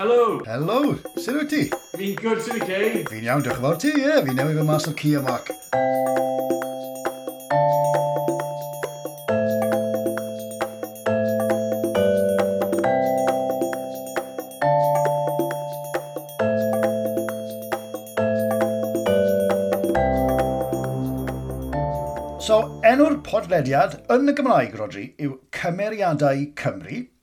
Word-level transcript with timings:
Helo! 0.00 0.42
Helo! 0.46 0.96
Sut 1.20 1.34
wyt 1.36 1.50
ti? 1.52 1.58
Fi'n 1.92 2.14
gwrdd 2.16 2.38
sy'n 2.46 2.56
i 2.56 2.60
gei. 2.64 3.02
Fi'n 3.10 3.26
iawn, 3.26 3.42
diolch 3.44 3.58
yn 3.58 3.64
fawr 3.66 3.74
ti, 3.82 3.90
ie. 4.00 4.14
Fi'n 4.24 4.30
Fi 4.30 4.36
newid 4.38 4.56
fy 4.56 4.64
mas 4.64 4.88
o'r 4.88 4.96
Cia 4.96 5.20
Mac. 5.20 5.52
So, 22.40 22.62
enw'r 22.88 23.20
podlediad 23.28 24.00
yn 24.16 24.32
y 24.32 24.40
Gymraeg, 24.40 24.80
Rodri, 24.80 25.10
yw 25.20 25.36
Cymeriadau 25.60 26.48
Cymru– 26.56 27.04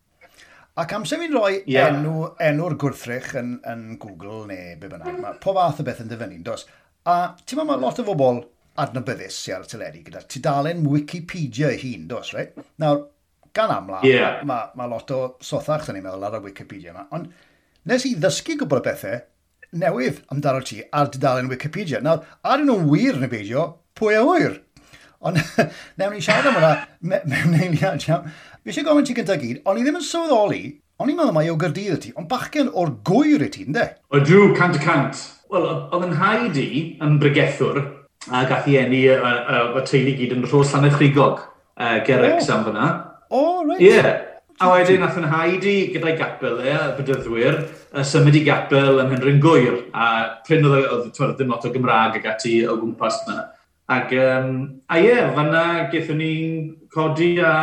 Ac 0.78 0.94
amser 0.94 1.18
fi'n 1.18 1.34
rhoi 1.34 1.64
yeah. 1.66 1.90
enw, 1.90 2.28
enw'r 2.44 2.76
gwrthrych 2.78 3.32
yn, 3.40 3.56
yn 3.66 3.86
Google 4.02 4.44
neu 4.50 4.76
be 4.78 4.92
bynnag, 4.92 5.16
mae 5.24 5.40
po 5.42 5.56
fath 5.58 5.82
o 5.82 5.86
beth 5.88 6.04
yn 6.04 6.12
dyfynu, 6.12 6.38
dos. 6.46 6.68
A 7.10 7.34
ti'n 7.40 7.58
meddwl, 7.58 7.72
mae 7.72 7.82
lot 7.82 8.02
o 8.04 8.06
bobl 8.06 8.44
adnabyddus 8.84 9.40
sy'n 9.42 9.56
ar 9.58 9.66
y 9.66 9.72
teledu 9.72 10.04
gyda 10.06 10.22
tudalen 10.30 10.84
Wikipedia 10.86 11.72
ei 11.74 11.80
hun, 11.82 12.06
dos, 12.12 12.30
right? 12.38 12.54
Nawr, 12.84 13.08
gan 13.58 13.74
amla, 13.74 14.04
yeah. 14.06 14.44
mae 14.46 14.70
ma, 14.78 14.86
lot 14.92 15.14
o 15.16 15.22
sothach, 15.42 15.90
yn 15.90 15.98
ei 15.98 16.06
meddwl, 16.06 16.28
ar 16.30 16.38
y 16.38 16.44
Wikipedia 16.46 16.94
yma. 16.94 17.08
Ond 17.18 17.34
nes 17.90 18.06
i 18.06 18.14
ddysgu 18.20 18.60
gwbl 18.62 18.84
o 18.84 18.86
bethau 18.86 19.18
newydd 19.82 20.22
amdano 20.34 20.62
ti 20.62 20.84
ar 20.94 21.10
dudalen 21.10 21.50
Wikipedia. 21.50 22.04
Nawr, 22.06 22.22
ar 22.46 22.62
nhw'n 22.62 22.86
wir 22.92 23.18
neu 23.18 23.34
beidio, 23.34 23.66
pwy 23.98 24.20
a 24.20 24.22
wyr? 24.30 24.62
Ond 25.26 25.40
newn 25.98 26.14
ni 26.14 26.22
siarad 26.22 26.50
am 26.50 26.60
hwnna 26.60 26.74
me 27.02 27.22
mewn 27.26 27.56
eiliad, 27.58 28.04
iawn. 28.06 28.28
Fi 28.62 28.74
eisiau 28.74 28.86
gofyn 28.86 29.08
ti 29.08 29.16
gyda 29.18 29.38
gyd, 29.42 29.64
ond 29.66 29.80
i 29.80 29.86
ddim 29.86 29.98
yn 29.98 30.06
sylweddoli, 30.06 30.62
ond 31.02 31.12
i'n 31.12 31.18
meddwl 31.18 31.34
mai 31.36 31.50
o 31.50 31.58
gyrdydd 31.60 31.96
y 31.96 32.00
ti, 32.04 32.14
ond 32.20 32.30
bachgen 32.30 32.70
o'r 32.70 32.94
gwyr 33.08 33.48
i 33.48 33.50
ti, 33.54 33.66
ynddo? 33.66 33.88
O 34.14 34.22
drw, 34.22 34.52
cant 34.58 34.78
y 34.78 34.84
cant. 34.84 35.26
Wel, 35.54 35.68
oedd 35.96 36.08
yn 36.10 36.18
haid 36.20 36.62
i 36.62 36.70
yn 37.06 37.18
bregethwr, 37.24 37.82
a 38.28 38.44
gath 38.50 38.70
i 38.70 38.78
enni 38.82 39.06
y, 39.08 39.18
y, 39.18 39.60
y 39.80 39.86
teulu 39.90 40.16
gyd 40.22 40.38
yn 40.38 40.48
rhos 40.50 40.74
llanau 40.76 40.94
chrigog, 40.94 41.44
uh, 41.80 41.98
Gerex 42.06 42.50
am 42.54 42.66
fyna. 42.68 42.88
O, 43.30 43.44
reit. 43.64 43.82
Ie. 43.82 43.94
Yeah. 43.96 44.16
A 44.58 44.72
wedyn 44.74 45.04
nath 45.06 45.18
yn 45.20 45.28
haid 45.30 45.66
i 45.70 45.76
gyda'i 45.94 46.16
gapel 46.18 46.64
e, 46.64 46.72
y 46.74 46.94
bydyddwyr, 46.98 47.60
y 47.94 48.06
symud 48.10 48.38
i 48.40 48.42
gapel 48.46 49.04
yn 49.04 49.12
Henry'n 49.14 49.38
Gwyr, 49.42 49.84
a 49.94 50.08
pryn 50.48 50.66
oedd, 50.66 50.88
oedd, 50.88 51.12
oedd 51.14 51.36
ddim 51.38 51.54
lot 51.54 51.68
o 51.70 51.72
Gymraeg 51.76 52.18
ag 52.18 52.26
ati 52.32 52.56
o 52.66 52.74
gwmpas 52.80 53.20
yna. 53.28 53.44
Ac, 53.88 54.12
um, 54.20 54.82
a 54.92 55.00
ie, 55.00 55.08
yeah, 55.08 55.30
fanna 55.36 55.88
gethon 55.92 56.18
ni'n 56.20 56.56
codi 56.92 57.38
a 57.40 57.54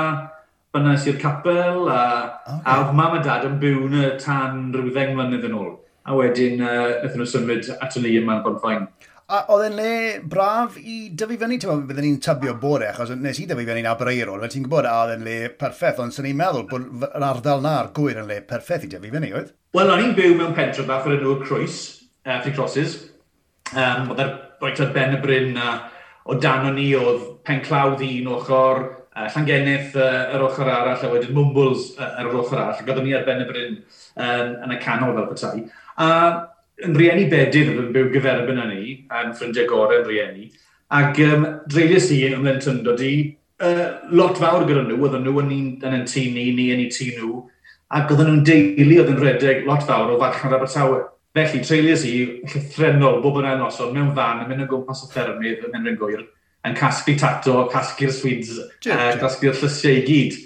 fanna 0.73 0.95
sy'r 0.97 1.19
capel 1.21 1.89
a, 1.93 2.05
okay. 2.49 2.63
a 2.65 2.93
mam 2.97 3.19
a 3.19 3.23
dad 3.23 3.45
yn 3.45 3.59
byw 3.61 3.83
yn 3.91 3.99
y 4.01 4.13
tan 4.23 4.71
rhyw 4.73 4.89
ddeng 4.95 5.13
mlynedd 5.19 5.45
yn 5.51 5.59
ôl. 5.59 5.75
A 6.09 6.17
wedyn, 6.17 6.63
uh, 6.65 7.03
nethon 7.03 7.21
nhw 7.21 7.29
symud 7.29 7.69
at 7.77 7.99
ni 8.01 8.17
yma'n 8.23 8.41
bonfain. 8.47 8.89
A 9.25 9.43
oedd 9.53 9.67
e'n 9.67 9.77
le 9.77 9.93
braf 10.33 10.75
i 10.81 11.11
dyfu 11.13 11.39
fyny, 11.41 11.61
ti'n 11.61 11.71
meddwl, 11.71 11.87
byddwn 11.91 12.07
ni'n 12.09 12.19
tybio 12.25 12.57
bore, 12.61 12.91
achos 12.91 13.13
nes 13.17 13.41
i 13.41 13.47
dyfu 13.49 13.69
fyny'n 13.69 13.93
Abreirol, 13.93 14.41
fe 14.45 14.53
ti'n 14.53 14.67
gwybod, 14.67 14.89
a 14.89 14.99
oedd 15.05 15.15
e'n 15.19 15.29
le 15.29 15.39
perffaith, 15.61 16.03
ond 16.05 16.17
sy'n 16.17 16.29
ni'n 16.29 16.41
meddwl 16.41 16.67
bod 16.73 17.09
yr 17.09 17.25
ardal 17.29 17.65
na'r 17.65 17.93
gwyr 17.97 18.21
yn 18.25 18.29
le 18.33 18.43
perffaith 18.49 18.89
i 18.89 18.95
dyfu 18.97 19.13
fyny, 19.13 19.33
oedd? 19.37 19.55
Wel, 19.77 19.93
o'n 19.93 20.05
i'n 20.09 20.17
byw 20.17 20.37
mewn 20.41 20.57
pentre 20.57 20.85
bach 20.89 21.09
o'r 21.09 21.17
enw 21.17 21.39
Croes, 21.45 21.81
uh, 22.25 22.41
Free 22.45 22.57
Crosses. 22.57 23.01
Um, 23.73 24.13
oedd 24.13 24.25
e'r 24.25 24.39
reit 24.65 24.81
ar 24.85 24.93
ben 24.97 25.17
y 25.17 25.25
bryn 25.25 25.57
a 25.57 25.73
uh, 25.73 25.94
o 26.25 26.37
dan 26.41 26.69
o'n 26.71 26.79
ni 26.79 26.89
oedd 26.97 27.25
penclawdd 27.45 28.03
un 28.07 28.33
ochr, 28.39 28.83
uh, 29.13 29.29
Llangennith 29.35 29.95
uh, 30.01 30.35
yr 30.35 30.47
ochr 30.47 30.71
arall, 30.71 31.05
a 31.05 31.13
wedyn 31.13 31.37
Mumbles 31.37 31.93
uh, 31.99 32.11
yr 32.23 32.33
ochr 32.33 32.59
arall. 32.59 32.81
Ac 32.81 32.89
oeddwn 32.89 33.09
ni 33.09 33.15
ar 33.17 33.27
ben 33.29 33.45
y 33.45 33.49
bryn 33.49 33.79
um, 33.79 34.53
yn 34.65 34.75
y 34.75 34.81
canol 34.83 35.15
fel 35.19 35.31
petai. 35.33 35.65
A 36.01 36.11
yn 36.85 36.99
rieni 36.99 37.29
bedydd 37.31 37.73
yn 37.75 37.93
byw 37.95 38.11
gyferbyn 38.15 38.61
yn 38.65 38.73
ni, 38.73 38.99
yn 39.21 39.35
ffrindiau 39.37 39.69
gorau 39.71 40.01
yn 40.01 40.09
rieni. 40.09 40.51
Ac 40.95 41.21
um, 41.27 41.49
dreulus 41.71 42.11
i 42.15 42.25
yn 42.29 42.39
ymlaen 42.39 42.63
tyndo 42.65 42.97
di, 42.99 43.15
uh, 43.63 43.87
lot 44.17 44.41
fawr 44.41 44.67
gyda 44.69 44.85
nhw, 44.87 45.01
oedden 45.03 45.27
nhw 45.27 45.43
yn 45.45 45.53
un 45.59 45.67
yn 45.85 45.99
ein 45.99 46.07
tŷ 46.09 46.25
ni, 46.35 46.51
ni 46.57 46.71
yn 46.75 46.85
eu 46.87 46.93
tŷ 46.95 47.11
nhw, 47.19 47.43
ac 47.95 48.11
oedden 48.11 48.31
nhw'n 48.31 48.47
deulu 48.49 49.01
oedd 49.03 49.13
yn 49.13 49.21
redeg 49.23 49.69
lot 49.69 49.85
fawr 49.87 50.15
o 50.15 50.21
farchnad 50.23 50.57
Abertawe. 50.59 51.03
Felly, 51.35 51.65
treulus 51.67 52.05
i 52.07 52.15
llythrenol 52.47 53.17
bob 53.25 53.41
yn 53.41 53.49
noson 53.59 53.91
mewn 53.95 54.13
fan 54.15 54.45
yn 54.45 54.51
mynd 54.53 54.63
o 54.63 54.69
gwmpas 54.71 55.03
o 55.03 55.09
ffermydd 55.11 55.65
yn 55.67 55.81
mynd 55.83 55.99
gwir, 55.99 56.21
yn 56.69 56.77
casglu 56.79 57.17
tato, 57.19 57.57
casglu'r 57.73 58.13
sweets, 58.15 58.53
uh, 58.61 59.09
casglu'r 59.19 59.59
llysiau 59.59 59.99
i 59.99 60.05
gyd. 60.07 60.37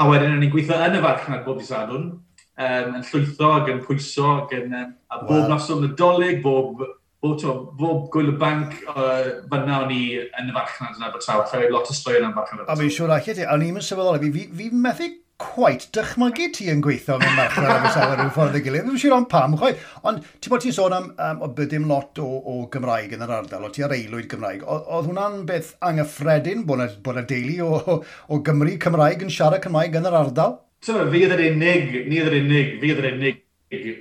A 0.00 0.06
wedyn, 0.08 0.38
yn 0.38 0.40
ni'n 0.40 0.54
gweithio 0.54 0.78
yn 0.86 0.96
y 0.96 1.02
farchnad 1.04 1.44
bob 1.44 1.60
disadwn, 1.60 2.08
um, 2.16 2.96
yn 2.96 3.04
llwytho 3.10 3.52
ac 3.58 3.68
yn 3.74 3.84
pwyso 3.84 4.32
ac 4.38 4.56
yn... 4.56 4.72
Um, 4.72 4.96
a 5.12 5.20
bob 5.20 5.34
wow. 5.34 5.52
noson 5.52 5.84
nadolig, 5.84 6.40
bob, 6.40 6.80
bob, 7.20 7.38
to, 7.42 7.54
bob 7.76 8.08
gwyl 8.14 8.32
y 8.32 8.36
banc 8.40 8.72
uh, 8.88 9.44
fyna 9.52 9.82
o'n 9.82 9.92
i 9.92 10.02
yn 10.16 10.48
y 10.48 10.56
farchnad 10.56 10.96
yn 10.96 11.08
Abertawe, 11.10 11.44
lle 11.44 11.60
Fai 11.68 11.72
lot 11.76 11.92
o 11.92 12.00
stoi 12.00 12.16
yna'n 12.22 12.36
farchnad. 12.40 12.64
A 12.72 12.80
mi'n 12.80 12.92
siŵr 12.96 13.12
allan 13.12 13.36
ti, 13.36 13.44
a 13.44 13.60
ni'n 13.60 13.76
mynd 13.76 13.84
sefydol, 13.84 14.16
fi, 14.24 14.32
fi, 14.32 14.48
fi 14.62 14.72
methu 14.72 15.12
quite 15.38 15.86
dychmygu 15.94 16.48
ti 16.54 16.66
yn 16.72 16.80
gweithio 16.82 17.14
mewn 17.20 17.36
marchnad 17.38 17.70
am 17.70 17.84
y 17.86 17.90
sawr 17.94 18.14
rhyw 18.18 18.30
ffordd 18.34 18.56
y 18.58 18.62
gilydd. 18.64 18.88
Dwi'n 18.88 18.98
siŵr 18.98 19.14
am 19.14 19.26
pam, 19.30 19.52
chwaith. 19.60 19.84
Ond 20.10 20.24
ti'n 20.42 20.50
bod 20.50 20.64
ti'n 20.64 20.74
sôn 20.74 20.96
am, 20.96 21.10
um, 21.14 21.42
o 21.46 21.48
bydd 21.54 21.70
dim 21.74 21.84
lot 21.90 22.18
o, 22.22 22.26
o 22.26 22.54
Gymraeg 22.72 23.14
yn 23.14 23.22
yr 23.22 23.34
ardal, 23.36 23.66
o 23.68 23.70
ti 23.74 23.84
ar 23.86 23.94
eilwyd 23.94 24.26
Gymraeg. 24.32 24.64
Oedd 24.66 25.06
hwnna'n 25.06 25.44
beth 25.46 25.76
anghyffredin 25.86 26.64
bod 26.66 26.82
yna, 26.82 26.88
bod 27.04 27.20
yna 27.20 27.28
deulu 27.30 27.68
o, 27.68 27.78
o, 27.78 27.96
o 28.34 28.40
Gymru 28.48 28.74
Cymraeg 28.82 29.22
yn 29.26 29.30
siarad 29.34 29.62
Cymraeg 29.62 30.00
yn 30.00 30.08
yr 30.10 30.18
ardal? 30.24 30.56
So, 30.82 30.98
fi 31.12 31.22
oedd 31.26 31.36
yr 31.36 31.44
unig, 31.52 31.94
ni 32.10 32.18
oedd 32.18 32.32
yr 32.32 32.36
unig, 32.40 32.74
fi 32.82 32.90
oedd 32.94 33.02
yr 33.04 33.08
unig, 33.12 33.38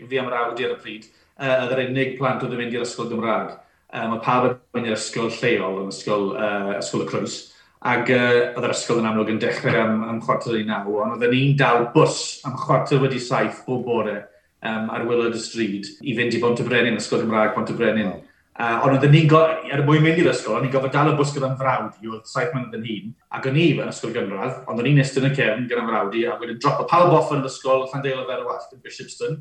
fi 0.10 0.22
am 0.22 0.32
rawd 0.34 0.64
ar 0.66 0.74
y 0.74 0.80
pryd, 0.82 1.06
uh, 1.38 1.54
oedd 1.68 1.76
yr 1.76 1.84
unig 1.86 2.18
plant 2.18 2.48
oedd 2.48 2.58
yn 2.58 2.64
mynd 2.64 2.80
i'r 2.80 2.88
ysgol 2.88 3.12
Gymraeg. 3.14 3.54
Um, 3.94 4.18
a 4.18 4.20
pawb 4.26 4.50
yn 4.50 4.58
mynd 4.74 4.90
i'r 4.90 4.98
ysgol 4.98 5.30
lleol, 5.38 5.84
yn 5.84 5.94
ysgol, 5.94 6.32
uh, 6.34 6.74
ysgol 6.80 7.06
y 7.06 7.10
Clwys. 7.14 7.38
Ac 7.86 8.10
uh, 8.10 8.56
oedd 8.58 8.66
yr 8.66 8.74
ysgol 8.74 9.04
yn 9.04 9.10
amlwg 9.10 9.36
yn 9.36 9.42
dechrau 9.42 9.76
am, 9.84 10.00
am 10.10 10.22
chwarter 10.24 10.58
i 10.58 10.64
naw, 10.66 10.88
ond 11.04 11.22
oedd 11.22 11.30
ni'n 11.30 11.54
dal 11.60 11.92
bws 11.94 12.42
am 12.50 12.56
chwarter 12.58 13.04
wedi 13.04 13.20
saith 13.22 13.62
bob 13.68 13.84
bore 13.86 14.16
um, 14.66 14.90
ar 14.90 15.06
Willard 15.06 15.38
y 15.38 15.42
stryd 15.42 15.92
i 16.02 16.16
fynd 16.18 16.34
i 16.34 16.42
Bont 16.42 16.64
y 16.64 16.66
Brenin, 16.66 16.98
ysgol 16.98 17.22
Gymraeg 17.22 17.54
Bont 17.54 17.70
y 17.70 17.78
Brenin. 17.78 18.10
Wow. 18.10 18.24
Uh, 18.58 18.80
ond 18.82 18.96
oedden 18.96 19.12
ni'n, 19.14 19.30
er 19.70 19.84
mwyn 19.86 20.02
mynd 20.02 20.18
i'r 20.18 20.32
ysgol, 20.32 20.56
o'n 20.58 20.64
i'n 20.66 20.72
gofod 20.74 20.90
dal 20.96 21.12
y 21.12 21.18
bws 21.20 21.36
gyda'n 21.36 21.60
frawd 21.60 22.00
i, 22.02 22.08
oedd 22.10 22.24
saith 22.26 22.56
mynd 22.56 22.74
yn 22.74 22.88
hun. 22.88 23.12
Ac 23.38 23.46
o'n 23.46 23.60
i 23.62 23.68
yn 23.76 23.92
ysgol 23.92 24.16
gynradd, 24.16 24.64
ond 24.66 24.82
o'n 24.82 24.90
i'n 24.90 25.04
estyn 25.04 25.28
y 25.28 25.32
cefn 25.38 25.68
gyda'n 25.70 25.86
frawd 25.92 26.18
i, 26.18 26.24
a 26.26 26.40
wedyn 26.42 26.58
drop 26.64 26.82
o 26.82 26.88
pawb 26.90 27.14
off 27.20 27.30
yn 27.36 27.44
yr 27.44 27.52
ysgol 27.52 27.86
Llandeil 27.86 28.24
y 28.24 28.26
Ferwallt 28.26 28.74
yn 28.74 28.82
Bishopston. 28.82 29.38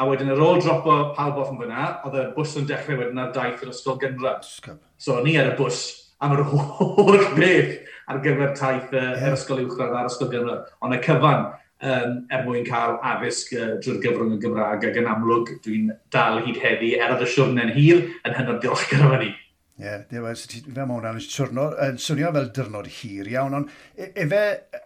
A 0.00 0.08
wedyn 0.08 0.32
ar 0.32 0.40
ôl 0.40 0.64
drop 0.64 0.88
o 0.88 0.96
pawb 1.18 1.42
off 1.42 1.52
yn 1.52 1.60
fyna, 1.60 1.90
oedd 2.08 2.16
y 2.22 2.24
bws 2.38 2.56
yn 2.62 2.70
dechrau 2.72 3.02
wedyn 3.02 3.20
ar 3.20 3.36
daith 3.36 3.60
yr 3.66 3.74
ysgol 3.74 4.00
gynradd. 4.00 4.48
So 4.96 5.18
o'n 5.18 5.28
i 5.28 5.36
ar 5.42 5.52
y 5.52 5.58
bws 5.60 5.82
am 6.22 6.36
yr 6.36 6.44
holl 6.52 7.26
beth 7.38 7.74
ar 8.10 8.20
gyfer 8.24 8.54
taith 8.58 8.92
uh, 8.92 9.02
yeah. 9.02 9.28
yr 9.28 9.36
ysgol 9.36 9.62
uwchradd 9.64 9.94
a'r 9.98 10.10
ysgol 10.10 10.30
gynnar. 10.32 10.64
Ond 10.84 10.96
y 10.96 11.00
cyfan 11.04 11.46
um, 11.84 12.18
er 12.32 12.44
mwyn 12.46 12.66
cael 12.68 12.98
addysg 13.12 13.54
uh, 13.56 13.70
drwy'r 13.84 14.02
gyfrwng 14.04 14.36
y 14.36 14.40
Gymraeg 14.42 14.86
ac 14.90 15.00
yn 15.00 15.08
amlwg 15.10 15.54
dwi'n 15.64 15.90
dal 16.14 16.42
hyd 16.44 16.60
heddi 16.62 16.94
er 16.98 17.14
oedd 17.14 17.24
y 17.26 17.30
siwrne'n 17.34 17.72
hir 17.76 18.04
yn 18.24 18.36
hynod 18.38 18.60
diolchgar 18.64 19.06
o 19.08 19.14
fe 19.14 19.22
ni. 19.24 19.32
Ie, 19.74 19.88
yeah, 19.88 20.02
fe 20.06 20.20
mae 20.22 20.86
hwnna'n 20.86 21.00
rhan 21.02 21.78
yn 21.82 21.96
swnio 21.98 22.28
fel 22.36 22.44
dyrnod 22.54 22.86
hir 22.94 23.26
iawn, 23.26 23.56
ond 23.58 23.72
efe 23.98 24.42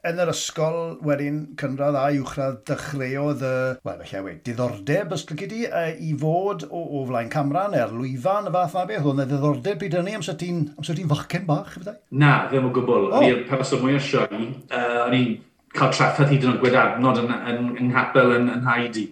yn 0.08 0.22
yr 0.24 0.30
ysgol 0.32 0.78
wedyn 1.04 1.42
cynradd 1.60 1.98
a 2.00 2.06
uwchradd 2.16 2.62
dechreuodd 2.70 3.44
y, 3.44 3.50
wel, 3.84 3.98
felly 4.00 4.22
we, 4.24 4.32
diddordeb 4.46 5.12
ysglygu 5.12 5.48
di 5.50 5.58
uh, 5.68 5.90
i 5.92 6.14
fod 6.22 6.64
o, 6.70 6.80
o 6.80 7.02
flaen 7.10 7.28
camera 7.34 7.66
neu'r 7.68 7.92
lwyfan 7.98 8.48
y 8.48 8.54
fath 8.54 8.78
na 8.78 8.86
beth, 8.88 9.04
oedd 9.04 9.18
yna 9.18 9.26
ddiddordeb 9.28 9.82
byd 9.82 9.98
hynny 9.98 10.14
amser 10.16 10.38
ti'n 10.40 10.62
ti 10.88 11.04
fachgen 11.12 11.44
bach, 11.50 11.76
efo 11.82 11.94
Na, 12.24 12.32
ddim 12.48 12.70
o 12.70 12.72
gwbl. 12.78 13.10
Oh. 13.10 13.20
Ni'r 13.20 13.44
person 13.50 13.84
mwy 13.84 13.98
o 13.98 14.00
sioi, 14.06 14.40
uh, 14.72 15.04
o'n 15.04 15.18
i'n 15.18 15.36
cael 15.76 15.92
traffaith 15.98 16.32
hyd 16.32 16.48
yn 16.48 16.54
oed 16.54 16.62
gwedadnod 16.64 17.20
yn, 17.26 17.34
yn, 17.36 17.60
yn, 17.60 17.70
yn 17.84 17.92
hapel 17.98 18.32
yn, 18.38 18.48
yn 18.56 18.64
haidi 18.64 19.04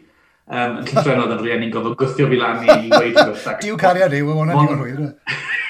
um, 0.48 0.80
yn 0.80 0.88
llythrenodd 0.88 1.36
yn 1.36 1.44
rhieni'n 1.44 1.76
gofod 1.76 2.00
gwythio 2.00 2.32
fi 2.32 2.40
lan 2.40 2.64
i 2.64 2.88
weid. 2.96 3.20
Diw 3.60 3.76
cariad 3.84 4.16
i, 4.16 4.24
wel, 4.24 4.40
hwnna 4.40 4.56
diw'n 4.62 4.80
hwyr. 4.80 5.06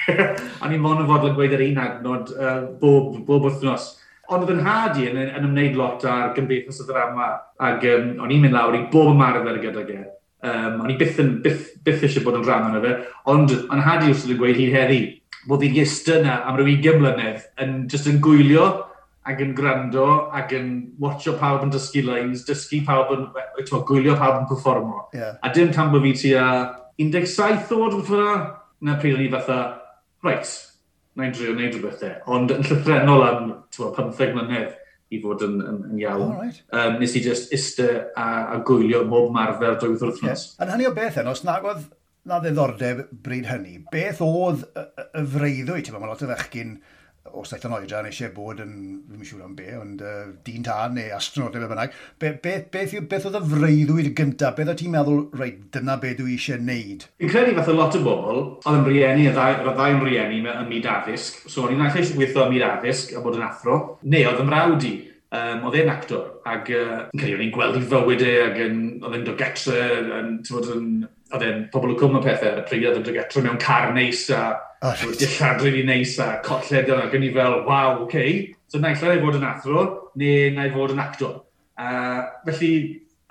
a 0.62 0.70
ni 0.70 0.80
mon 0.80 1.02
yn 1.02 1.08
fodlon 1.10 1.36
gweud 1.36 1.54
yr 1.56 1.64
un 1.68 1.80
adnod 1.82 2.32
uh, 2.36 2.58
bob, 2.80 3.16
bob 3.26 3.48
wythnos. 3.48 3.94
Ond 4.26 4.42
oedd 4.42 4.56
yn 4.56 4.64
had 4.66 4.98
i 4.98 5.06
yn, 5.10 5.18
yn 5.22 5.44
ymwneud 5.46 5.76
lot 5.78 6.06
ar 6.10 6.32
gymdeithas 6.36 6.80
y 6.82 6.86
ddrama, 6.88 7.28
ac 7.62 7.84
um, 7.92 8.08
o'n 8.24 8.32
i'n 8.34 8.42
mynd 8.46 8.56
lawr 8.56 8.78
i 8.78 8.86
bob 8.92 9.12
ymarfer 9.12 9.60
gyda 9.62 9.84
ge. 9.86 10.00
Um, 10.46 10.82
o'n 10.84 10.92
i 10.92 10.98
byth, 10.98 11.20
yn, 11.22 11.36
byth, 11.44 11.70
byth 11.86 12.02
eisiau 12.06 12.26
bod 12.26 12.40
yn 12.40 12.46
rhan 12.46 12.66
o'n 12.70 12.80
efe, 12.80 12.96
ond 13.32 13.54
o'n 13.66 13.86
had 13.86 14.04
i 14.04 14.10
wrth 14.10 14.26
yn 14.26 14.40
gweud 14.40 14.58
hyd 14.58 14.74
heddi, 14.74 15.00
bod 15.46 15.62
fi'n 15.62 15.78
eistedd 15.82 16.24
yna 16.24 16.40
am 16.48 16.58
ryw 16.58 16.74
20 16.74 17.00
mlynedd 17.00 17.46
yn 17.62 17.78
just 17.90 18.08
yn 18.10 18.18
gwylio 18.22 18.66
ac 19.26 19.40
yn 19.42 19.54
gwrando 19.58 20.06
ac 20.34 20.52
yn 20.54 20.68
watcho 21.02 21.34
pawb 21.40 21.64
yn 21.66 21.72
dysgu 21.74 22.02
lines, 22.06 22.44
dysgu 22.46 22.82
pawb 22.86 23.10
yn, 23.14 23.24
to, 23.66 23.80
gwylio 23.88 24.14
pawb 24.18 24.42
yn 24.42 24.50
performo. 24.50 25.06
Yeah. 25.14 25.38
A 25.42 25.50
dim 25.54 25.72
tan 25.74 25.90
bod 25.94 26.04
fi 26.06 26.12
ti 26.18 26.34
a 26.38 26.46
17 27.02 27.74
oed 27.74 27.96
wrth 27.96 28.10
fatha, 28.10 28.36
na 28.86 28.98
pryd 29.00 29.16
o'n 29.16 29.26
i 29.26 29.32
fatha, 29.32 29.58
reit, 30.24 30.54
na 31.16 31.28
i 31.28 31.34
drio 31.34 31.54
wneud 31.54 31.76
rhywbeth 31.76 32.04
e. 32.06 32.12
Ond 32.32 32.52
yn 32.54 32.64
llythrenol 32.66 33.24
am 33.26 33.52
15 33.76 34.34
mlynedd 34.36 34.74
i 35.14 35.20
fod 35.22 35.44
yn, 35.46 35.60
yn, 35.62 35.78
yn 35.90 36.00
iawn. 36.02 36.24
Oh, 36.26 36.40
right. 36.40 36.58
um, 36.74 36.98
nes 37.00 37.14
i 37.16 37.22
just 37.24 37.52
iste 37.54 37.86
a, 38.08 38.26
a 38.56 38.58
gwylio 38.66 39.04
mob 39.08 39.30
marfer 39.34 39.78
drwy 39.80 39.98
wrthnos. 40.00 40.48
Yeah. 40.50 40.66
Yn 40.66 40.74
hynny 40.74 40.88
o 40.90 40.94
beth 40.96 41.20
yn, 41.22 41.30
os 41.30 41.44
nag 41.46 41.66
oedd 41.68 41.86
na 42.26 42.40
ddiddordeb 42.42 43.04
bryd 43.22 43.46
hynny, 43.46 43.78
beth 43.92 44.22
oedd 44.24 44.66
y, 44.66 44.86
y 45.06 45.24
freuddwy, 45.36 45.84
ti'n 45.86 45.96
Mae 45.96 46.10
lot 46.10 46.24
o 46.26 46.30
ddechgyn 46.30 46.76
o 47.32 47.44
saith 47.46 47.64
yn 47.66 47.74
oedran 47.76 48.08
eisiau 48.08 48.32
bod 48.34 48.60
yn, 48.62 48.74
ddim 49.06 49.22
yn 49.22 49.28
siŵr 49.28 49.44
am 49.46 49.54
be, 49.58 49.66
ond 49.78 50.02
uh, 50.04 50.26
dyn 50.46 50.66
tân 50.66 50.94
neu 50.98 51.14
astronaut 51.16 51.56
neu 51.56 51.64
be 51.64 51.70
bynnag, 51.72 51.96
be, 52.22 52.32
be, 52.42 52.54
beth, 52.72 52.94
yw, 52.96 53.06
beth 53.10 53.26
oedd 53.30 53.38
y 53.40 53.42
freuddwyd 53.52 54.12
gyntaf? 54.18 54.54
Beth 54.58 54.70
oedd 54.72 54.80
ti'n 54.82 54.94
meddwl, 54.94 55.24
reit, 55.40 55.58
dyna 55.74 55.98
beth 56.02 56.20
dwi 56.20 56.36
eisiau 56.36 56.60
wneud? 56.62 57.08
Fi'n 57.22 57.32
credu 57.32 57.56
fath 57.58 57.72
o 57.72 57.76
lot 57.76 57.98
o 57.98 58.04
bobl, 58.04 58.40
oedd 58.62 58.78
yn 58.78 58.86
rieni, 58.90 59.26
y 59.30 59.34
ddau 59.34 59.90
yn 59.96 60.06
rieni 60.06 60.40
ym 60.44 60.70
myd 60.70 60.88
addysg, 60.92 61.44
so 61.50 61.66
o'n 61.66 61.74
i'n 61.74 61.84
allai 61.88 62.06
gweithio 62.12 62.46
ym 62.46 62.54
myd 62.54 62.68
addysg 62.70 63.16
a 63.16 63.24
bod 63.24 63.40
yn 63.40 63.46
athro, 63.48 63.82
neu 64.06 64.30
oedd 64.30 64.42
yn 64.44 64.50
mrawd 64.50 64.88
i. 64.88 64.94
Um, 65.36 65.64
oedd 65.66 65.80
e'n 65.80 65.90
actor, 65.90 66.28
ac 66.46 66.68
uh, 66.70 67.00
credu 67.10 67.34
o'n 67.34 67.44
i'n 67.48 67.52
gweld 67.52 67.80
i 67.80 67.82
fywyd 67.90 68.22
e, 68.22 68.34
ac 68.44 68.60
oedd 68.62 69.16
e'n 69.18 69.24
dogetre, 69.26 69.80
yn, 70.20 70.28
oedd 71.34 71.42
e'n 71.42 71.64
pobl 71.72 71.92
o 71.92 71.96
cwm 71.98 72.20
o 72.20 72.22
pethau, 72.22 72.60
y 72.60 72.62
pryd 72.68 72.86
oedd 72.86 73.00
yn 73.00 73.08
dogetre 73.08 73.42
mewn 73.42 73.58
car 73.60 73.90
neis, 73.96 74.22
a 74.30 74.54
Oh, 74.86 74.90
right. 74.90 75.08
Wedi 75.08 75.26
llad 75.26 75.62
rili 75.64 75.82
neis 75.84 76.12
a 76.22 76.40
colled 76.44 76.90
yna. 76.92 77.08
Gyn 77.10 77.24
i 77.26 77.32
fel, 77.34 77.56
waw, 77.66 78.04
oce. 78.04 78.04
Okay. 78.04 78.34
So 78.70 78.78
naill 78.78 79.02
ai 79.02 79.18
fod 79.22 79.38
yn 79.38 79.46
athro, 79.48 79.82
neu 80.20 80.52
na 80.54 80.66
i 80.68 80.70
fod 80.74 80.94
yn 80.94 81.02
actor. 81.02 81.40
A 81.78 81.88
felly, 82.46 82.70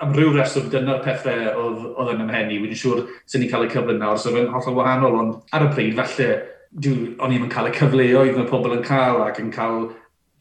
am 0.04 0.12
ryw 0.18 0.34
reswm, 0.36 0.68
dyna'r 0.74 1.00
pethau 1.06 1.46
oedd, 1.62 1.86
oedd 1.94 2.12
yn 2.16 2.26
ymhenni. 2.26 2.58
i. 2.58 2.64
Wedi'n 2.66 2.82
siŵr 2.82 3.06
sy'n 3.24 3.46
ni'n 3.46 3.54
cael 3.54 3.68
eu 3.70 3.72
cyfle 3.72 3.96
nawr, 4.02 4.20
so 4.20 4.36
fe'n 4.36 4.52
hollol 4.52 4.78
wahanol. 4.82 5.20
Ond 5.22 5.56
ar 5.56 5.70
y 5.70 5.72
pryd, 5.78 5.96
falle, 6.02 6.30
o'n 7.24 7.38
i'n 7.38 7.48
cael 7.54 7.72
y 7.72 7.76
cyfleoedd 7.80 8.36
mae 8.42 8.52
pobl 8.52 8.76
yn 8.76 8.84
cael 8.84 9.24
ac 9.24 9.40
yn 9.44 9.54
cael 9.56 9.94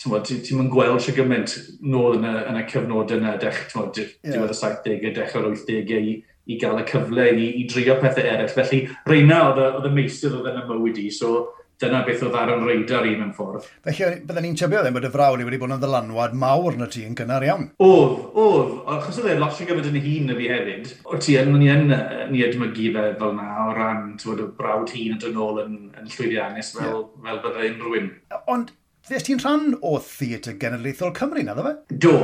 ti'n 0.03 0.59
mynd 0.59 0.73
gweld 0.75 0.99
sy'n 1.05 1.15
gymaint 1.15 1.55
nôl 1.87 2.19
yn 2.19 2.27
y, 2.27 2.33
yn 2.51 2.59
y 2.59 2.65
cyfnod 2.73 3.15
yna, 3.15 3.37
dech, 3.39 3.69
ti'n 3.71 3.93
yeah. 3.95 4.43
y 4.43 4.57
70au, 4.59 5.13
dechrau'r 5.15 5.53
80au, 5.53 6.17
i 6.47 6.61
gael 6.61 6.81
y 6.81 6.87
cyfle 6.89 7.29
i, 7.33 7.51
i 7.61 7.67
drio 7.71 7.99
pethau 8.01 8.25
eraill. 8.31 8.55
Felly, 8.55 8.85
Reina 9.09 9.43
oedd 9.51 9.89
y 9.89 9.93
meistyr 9.95 10.39
oedd 10.39 10.51
yn 10.53 10.63
y 10.63 10.65
mywyd 10.69 11.01
i, 11.03 11.11
so 11.15 11.45
dyna 11.83 12.05
beth 12.07 12.23
oedd 12.23 12.37
ar 12.39 12.53
yn 12.55 12.63
reidar 12.69 13.07
i 13.09 13.15
mewn 13.19 13.33
ffordd. 13.35 13.67
Felly, 13.87 14.21
byddwn 14.29 14.47
ni'n 14.47 14.59
tybio 14.59 14.83
ddim 14.85 14.95
bod 14.97 15.09
y 15.09 15.11
frawd 15.15 15.43
i 15.43 15.47
wedi 15.49 15.59
bod 15.63 15.75
yn 15.75 15.83
ddylanwad 15.83 16.37
mawr 16.39 16.79
na 16.79 16.87
ti 16.91 17.03
yn 17.09 17.17
gynnar 17.19 17.47
iawn? 17.47 17.67
Oedd, 17.83 18.15
oedd. 18.45 18.77
Achos 18.95 19.19
oedd 19.23 19.33
e 19.33 19.39
lot 19.41 19.57
sy'n 19.57 19.71
gyfyd 19.71 19.91
yn 19.91 19.99
hun 20.05 20.31
y 20.35 20.39
fi 20.39 20.53
hefyd, 20.53 20.95
o 21.11 21.19
ti 21.25 21.37
yn, 21.41 21.51
ni 21.59 21.73
yn, 21.73 21.91
ni 22.31 22.45
edmygu 22.47 22.93
fe 22.95 23.09
fel 23.19 23.35
na 23.41 23.51
o 23.65 23.75
ran 23.75 24.15
tywed, 24.23 24.45
y 24.45 24.49
brawd 24.61 24.95
hun 24.95 25.17
yn 25.17 25.21
dyn 25.25 25.43
ôl 25.49 25.61
yn, 25.65 25.77
yn 25.99 26.15
llwyddiannus 26.15 26.73
fel, 26.79 27.05
yeah. 27.11 27.27
fel 27.27 27.45
bydde 27.49 27.69
unrhyw 27.73 28.01
un. 28.01 28.09
Ond 28.55 28.75
Fes 29.05 29.21
ti'n 29.27 29.37
rhan 29.43 29.75
o 29.85 29.99
Theatr 30.01 30.55
Genedlaethol 30.57 31.11
Cymru, 31.13 31.43
naddo 31.45 31.67
fe? 31.67 31.75
Do. 32.01 32.15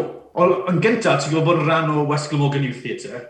Ond 0.40 0.70
yn 0.70 0.78
gyntaf, 0.80 1.18
ti'n 1.20 1.34
gwybod 1.34 1.44
bod 1.50 1.60
yn 1.60 1.66
rhan 1.68 1.92
o 1.92 2.06
West 2.08 2.30
Glamorgan 2.30 2.64
Youth 2.64 2.80
Theatre 2.80 3.20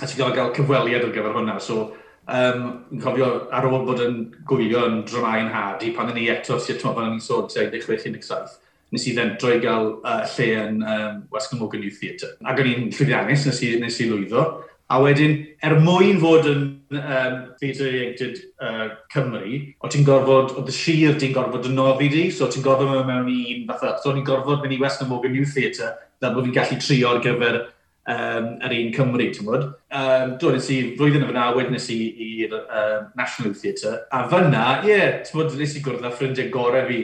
a 0.00 0.06
ti'n 0.06 0.20
gael 0.20 0.34
cael 0.36 0.54
cyfweliad 0.56 1.04
ar 1.06 1.12
gyfer 1.14 1.36
hwnna. 1.36 1.58
So, 1.60 1.92
um, 2.26 2.66
yn 2.94 3.02
cofio 3.02 3.30
ar 3.52 3.68
ôl 3.68 3.86
bod 3.86 4.02
yn 4.04 4.18
gwylio 4.48 4.86
yn 4.88 5.00
dramau'n 5.08 5.52
had 5.52 5.84
i 5.84 5.92
pan 5.96 6.12
o'n 6.12 6.20
i 6.20 6.28
eto 6.32 6.58
sy'n 6.58 6.80
tymor 6.80 6.96
pan 6.98 7.10
o'n 7.10 7.18
i'n 7.18 7.24
sôn 7.24 7.48
16-17, 7.52 8.58
nes 8.92 9.06
i 9.08 9.14
ddentro 9.16 9.52
i 9.52 9.62
gael 9.62 9.94
uh, 10.00 10.20
lle 10.34 10.50
yn 10.62 10.82
um, 10.82 11.22
West 11.32 11.52
Gymrogan 11.52 11.84
Youth 11.84 12.00
Theatre. 12.00 12.36
Ac 12.44 12.60
o'n 12.62 12.70
i'n 12.72 12.92
llwyddiannus, 12.92 13.48
nes 13.48 13.64
i, 13.64 13.72
nes 13.82 13.98
i 14.00 14.08
lwyddo. 14.10 14.46
A 14.92 14.98
wedyn, 15.00 15.38
er 15.64 15.78
mwyn 15.80 16.18
fod 16.20 16.48
yn 16.50 16.64
um, 16.98 17.36
Theatre 17.60 17.92
Reacted 17.94 18.40
uh, 18.60 18.90
Cymru, 19.12 19.60
o 19.80 19.88
ti'n 19.88 20.04
gorfod, 20.04 20.52
o 20.58 20.64
dy 20.66 20.74
sir 20.76 21.16
ti'n 21.20 21.32
gorfod 21.36 21.68
yn 21.70 21.78
noddi 21.78 22.10
di, 22.12 22.26
so 22.34 22.48
ti'n 22.52 22.64
gorfod 22.64 22.90
mewn 22.90 23.08
mewn 23.08 23.30
i 23.32 23.38
un 23.54 23.68
fatha. 23.70 23.94
so 24.02 24.10
o'n 24.10 24.20
i'n 24.20 24.26
gorfod 24.28 24.60
mynd 24.60 24.76
i 24.76 24.80
West 24.82 25.04
Morgan 25.08 25.38
Youth 25.38 25.54
Theatre, 25.56 25.94
fel 26.20 26.36
bod 26.36 26.44
fi'n 26.44 26.58
gallu 26.58 26.80
trio 26.82 27.14
ar 27.14 27.22
gyfer 27.24 27.62
um, 28.10 28.48
yr 28.66 28.76
un 28.78 28.92
Cymru, 28.96 29.28
ti'n 29.34 29.48
bod. 29.48 29.66
Um, 29.94 30.36
Dwi'n 30.42 30.60
i 30.60 30.78
flwyddyn 30.98 31.26
yna, 31.28 31.48
wedyn 31.56 31.76
nes 31.76 31.88
i 31.94 31.98
i'r 32.28 32.54
uh, 32.58 33.00
National 33.18 33.56
Theatre, 33.58 33.98
a 34.10 34.24
fyna, 34.30 34.64
ie, 34.82 34.92
yeah, 34.92 35.18
ti'n 35.26 35.40
bod, 35.40 35.58
nes 35.58 35.76
i 35.78 35.84
gwrdd 35.84 36.06
â 36.08 36.14
ffrindiau 36.14 36.52
gorau 36.54 36.86
fi, 36.90 37.02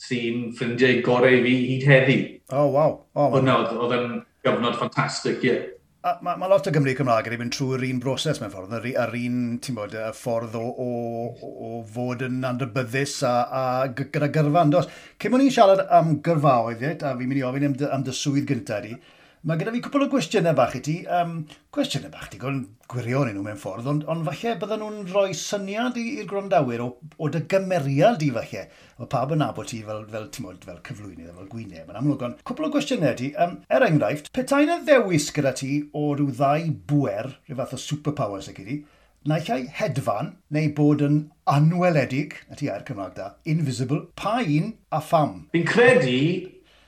sy'n 0.00 0.48
ffrindiau 0.56 1.02
gorau 1.06 1.42
fi 1.44 1.58
hyd 1.74 1.90
heddi. 1.90 2.22
Oh, 2.50 2.70
wow. 2.72 3.02
Oh, 3.14 3.28
Hwna, 3.36 3.60
oedd 3.76 3.98
yn 3.98 4.16
gyfnod 4.46 4.80
ffantastig, 4.80 5.44
ie. 5.44 5.52
Yeah. 5.52 5.68
Mae 6.24 6.38
ma 6.40 6.46
lot 6.48 6.64
o 6.64 6.70
Gymru 6.72 6.94
Cymraeg 6.96 7.26
wedi 7.28 7.36
mynd 7.36 7.52
trwy'r 7.52 7.82
un 7.84 7.98
broses 8.00 8.38
mewn 8.40 8.48
ffordd, 8.54 8.86
yr, 8.88 9.10
un, 9.18 9.34
ti'n 9.60 9.74
bod, 9.76 9.92
y 9.92 10.06
ffordd 10.16 10.54
o, 10.56 10.62
o, 10.80 10.86
o 11.44 11.80
fod 11.84 12.24
yn 12.24 12.38
andrybyddus 12.48 13.18
a, 13.28 13.32
a 13.44 13.64
gyda 13.98 14.30
gyrfa. 14.32 14.62
Dos, 14.72 14.88
cyn 15.20 15.36
o'n 15.36 15.44
i'n 15.44 15.52
siarad 15.52 15.82
am 15.98 16.14
gyrfaoedd, 16.24 17.04
a 17.04 17.12
fi'n 17.18 17.28
mynd 17.28 17.42
i 17.42 17.44
ofyn 17.44 17.68
am 17.68 17.74
dy, 17.76 17.90
am 17.92 18.06
dy 18.06 18.14
swydd 18.16 18.48
gyntaf 18.48 18.80
di, 18.86 18.96
Mae 19.40 19.56
gyda 19.56 19.72
fi 19.72 19.78
cwpl 19.80 20.02
o 20.04 20.06
gwestiynau 20.12 20.52
bach 20.52 20.74
i 20.76 20.80
ti. 20.84 20.94
Um, 21.16 21.30
cwestiynau 21.72 22.10
bach 22.12 22.26
digon 22.28 22.58
gwirion 22.92 23.30
i 23.30 23.32
nhw 23.32 23.44
mewn 23.46 23.60
ffordd, 23.62 23.86
ond, 23.88 24.02
ond 24.12 24.26
falle 24.26 24.52
bydden 24.60 24.82
nhw'n 24.82 25.06
rhoi 25.08 25.32
syniad 25.38 25.96
i'r 25.96 26.28
grondawyr 26.28 26.82
o, 26.84 26.88
o 27.16 27.30
dy 27.32 27.40
gymeriad 27.48 28.20
i 28.26 28.28
falle. 28.34 28.66
Mae 28.98 29.08
pawb 29.14 29.32
yn 29.32 29.40
nabod 29.40 29.70
ti 29.72 29.80
fel, 29.86 30.04
fel, 30.12 30.28
mod, 30.44 30.68
fel 30.68 30.82
cyflwynydd, 30.90 31.32
fel 31.38 31.48
gwyneb. 31.54 31.88
Mae'n 31.88 32.02
amlwg, 32.02 32.26
ond 32.28 32.44
cwpl 32.44 32.68
o 32.68 32.72
gwestiynau 32.76 33.16
ti. 33.16 33.32
Um, 33.40 33.56
er 33.72 33.88
enghraifft, 33.88 34.28
petai 34.36 34.66
na 34.68 34.76
ddewis 34.84 35.30
gyda 35.32 35.56
ti 35.56 35.72
o 35.96 36.10
rhyw 36.12 36.36
ddau 36.36 36.68
bwer, 36.92 37.32
rhyw 37.48 37.62
fath 37.62 37.78
o 37.78 37.82
superpowers 37.86 38.52
ag 38.52 38.60
i 38.60 38.68
ti, 38.68 38.80
Naill 39.28 39.50
ai 39.52 39.64
hedfan 39.76 40.30
neu 40.56 40.70
bod 40.76 41.02
yn 41.04 41.18
anweledig, 41.52 42.38
na 42.48 42.56
ti 42.56 42.70
a'r 42.72 42.86
Cymraeg 42.88 43.16
da, 43.18 43.34
invisible, 43.52 44.06
pa 44.16 44.38
un 44.40 44.70
a 44.96 45.00
pham? 45.04 45.34
Fi'n 45.52 45.68
credu 45.68 46.16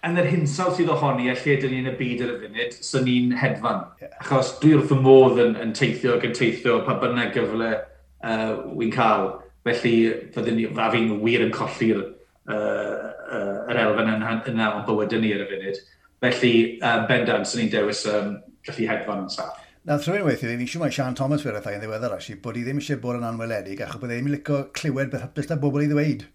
yn 0.07 0.19
yr 0.19 0.29
hinsawdd 0.33 0.79
sydd 0.79 0.91
ohoni 0.91 1.29
a 1.31 1.37
lle 1.39 1.55
dyn 1.63 1.73
ni 1.73 1.81
yn 1.83 1.91
y 1.93 1.95
byd 1.99 2.25
ar 2.25 2.33
y 2.33 2.39
funud, 2.43 2.77
so 2.83 3.03
ni'n 3.05 3.37
hedfan. 3.39 3.85
Yeah. 4.03 4.17
Achos 4.25 4.57
dwi 4.63 4.75
wrth 4.79 4.95
y 4.95 4.99
modd 4.99 5.39
yn, 5.43 5.55
yn 5.63 5.75
teithio 5.79 6.17
ac 6.17 6.27
yn 6.27 6.35
teithio 6.37 6.81
pa 6.87 6.97
bynnag 7.03 7.31
gyfle 7.37 7.71
uh, 7.77 8.53
wy'n 8.75 8.95
cael. 8.95 9.31
Felly, 9.63 9.95
fyddwn 10.35 10.59
ni, 10.59 10.67
a 10.75 10.89
fi'n 10.91 11.13
wir 11.23 11.45
yn 11.45 11.55
colli'r 11.55 12.01
uh, 12.03 12.55
uh, 12.57 13.59
yr 13.71 13.83
elfen 13.85 14.11
yna, 14.17 14.37
yna 14.51 14.73
o'n 14.81 14.87
bywydau 14.89 15.23
ni 15.23 15.31
ar 15.37 15.47
y 15.47 15.51
funud. 15.53 15.83
Felly, 16.27 16.55
um, 16.83 17.07
bendant, 17.11 17.47
sy'n 17.47 17.63
ni'n 17.63 17.75
dewis 17.77 18.03
um, 18.11 18.37
gallu 18.67 18.91
hedfan 18.91 19.27
yn 19.29 19.31
saff. 19.31 19.63
Na, 19.87 19.97
rhywun 19.99 20.27
weithio, 20.27 20.51
ni'n 20.51 20.67
siŵr 20.71 20.83
mae 20.83 20.95
Sian 20.95 21.15
Thomas 21.19 21.47
wedi 21.47 21.59
rhaid 21.59 21.79
yn 21.79 21.83
ddiweddar, 21.83 22.19
bod 22.43 22.59
i 22.59 22.67
ddim 22.67 22.83
eisiau 22.83 23.01
bod 23.03 23.19
yn 23.19 23.27
anweledig, 23.27 23.81
achos 23.83 24.03
bod 24.03 24.11
e 24.11 24.19
ddim 24.19 24.29
yn 24.31 24.37
licio 24.37 24.65
clywed 24.79 25.15
beth 25.15 25.25
hapus 25.29 25.51
na 25.51 25.63
bobl 25.63 25.83
i 25.83 25.89
ddweud. 25.91 26.27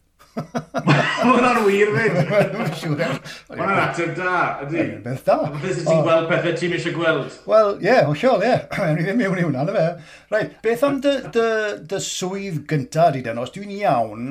Mae 0.88 1.34
hwnna'n 1.34 1.60
wir 1.66 1.92
fi. 1.96 2.06
Mae 2.30 3.58
hwnna'n 3.58 3.82
ateb 3.82 4.14
da, 4.18 4.34
ydy. 4.66 4.86
Beth 5.06 5.24
da. 5.28 5.38
Beth 5.62 5.82
ti'n 5.84 6.04
gweld 6.06 6.30
pethau 6.30 6.56
ti'n 6.60 6.76
eisiau 6.78 6.96
gweld? 6.96 7.40
Wel, 7.50 7.72
ie, 7.82 7.88
yeah, 7.90 8.04
hollol, 8.08 8.46
ie. 8.46 8.54
Yeah. 8.54 8.84
Ewn 8.88 9.02
i 9.02 9.08
ddim 9.08 9.20
mewn 9.22 9.42
i 9.42 9.46
hwnna, 9.48 9.66
na 9.68 9.76
fe. 9.76 9.88
Right, 10.34 10.54
beth 10.64 10.86
am 10.88 11.02
dy, 11.04 11.16
dy, 11.34 11.48
dy 11.90 12.02
swydd 12.04 12.62
gyntaf 12.70 13.16
di 13.16 13.24
den, 13.26 13.42
os 13.42 13.54
dwi'n 13.56 13.74
iawn, 13.80 14.30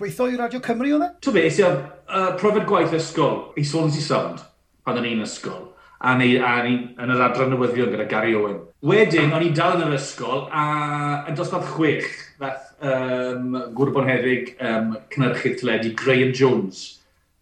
gweithio 0.00 0.30
i 0.32 0.40
Radio 0.40 0.62
Cymru 0.64 0.96
oedd 0.96 1.06
e? 1.06 1.12
To 1.26 1.34
be, 1.34 1.44
eisiau 1.48 1.78
uh, 2.08 2.32
profed 2.40 2.66
gwaith 2.70 2.96
ysgol, 2.96 3.40
i 3.60 3.66
Swansea 3.68 4.04
Sound, 4.04 4.44
pan 4.86 5.00
o'n 5.00 5.08
i'n 5.08 5.24
ysgol, 5.24 5.70
a 6.04 6.16
ni, 6.18 6.34
a 6.38 6.56
ni 6.66 6.76
yn 7.00 7.14
yr 7.14 7.26
adran 7.28 7.52
newyddion 7.54 7.92
gyda 7.94 8.08
Gary 8.10 8.34
Owen. 8.38 8.60
Wedyn, 8.84 9.32
o'n 9.32 9.46
i 9.46 9.52
dal 9.56 9.78
yn 9.78 9.86
yr 9.88 9.96
ysgol, 9.96 10.46
a 10.52 11.24
yn 11.30 11.38
dosbarth 11.38 11.70
chwech, 11.76 12.10
fath 12.40 12.73
um, 12.84 13.56
Gwrbon 13.76 14.08
Hedwig, 14.08 14.52
um, 14.60 14.92
cynnyrchydd 15.12 15.56
teledu, 15.60 15.94
Graham 15.98 16.34
Jones, 16.36 16.82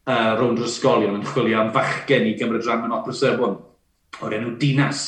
uh, 0.06 0.34
rownd 0.38 0.60
yr 0.60 0.68
ysgolion 0.68 1.18
yn 1.18 1.26
chwilio 1.26 1.60
am 1.60 1.72
fachgen 1.74 2.28
i 2.28 2.36
gymryd 2.38 2.66
rhan 2.66 2.84
mewn 2.84 2.94
opera 2.96 3.16
Sebon, 3.16 3.58
o'r 4.22 4.38
enw 4.38 4.54
Dinas. 4.60 5.02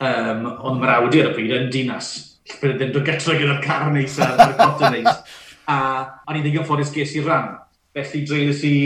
Um, 0.00 0.46
ond 0.48 0.80
mae'r 0.80 0.96
awdi 0.96 1.22
ar 1.22 1.30
y 1.30 1.36
pryd 1.36 1.56
yn 1.58 1.70
Dinas. 1.72 2.12
Bydd 2.60 2.78
ddim 2.78 2.94
dod 2.94 3.06
gytra 3.06 3.36
gyda'r 3.38 3.62
car 3.64 3.90
neis 3.94 4.16
a'r 4.22 4.56
cot 4.58 4.86
neis. 4.90 5.10
A 5.70 5.76
o'n 6.26 6.40
i 6.40 6.44
ddigon 6.44 6.66
ffordd 6.66 6.90
ges 6.94 7.14
i 7.14 7.24
ran. 7.24 7.52
Felly 7.94 8.24
dreulus 8.26 8.64
i 8.66 8.76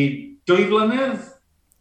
dwy 0.49 0.67
flynedd 0.69 1.31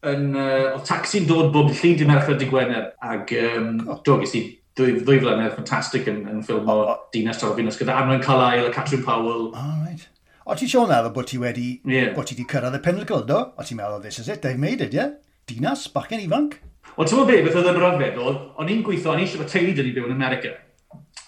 yn, 0.08 0.30
uh, 0.36 0.76
o 0.78 0.84
taxi'n 0.86 1.28
dod 1.28 1.52
bob 1.56 1.72
llun 1.74 1.98
dim 2.00 2.12
erthau 2.14 2.38
di 2.40 2.48
Gwener 2.52 2.92
ac 3.04 3.34
um, 3.40 3.74
do 4.06 4.20
ges 4.22 4.36
i 4.40 4.44
ddwy, 4.78 4.98
ddwy 5.04 5.20
flynedd 5.22 5.54
ffantastig 5.54 6.10
yn, 6.10 6.24
yn 6.30 6.42
ffilm 6.46 6.70
o 6.70 6.78
oh. 6.82 6.98
Dinas 7.14 7.40
Tafod 7.42 7.62
gyda 7.62 7.96
Arnoen 8.00 8.24
Carlyle 8.24 8.68
a 8.70 8.74
Catherine 8.74 9.06
Powell. 9.06 9.52
Oh, 9.54 9.72
right. 9.86 10.08
O 10.44 10.58
ti'n 10.60 10.72
siôn 10.72 10.90
meddwl 10.90 11.14
bod 11.16 11.30
ti 11.30 11.40
wedi, 11.40 11.68
yeah. 11.88 12.12
bod 12.16 12.28
ti 12.28 12.36
wedi 12.36 12.48
cyrraedd 12.52 12.76
y 12.76 12.82
pinnacle, 12.84 13.22
do? 13.28 13.40
O 13.56 13.64
ti'n 13.64 13.80
meddwl, 13.80 14.02
this 14.04 14.20
is 14.20 14.28
it, 14.28 14.42
they've 14.42 14.60
made 14.60 14.82
it, 14.84 14.96
yeah? 14.96 15.14
Dinas, 15.48 15.86
bachgen 15.94 16.24
ifanc? 16.26 16.58
O 16.98 17.06
ti'n 17.06 17.22
meddwl 17.22 17.46
beth 17.46 17.60
oedd 17.62 17.70
yn 17.72 17.80
rhyfedd, 17.80 18.20
o'n 18.60 18.74
i'n 18.74 18.84
gweithio, 18.84 19.14
o'n 19.14 19.22
i 19.22 19.28
eisiau 19.28 19.44
bod 19.44 19.54
teulu 19.54 19.78
dyn 19.78 19.88
ni 19.88 19.96
byw 19.96 20.10
yn 20.10 20.18
America. 20.18 20.52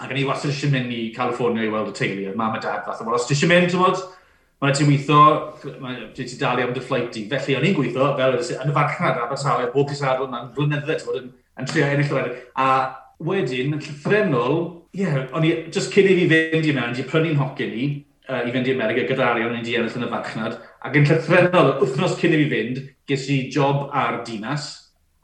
Ac 0.02 0.10
o'n 0.10 0.20
i 0.20 0.26
wastad 0.28 0.52
eisiau 0.52 0.74
mynd 0.74 0.92
i 0.92 1.00
California 1.16 1.64
i 1.64 1.72
weld 1.72 1.94
y 1.94 1.96
teulu, 2.02 2.28
a 2.34 2.36
mam 2.36 2.58
a 2.58 2.62
dad 2.66 2.84
fath. 2.90 3.06
Os 3.06 3.30
ti 3.30 3.38
eisiau 3.38 3.54
mynd, 3.54 3.70
ti'n 3.72 3.86
meddwl, 3.86 4.04
mae 4.66 4.76
ti'n 4.76 4.92
weithio, 4.92 5.22
mae 5.86 6.04
ti'n 6.18 6.36
dalu 6.42 6.66
am 6.66 6.76
dy 6.76 6.84
fflight 6.84 7.16
i. 7.22 7.26
Felly 7.32 7.56
o'n 7.56 7.70
i'n 7.70 7.80
gweithio 7.80 8.12
fel 8.20 8.36
yn 8.42 8.74
y 8.74 8.76
farchnad 8.76 9.24
Abertawe, 9.24 9.72
bob 9.72 9.90
cysadol, 9.94 10.32
mae'n 10.34 10.52
blynyddoedd, 10.58 11.02
ti'n 11.06 11.08
bod, 11.08 11.24
yn, 11.24 11.34
yn 11.62 11.72
trio 11.72 11.88
ennill 11.88 12.20
yr 12.20 12.32
A 12.60 12.70
wedyn, 13.28 13.76
yn 13.76 13.82
llythrenol, 13.82 14.62
ie, 14.96 15.04
yeah, 15.04 15.26
o'n 15.36 15.48
i, 15.48 15.54
just 15.74 15.94
cyn 15.94 16.10
i 16.12 16.16
fi 16.22 16.28
fynd 16.32 16.70
i 16.70 16.76
mewn, 16.76 16.96
di 16.96 17.06
prynu'n 17.08 17.40
hocyn 17.42 17.76
i, 17.76 17.90
uh, 18.30 18.42
i 18.46 18.54
fynd 18.54 18.70
i 18.70 18.78
America 18.78 19.06
gyda 19.10 19.30
Arion 19.32 19.54
o'n 19.54 19.60
i 19.60 19.66
di 19.66 19.76
ennill 19.78 20.00
yn 20.00 20.08
y 20.08 20.10
farchnad, 20.14 20.58
ac 20.86 20.98
yn 21.00 21.08
llythrenol, 21.10 21.76
wythnos 21.84 22.18
cyn 22.22 22.36
i 22.38 22.42
fi 22.44 22.50
fynd, 22.54 22.82
ges 23.10 23.30
i 23.34 23.46
job 23.54 23.88
ar 23.94 24.22
dinas, 24.28 24.72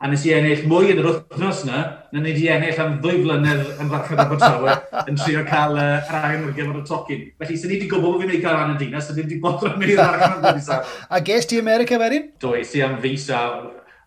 a 0.02 0.10
nes 0.10 0.24
i 0.26 0.32
ennill 0.34 0.64
mwy 0.66 0.96
yn 0.96 1.00
yr 1.04 1.08
wythnos 1.12 1.60
yna, 1.68 1.82
na 2.12 2.22
nes 2.24 2.40
i 2.42 2.48
ennill 2.50 2.80
am 2.82 2.96
ddwy 3.04 3.20
flynedd 3.22 3.68
yn 3.84 3.92
farchnad 3.92 4.24
Abertawe, 4.24 4.78
yn 5.12 5.20
trio 5.20 5.44
cael 5.46 5.78
uh, 5.78 5.90
yr 6.02 6.18
ail 6.18 6.48
ar 6.48 6.56
gyfer 6.58 6.80
y 6.80 6.86
tocyn. 6.88 7.28
Felly, 7.38 7.58
sy'n 7.60 7.70
ni 7.70 7.78
wedi 7.78 7.92
gwybod 7.92 8.16
bod 8.16 8.24
fi'n 8.24 8.34
ei 8.34 8.42
cael 8.42 8.58
ran 8.58 8.74
y 8.74 8.80
dinas, 8.80 9.06
sy'n 9.08 9.20
ni 9.20 9.28
wedi 9.28 9.38
bod 9.44 9.68
yn 9.70 9.78
mynd 9.78 9.94
i'r 9.94 10.02
farchnad 10.02 10.48
wedi. 10.48 10.80
A 11.06 11.22
ges 11.28 11.50
ti 11.52 11.62
America 11.62 12.02
ferin? 12.02 12.32
Do, 12.42 12.56
es 12.58 12.74
i 12.78 12.82
am 12.88 12.98
visa 13.04 13.44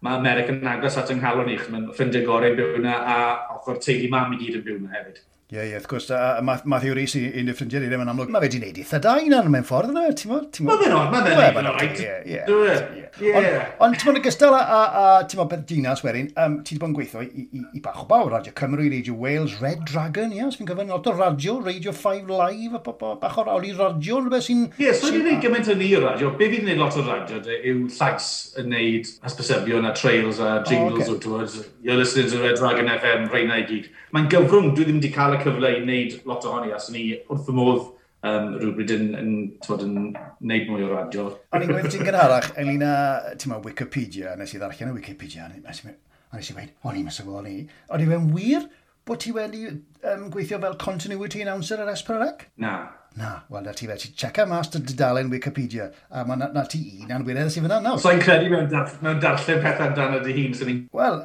mae 0.04 0.18
America 0.20 0.52
yn 0.52 0.66
agos 0.68 0.98
at 1.00 1.12
yng 1.12 1.22
nghalon 1.22 1.52
i, 1.52 1.58
mae'n 1.72 1.86
ffrindiau 1.96 2.26
gorau 2.28 2.52
yn 2.52 2.58
byw 2.58 2.74
yna, 2.80 2.96
a 3.14 3.16
ochr 3.56 3.80
teulu 3.84 4.10
mam 4.12 4.34
i 4.36 4.40
gyd 4.42 4.58
yn 4.60 4.66
byw 4.66 4.80
yna 4.82 4.92
hefyd. 4.98 5.22
Ie, 5.52 5.58
yeah, 5.58 5.64
ie, 5.66 5.70
yeah, 5.74 5.76
wrth 5.76 5.88
gwrs, 5.90 6.06
a, 6.08 6.40
Matthew 6.40 6.70
math 6.72 6.84
i 6.88 7.20
un 7.36 7.50
o'r 7.52 7.56
ffrindiau 7.58 7.82
ddim 7.84 8.00
yn 8.00 8.08
amlwg. 8.08 8.30
Mae 8.32 8.40
fe 8.40 8.46
wedi 8.46 8.60
gwneud 8.62 8.78
eitha 8.80 9.00
da 9.04 9.10
un 9.20 9.50
mewn 9.52 9.66
ffordd 9.68 9.90
yna, 9.92 10.04
ti'n 10.16 10.30
modd? 10.30 10.56
Mae 10.64 10.78
fe'n 10.80 10.94
oed, 10.96 11.10
mae 11.12 11.50
fe'n 11.52 11.68
oed. 11.68 11.98
Ie, 12.00 12.14
ie. 12.32 13.02
E? 13.28 13.50
Ond 13.84 13.98
ti'n 14.00 14.08
modd, 14.08 14.20
gystal 14.24 14.56
a, 14.56 14.62
a 14.64 15.02
ti'n 15.28 15.42
modd, 15.42 15.50
beth 15.50 15.66
dinas 15.68 16.00
werin, 16.06 16.30
um, 16.40 16.54
ti 16.64 16.72
wedi 16.72 16.80
bod 16.80 16.88
yn 16.88 16.94
gweithio 16.96 17.26
i, 17.26 17.44
i, 17.44 17.64
i 17.76 17.82
bach 17.84 18.00
o 18.00 18.06
bawr, 18.08 18.32
Radio 18.32 18.54
Cymru, 18.56 18.86
Radio 18.88 19.18
Wales, 19.20 19.58
Red 19.60 19.84
Dragon, 19.90 20.32
ie, 20.32 20.46
os 20.46 20.56
fi'n 20.56 20.70
cyfan, 20.70 20.88
lot 20.94 21.10
o 21.12 21.14
radio, 21.18 21.58
Radio 21.60 21.92
5 21.92 22.32
Live, 22.32 22.80
a 22.80 23.12
bach 23.20 23.36
o 23.36 23.44
rawl 23.44 23.68
i 23.68 23.74
radio, 23.76 24.22
rhywbeth 24.24 24.48
sy'n... 24.48 24.64
Ie, 24.80 24.94
so 24.96 25.12
ni'n 25.12 25.26
gwneud 25.26 25.44
gymaint 25.44 25.68
yn 25.74 25.84
o 26.00 26.02
radio, 26.06 26.32
be 26.40 26.48
fi'n 26.54 26.64
gwneud 26.64 26.80
lot 26.80 26.96
o 26.96 27.04
radio 27.04 27.42
yw 27.60 27.84
llais 27.92 28.30
yn 28.62 28.72
gwneud 28.72 29.12
hysbysebion 29.28 29.92
a 29.92 29.92
trails 29.92 30.40
a 30.40 30.56
jingles, 30.64 31.12
oh, 31.12 31.20
okay. 31.20 31.68
you're 31.84 32.00
listening 32.00 32.32
to 32.32 32.40
Red 32.40 32.56
Dragon 32.56 32.88
FM, 32.96 33.28
rhain 33.28 33.52
i 33.52 33.60
gyd. 33.68 33.92
Mae'n 34.14 34.32
gyfrwng, 34.32 34.72
dwi 34.72 34.88
ddim 34.88 35.00
wedi 35.02 35.12
cael 35.12 35.33
cael 35.40 35.52
y 35.52 35.54
cyfle 35.54 35.74
i 35.74 35.82
wneud 35.82 36.16
lot 36.28 36.48
ohoni, 36.48 36.72
os 36.76 36.88
ni 36.94 37.04
wrth 37.28 37.50
y 37.50 37.56
modd 37.56 37.82
um, 38.24 38.54
rhywbryd 38.60 38.94
yn, 38.94 39.10
yn, 39.18 39.34
twod, 39.64 39.84
yn 39.86 39.98
neud 40.44 40.70
mwy 40.70 40.86
o 40.86 40.92
radio. 40.92 41.26
O'n 41.54 41.66
i'n 41.66 41.74
gweud 41.74 41.90
ti'n 41.92 42.06
gynharach, 42.08 42.50
ynglyn 42.60 42.86
â, 42.86 42.94
ti'n 43.40 43.52
ma, 43.52 43.60
Wikipedia, 43.64 44.34
nes 44.40 44.54
i 44.54 44.62
ddarllen 44.62 44.94
y 44.94 44.98
Wikipedia, 45.00 45.50
a 45.50 45.52
nes 45.54 45.84
i 45.84 46.56
dweud, 46.56 46.72
o'n 46.84 46.98
i'n 46.98 47.06
mysig 47.06 47.30
o'n 47.30 47.50
i. 47.50 47.60
O'n 47.92 48.04
i'n 48.04 48.12
mynd 48.14 48.34
wir 48.34 48.66
bod 49.04 49.20
ti 49.20 49.34
wedi 49.36 49.66
um, 49.68 50.28
gweithio 50.32 50.58
fel 50.62 50.78
continuity 50.80 51.44
announcer 51.44 51.82
ar 51.82 51.92
Esperanec? 51.92 52.48
Na. 52.56 52.76
Na, 53.14 53.44
wel, 53.46 53.62
na 53.62 53.70
ti 53.76 53.86
fe, 53.86 53.94
ti 53.94 54.08
checa 54.18 54.42
mas 54.50 54.72
dy 54.72 54.80
dudalen 54.82 55.28
Wikipedia, 55.30 55.84
a 56.10 56.24
mae 56.26 56.40
na, 56.40 56.48
na 56.50 56.64
ti 56.66 56.80
un 57.04 57.12
anwyredd 57.14 57.52
sy'n 57.52 57.62
fyna 57.62 57.76
nawr. 57.84 58.00
So 58.02 58.10
i'n 58.10 58.22
credu 58.24 58.48
mewn, 58.50 58.66
dar, 58.72 58.88
mewn 59.04 59.20
darllen 59.22 59.60
pethau 59.62 59.92
dan 59.94 60.16
y 60.16 60.22
dy 60.24 60.34
hun 60.40 60.56
sy'n 60.58 60.70
ni'n... 60.72 60.80
Wel... 60.98 61.20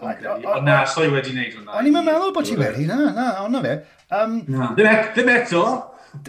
Na, 0.67 0.83
so 0.85 1.01
i 1.01 1.09
wedi 1.09 1.33
wneud 1.33 1.55
hwnna. 1.55 1.79
O'n 1.79 1.89
i'n 1.89 1.97
meddwl 1.97 2.35
bod 2.35 2.45
ti 2.45 2.59
wedi, 2.59 2.85
na, 2.85 2.99
na, 3.15 3.25
ond 3.41 3.57
na 3.57 3.63
fe. 3.65 3.73
Um, 4.09 4.39
na. 4.49 4.71
Ddim, 4.73 4.89
et, 4.89 5.11
ddim 5.13 5.29
eto. 5.35 5.63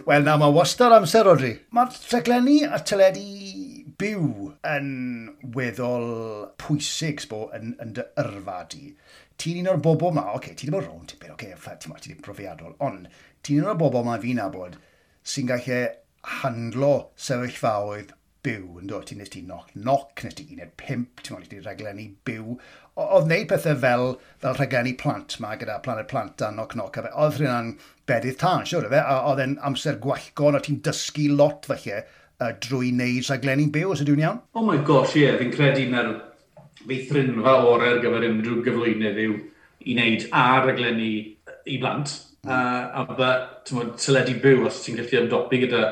Wel 0.05 0.27
na, 0.27 0.37
mae 0.41 0.53
wastad 0.53 0.93
amser, 0.93 1.25
Rodri. 1.25 1.55
Mae'r 1.73 1.95
rhaglenni 2.11 2.59
a 2.69 2.83
teledu 2.85 3.25
byw 4.01 4.51
yn 4.69 4.91
weddol 5.55 6.07
pwysig 6.61 7.23
sbo 7.25 7.47
yn, 7.57 7.75
yn 7.81 7.95
dy 7.97 8.05
yrfa 8.21 8.59
di. 8.73 8.93
Ti'n 9.41 9.63
un 9.63 9.73
o'r 9.73 9.81
bobl 9.81 10.13
ma, 10.13 10.27
oce, 10.35 10.51
okay, 10.51 10.57
ti 10.57 10.69
ddim 10.69 10.77
o'r 10.77 10.87
rôn 10.91 11.09
tipyn, 11.09 11.33
oce, 11.33 11.49
okay, 11.57 11.79
ti'n 11.81 11.97
ti 11.97 12.13
ddim 12.13 12.23
profiadol, 12.25 12.77
ond 12.85 13.09
ti'n 13.45 13.63
un 13.63 13.73
o'r 13.73 13.81
bobl 13.81 14.05
ma 14.05 14.19
fi'n 14.21 14.43
abod 14.45 14.77
sy'n 15.25 15.49
gallu 15.49 15.81
handlo 16.41 16.95
sefyllfaoedd 17.17 18.13
byw, 18.47 18.79
yn 18.81 18.89
dod, 18.91 19.07
ti'n 19.09 19.21
nes 19.21 19.33
ti 19.33 19.43
noc, 19.45 19.73
noc, 19.77 20.23
nes 20.25 20.37
ti 20.37 20.47
uned 20.55 20.73
pimp, 20.81 21.21
ti'n 21.25 21.37
mwyn, 21.37 21.49
ti 21.51 21.61
rhaglenni 21.61 22.07
byw. 22.29 22.57
Oedd 23.01 23.27
wneud 23.29 23.49
pethau 23.51 23.77
fel, 23.83 24.07
fel 24.43 24.57
rhaglenni 24.57 24.95
plant 25.01 25.37
ma, 25.43 25.53
gyda 25.61 25.79
planet 25.85 26.09
plant 26.11 26.45
a 26.45 26.51
noc 26.55 26.77
noc, 26.79 26.97
a 26.97 27.05
fe, 27.05 27.13
oedd 27.25 27.39
rhywun 27.41 27.75
bedydd 28.09 28.41
tân, 28.41 28.65
siwr, 28.69 28.89
fe, 28.93 29.03
a 29.03 29.21
oedd 29.31 29.45
e'n 29.45 29.59
amser 29.69 30.01
gwallgon, 30.03 30.57
a 30.57 30.65
ti'n 30.65 30.81
dysgu 30.87 31.29
lot 31.37 31.69
felly, 31.69 32.01
uh, 32.41 32.51
drwy 32.65 32.91
wneud 32.95 33.29
rhaglenni 33.29 33.69
byw, 33.77 33.95
os 33.95 34.05
ydw'n 34.05 34.25
iawn? 34.25 34.43
Oh 34.57 34.65
my 34.67 34.81
gosh, 34.89 35.17
ie, 35.19 35.27
yeah. 35.27 35.39
fi'n 35.41 35.55
credu 35.55 35.87
na'r 35.93 36.13
feithrinfa 36.81 37.57
orau 37.61 37.85
ar 37.85 37.99
er 37.99 38.05
gyfer 38.05 38.29
unrhyw 38.31 38.61
gyflwynydd 38.67 39.25
yw 39.27 39.37
i 39.85 39.97
wneud 39.97 40.29
a 40.37 40.45
rhaglenni 40.65 41.11
i 41.69 41.81
blant, 41.81 42.17
mm. 42.47 42.53
uh, 42.53 43.03
a, 43.05 43.33
a 43.77 43.85
teledu 44.01 44.41
byw 44.41 44.65
os 44.71 44.81
ti'n 44.87 45.01
gallu 45.01 45.27
ymdopi 45.27 45.67
gyda 45.67 45.91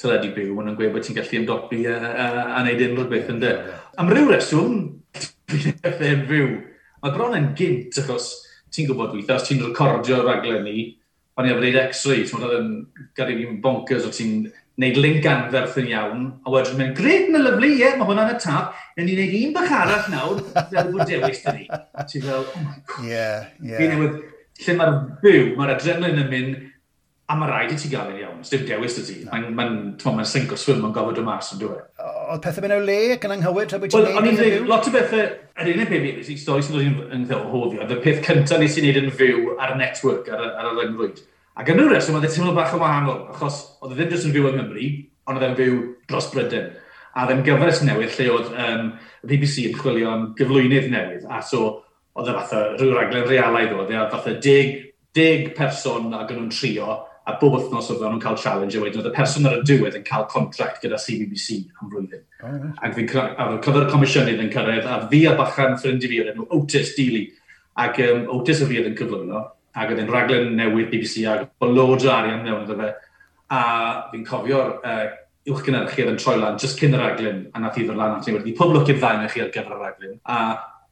teledu 0.00 0.32
byw, 0.34 0.54
maen 0.54 0.70
nhw'n 0.70 0.78
gweud 0.78 0.94
bod 0.94 1.06
ti'n 1.06 1.18
gallu 1.18 1.38
ymdopi 1.40 1.84
a, 1.90 1.94
a, 2.10 2.26
a 2.56 2.62
wneud 2.64 2.82
unrhyw 2.88 3.10
beth 3.12 3.30
ynddo. 3.34 3.52
Am 4.00 4.10
ryw 4.10 4.32
reswm, 4.32 4.74
fi'n 5.52 5.78
dwi'n 5.84 6.10
yn 6.10 6.26
fyw. 6.30 6.50
Mae 7.04 7.14
bron 7.14 7.38
yn 7.38 7.52
gynt 7.58 8.00
achos 8.02 8.32
ti'n 8.74 8.88
gwybod 8.90 9.14
weithio, 9.14 9.38
os 9.38 9.46
ti'n 9.46 9.62
recordio 9.62 10.24
raglen 10.24 10.66
ni, 10.66 10.88
o'n 11.38 11.46
i 11.46 11.52
efo 11.52 11.62
gwneud 11.62 11.80
x-ray, 11.86 12.26
ti'n 12.26 12.42
meddwl 12.42 12.58
yn 12.58 12.68
gari 13.14 13.38
fi'n 13.38 13.62
bonkers 13.62 14.08
o 14.08 14.12
ti'n 14.14 14.34
gwneud 14.48 14.98
link 14.98 15.26
anferth 15.30 15.78
yn 15.78 15.90
iawn, 15.92 16.26
a 16.42 16.50
wedyn 16.50 16.80
mynd, 16.80 16.94
gred, 16.98 17.30
mae'n 17.30 17.46
lyflu, 17.46 17.70
ie, 17.70 17.80
yeah, 17.84 17.96
mae 18.00 18.08
hwnna'n 18.10 18.34
y 18.34 18.38
tap, 18.42 18.74
yn 18.98 19.06
ni'n 19.06 19.20
gwneud 19.20 19.36
un 19.38 19.54
bach 19.54 19.74
arall 19.78 20.08
nawr, 20.10 20.40
fel 20.72 20.90
bod 20.90 21.10
dewis 21.10 21.42
dyn 21.44 21.60
ni. 21.60 21.68
Ti'n 22.10 22.26
fel, 22.26 22.42
oh 22.42 22.62
my 22.64 22.80
god. 22.90 23.06
Yeah, 23.06 23.50
yeah. 23.62 23.78
Fi 23.78 23.90
newydd, 23.92 24.16
lle 24.64 24.76
mae'r 24.80 24.96
byw, 25.22 25.44
mae'r 25.60 25.74
adrenalin 25.76 26.22
yn 26.24 26.32
mynd, 26.34 26.62
a 27.24 27.34
mae 27.38 27.48
rhaid 27.48 27.72
i 27.72 27.76
ti 27.80 27.88
gael 27.88 28.10
ei 28.12 28.20
iawn, 28.20 28.42
dim 28.44 28.64
dewis 28.68 28.98
y 29.00 29.04
ti. 29.06 29.14
Mae'n 29.30 29.54
ma 29.56 29.64
ma 30.12 30.24
sink 30.28 30.50
o 30.52 30.58
swim 30.60 30.82
mae'n 30.82 30.92
gofod 30.92 31.20
e? 31.20 31.22
o 31.22 31.24
mas 31.24 31.52
yn 31.54 31.60
dweud. 31.62 31.84
Oedd 32.04 32.42
pethau 32.44 32.64
mynd 32.64 32.76
o 32.76 32.80
le 32.84 32.96
ac 33.14 33.24
yn 33.24 33.34
anghywir 33.38 33.70
tra 33.70 33.78
bod 33.80 33.92
ti'n 33.92 34.04
gwneud? 34.04 34.18
O'n 34.20 34.28
i'n 34.28 34.36
dweud, 34.40 34.66
lot 34.68 34.88
o 34.90 34.92
bethau, 34.92 35.22
yr 35.62 35.70
unig 35.72 35.88
peth 35.88 36.04
fi, 36.04 36.12
sy'n 36.26 36.40
stoi 36.42 36.64
sy'n 36.66 36.76
dod 36.76 37.14
yn 37.16 37.24
ddeolhoddio, 37.30 37.86
y 37.88 38.00
peth 38.04 38.20
cyntaf 38.26 38.60
nes 38.60 38.76
i 38.76 38.84
wneud 38.84 39.00
yn 39.00 39.08
fyw 39.16 39.54
ar 39.54 39.72
y 39.72 39.78
network, 39.80 40.28
ar, 40.28 40.44
ar 40.50 40.68
y 40.68 40.74
ryngrwyd. 40.82 41.22
Ac 41.62 41.72
yn 41.72 41.80
yr 41.80 41.92
reswm, 41.94 42.18
oedd 42.18 42.28
y 42.28 42.32
teimlo 42.34 42.52
bach 42.58 42.76
o 42.76 42.82
wahanol, 42.82 43.22
achos 43.32 43.62
oedd 43.80 43.94
e 43.94 43.98
ddim 44.02 44.12
jyst 44.12 44.28
yn 44.28 44.36
fyw 44.36 44.50
yng 44.50 44.60
Nghymru, 44.60 44.90
ond 45.24 45.40
oedd 45.40 45.48
e'n 45.48 45.58
fyw 45.62 45.80
dros 46.10 46.28
Brydain. 46.34 46.68
A 47.14 47.24
oedd 47.24 47.36
e'n 47.38 47.44
gyfres 47.46 47.80
newydd 47.86 48.18
lle 48.18 48.28
oedd 48.34 48.52
um, 48.66 48.92
BBC 49.24 49.68
yn 49.70 49.78
chwilio 49.78 50.12
am 50.12 50.28
gyflwynydd 50.36 50.90
newydd. 50.92 51.28
A 51.30 51.40
so, 51.46 51.78
oedd 52.18 52.28
e 52.28 52.36
fatha 52.36 52.64
rhyw 52.74 52.92
raglen 52.98 53.28
realaidd 53.30 53.76
oedd 53.78 53.94
e, 53.94 54.00
fatha 54.10 54.34
deg, 54.42 54.74
deg 55.14 55.52
person 55.54 56.10
ac 56.18 56.34
yn 56.34 56.42
nhw'n 56.42 56.50
trio 56.52 56.98
a 57.24 57.36
bob 57.40 57.54
wythnos 57.56 57.88
oedd 57.92 58.02
nhw'n 58.04 58.20
cael 58.20 58.36
challenge, 58.36 58.76
a 58.76 58.82
wedyn 58.82 59.00
oedd 59.00 59.08
y 59.08 59.14
person 59.16 59.48
ar 59.48 59.56
y 59.56 59.64
diwedd 59.64 59.96
yn 59.96 60.04
cael 60.04 60.26
contract 60.28 60.82
gyda 60.84 60.98
CBBC 61.00 61.56
am 61.80 61.88
flwyddyn. 61.88 62.22
Oh. 62.44 62.68
Ac 62.84 62.98
fi'n 62.98 63.08
cyfer 63.08 63.86
y 63.86 63.88
comisiynydd 63.92 64.42
yn 64.44 64.52
cyrraedd, 64.52 64.84
a 64.84 64.98
fi 65.08 65.22
a 65.30 65.32
bachan 65.38 65.78
ffrind 65.80 66.04
i 66.04 66.10
fi 66.10 66.20
oedd 66.20 66.34
enw 66.34 66.46
Otis 66.58 66.92
Deely. 66.98 67.24
Ac 67.80 68.00
um, 68.04 68.26
Otis 68.36 68.60
y 68.60 68.68
fi 68.68 68.80
oedd 68.82 68.90
yn 68.92 68.98
cyflwyno, 68.98 69.40
ac 69.72 69.94
oedd 69.94 70.04
yn 70.04 70.12
raglen 70.12 70.52
newydd 70.58 70.92
BBC, 70.92 71.24
ac 71.30 71.48
o 71.64 71.70
loads 71.72 72.04
o 72.04 72.12
arian 72.12 72.44
mewn 72.44 72.66
iddo 72.66 72.76
fe. 72.82 72.92
A 73.56 73.62
fi'n 74.12 74.28
cofio'r 74.28 74.76
uh, 74.84 75.08
uwch 75.48 75.64
gynnyrchydd 75.64 76.12
yn 76.12 76.20
troi 76.20 76.36
lan, 76.40 76.60
just 76.60 76.76
cyn 76.80 76.96
y 76.96 77.00
raglen, 77.00 77.42
a 77.56 77.64
nath 77.64 77.80
i 77.80 77.88
ddod 77.88 77.98
lan 78.00 78.18
at 78.18 78.28
ni 78.28 78.36
wedi, 78.36 78.54
pob 78.56 78.76
lwc 78.76 78.92
i'r 78.92 79.00
ddau 79.00 79.32
chi 79.32 79.42
ar 79.44 79.52
gyfer 79.56 79.76
y 79.76 79.80
raglen. 79.80 80.14
A 80.28 80.38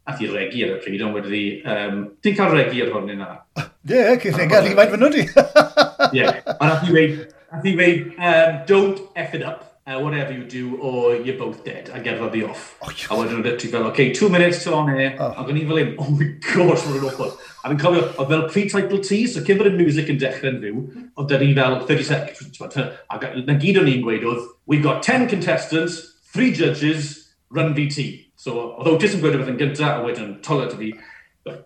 a 0.04 0.16
thi 0.18 0.28
regu 0.30 0.64
ar 0.66 0.76
y 0.76 0.78
pryd, 0.82 1.02
ond 1.06 1.18
wedi... 1.18 1.42
Um, 1.68 2.00
Ti'n 2.22 2.38
cael 2.38 2.56
regu 2.56 2.84
ar 2.84 2.94
hwn 2.96 3.12
yna? 3.16 3.28
Ie, 3.82 3.98
yeah, 3.98 4.16
cyllengau 4.22 4.64
rhywfaint 4.64 4.94
fan 4.94 5.02
nhw 5.02 5.10
di. 5.14 5.26
Ie, 6.18 6.24
ond 6.56 6.70
a 6.70 6.78
thi 6.82 6.94
weid, 6.94 7.20
a 7.50 7.60
thi 7.62 7.76
weid, 7.78 8.08
um, 8.18 8.56
don't 8.66 9.04
F 9.18 9.36
it 9.38 9.44
up, 9.46 9.72
uh, 9.86 9.98
whatever 10.00 10.32
you 10.32 10.44
do, 10.44 10.76
or 10.78 11.16
you're 11.16 11.38
both 11.38 11.64
dead, 11.64 11.90
a 11.94 12.00
gerfa 12.00 12.30
fi 12.32 12.44
off. 12.44 12.76
Oh, 12.82 12.90
a 12.90 13.18
wedyn 13.20 13.42
nhw'n 13.42 13.58
ti 13.62 13.70
fel, 13.70 13.86
okay, 13.90 14.12
two 14.12 14.28
minutes 14.28 14.62
to 14.64 14.74
on 14.74 14.90
air, 14.90 15.16
oh. 15.18 15.32
ac 15.38 15.50
o'n 15.50 15.58
i 15.58 15.64
fel 15.70 15.82
un, 15.82 15.94
oh 16.02 16.10
my 16.18 16.28
gosh, 16.48 16.86
mae'n 16.88 17.08
awful. 17.08 17.32
A 17.62 17.70
fi'n 17.70 17.82
cofio, 17.82 18.04
oedd 18.16 18.34
fel 18.34 18.46
pre-title 18.50 19.02
T, 19.06 19.22
so 19.30 19.42
cyn 19.46 19.62
fod 19.62 19.70
y 19.70 19.74
music 19.78 20.10
yn 20.10 20.22
dechrau'n 20.22 20.62
fyw, 20.62 20.84
oedd 21.14 21.30
da 21.30 21.42
ni 21.42 21.52
fel 21.58 21.78
30 21.86 22.08
seconds, 22.10 22.62
a 22.62 23.22
na 23.46 23.58
gyd 23.62 23.82
o'n 23.82 23.90
i'n 23.90 24.06
gweud 24.06 24.26
oedd, 24.30 24.46
we've 24.66 24.86
got 24.86 25.02
10 25.06 25.30
contestants, 25.30 26.02
3 26.34 26.54
judges, 26.58 27.12
run 27.52 27.74
VT. 27.74 28.28
So, 28.42 28.52
oedd 28.82 28.88
o 28.90 28.98
jyst 28.98 29.14
yn 29.14 29.20
gweud 29.22 29.36
o 29.38 29.44
yn 29.46 29.58
gyntaf, 29.60 30.00
a 30.00 30.02
wedyn 30.02 30.24
yn 30.24 30.38
tolio 30.42 30.66
fi, 30.74 30.88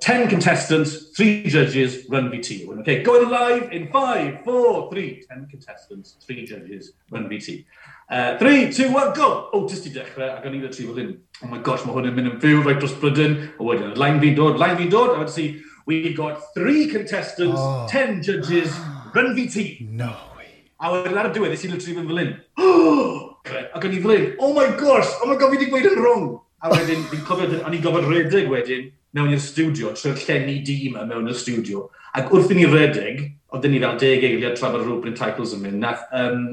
10 0.00 0.28
contestants, 0.28 1.10
3 1.16 1.48
judges, 1.48 2.06
run 2.08 2.30
VT. 2.30 2.68
Okay, 2.80 3.02
going 3.02 3.30
live 3.30 3.72
in 3.72 3.88
5, 3.92 4.44
4, 4.44 4.90
3. 4.90 5.24
10 5.28 5.48
contestants, 5.50 6.16
3 6.26 6.46
judges, 6.46 6.92
run 7.10 7.28
VT. 7.28 7.64
Uh, 8.10 8.38
3, 8.38 8.72
2, 8.72 8.92
1, 8.92 9.14
go! 9.14 9.48
O, 9.52 9.60
oh, 9.60 9.64
i 9.68 9.92
dechrau, 9.94 10.28
ac 10.36 10.44
o'n 10.44 10.58
i 10.58 10.60
tri 10.68 10.84
fel 10.84 11.00
hyn. 11.00 11.10
Oh 11.42 11.48
my 11.48 11.62
gosh, 11.64 11.84
mae 11.84 11.96
hwn 11.96 12.10
yn 12.10 12.16
mynd 12.16 12.32
yn 12.34 12.38
fyw 12.44 12.62
right 12.62 12.80
dros 12.80 12.94
Brydyn. 13.00 13.36
O 13.56 13.68
wedyn, 13.68 13.96
line 13.96 14.20
fi'n 14.22 14.36
dod, 14.36 14.60
line 14.60 14.76
fi'n 14.78 14.92
dod. 14.92 15.12
A 15.16 15.20
wedyn 15.24 15.32
si, 15.32 15.48
we've 15.88 16.14
got 16.16 16.44
3 16.56 16.86
contestants, 16.92 17.60
oh. 17.60 17.84
10 17.92 18.20
judges, 18.24 18.80
run 19.16 19.32
VT. 19.36 19.86
No 19.88 20.12
way. 20.36 20.52
A 20.80 20.92
wedyn 20.92 21.20
ar 21.20 21.32
y 21.32 21.36
diwedd, 21.36 21.56
nes 21.56 21.64
i 21.64 21.72
literally 21.72 22.00
fynd 22.00 22.12
fel 22.12 22.24
hyn. 22.24 22.34
Ac 23.76 23.84
o'n 23.84 23.92
i 23.92 24.02
fel 24.04 24.16
hyn, 24.18 24.32
oh 24.40 24.52
my 24.56 24.68
gosh, 24.76 25.12
oh 25.20 25.28
my 25.28 25.36
god, 25.40 25.52
fi 25.52 25.60
wedi 25.60 25.72
gweud 25.72 25.92
yn 25.92 26.04
wrong. 26.04 26.28
A 26.64 26.72
wedyn, 26.72 27.04
fi'n 27.10 27.24
cofio, 27.26 27.60
o'n 27.62 27.76
i'n 27.76 27.84
gofod 27.84 28.08
redeg 28.10 28.50
wedyn 28.52 28.90
mewn 29.16 29.32
i'r 29.34 29.42
studio, 29.42 29.92
trwy'r 29.96 30.20
llenni 30.24 30.58
dîm 30.66 30.94
yma 30.94 31.06
mewn 31.08 31.30
i'r 31.30 31.38
studio. 31.38 31.86
Ac 32.16 32.32
wrth 32.32 32.52
i 32.52 32.58
ni 32.58 32.66
redeg, 32.70 33.22
oedden 33.52 33.74
ni 33.74 33.80
fel 33.82 33.98
deg 34.00 34.24
eiliad 34.24 34.58
trafod 34.58 34.84
rhywbeth 34.84 35.12
yn 35.12 35.18
titles 35.20 35.54
yn 35.56 35.64
mynd, 35.64 35.82
nath 35.84 36.04
um, 36.16 36.46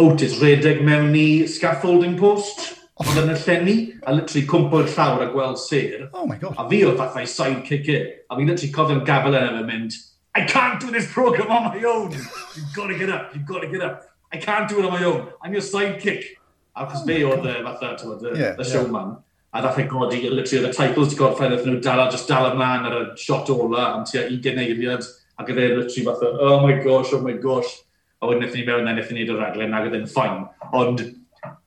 Otis 0.00 0.38
redeg 0.40 0.80
mewn 0.86 1.16
i 1.18 1.46
scaffolding 1.50 2.14
post, 2.16 2.70
oedd 3.00 3.18
yn 3.20 3.34
y 3.34 3.38
llenni, 3.42 3.78
a 4.08 4.14
literally 4.16 4.46
cwmpo'r 4.48 4.88
llawr 4.94 5.26
a 5.26 5.32
gweld 5.32 5.60
ser. 5.60 6.06
Oh 6.12 6.24
my 6.28 6.38
god. 6.40 6.56
A 6.56 6.68
fi 6.70 6.84
oedd 6.86 6.96
fathau 7.00 7.28
sidekicker, 7.28 8.06
a 8.30 8.38
fi 8.38 8.46
literally 8.46 8.72
cofio'n 8.76 9.04
gafel 9.08 9.36
yn 9.36 9.60
mynd, 9.68 9.98
I 10.34 10.44
can't 10.44 10.80
do 10.80 10.90
this 10.90 11.12
program 11.12 11.50
on 11.50 11.64
my 11.64 11.82
own. 11.82 12.12
You've 12.12 12.74
got 12.74 12.86
to 12.86 12.98
get 12.98 13.10
up, 13.10 13.34
you've 13.34 13.46
got 13.46 13.60
to 13.60 13.68
get 13.68 13.82
up. 13.82 14.04
I 14.32 14.36
can't 14.36 14.68
do 14.68 14.78
it 14.78 14.84
on 14.84 14.92
my 14.92 15.04
own. 15.04 15.28
I'm 15.42 15.52
your 15.52 15.62
sidekick. 15.62 16.24
Achos 16.76 17.02
oh 17.02 17.06
fe 17.06 17.16
oedd 17.26 17.46
e, 17.50 17.54
fatha, 17.64 17.96
the, 17.98 18.16
the, 18.16 18.38
yeah, 18.38 18.52
the 18.54 18.64
showman. 18.64 19.08
Yeah 19.10 19.29
a 19.50 19.62
ddath 19.62 19.80
e 19.82 19.86
godi, 19.90 20.20
literally, 20.28 20.60
oedd 20.60 20.68
y 20.70 20.76
teitl 20.76 21.02
wedi 21.02 21.18
gorffen, 21.18 21.54
oedd 21.56 21.66
nhw 21.66 21.80
dal, 21.84 22.04
just 22.12 22.28
dal 22.30 22.50
ymlaen 22.52 22.86
ar 22.86 22.98
y 23.00 23.04
shot 23.18 23.50
ola 23.50 23.86
am 23.96 24.04
tua 24.06 24.26
20 24.28 24.62
eiliad, 24.62 25.06
ac 25.40 25.50
oedd 25.50 25.62
e 25.62 25.70
literally 25.74 26.04
fath 26.06 26.26
o, 26.26 26.34
oh 26.46 26.58
my 26.62 26.76
gosh, 26.84 27.14
oh 27.16 27.22
my 27.24 27.34
gosh, 27.42 27.72
a 28.20 28.28
wedyn 28.28 28.44
wnaethon 28.44 28.60
ni 28.60 28.66
mewn 28.68 28.86
a 28.86 28.94
wnaethon 28.94 29.18
ni 29.18 29.24
wneud 29.24 29.34
y 29.34 29.40
raglen, 29.40 29.74
ac 29.74 29.88
oedd 29.88 29.98
e'n 29.98 30.10
ffain. 30.12 30.44
Ond 30.76 31.02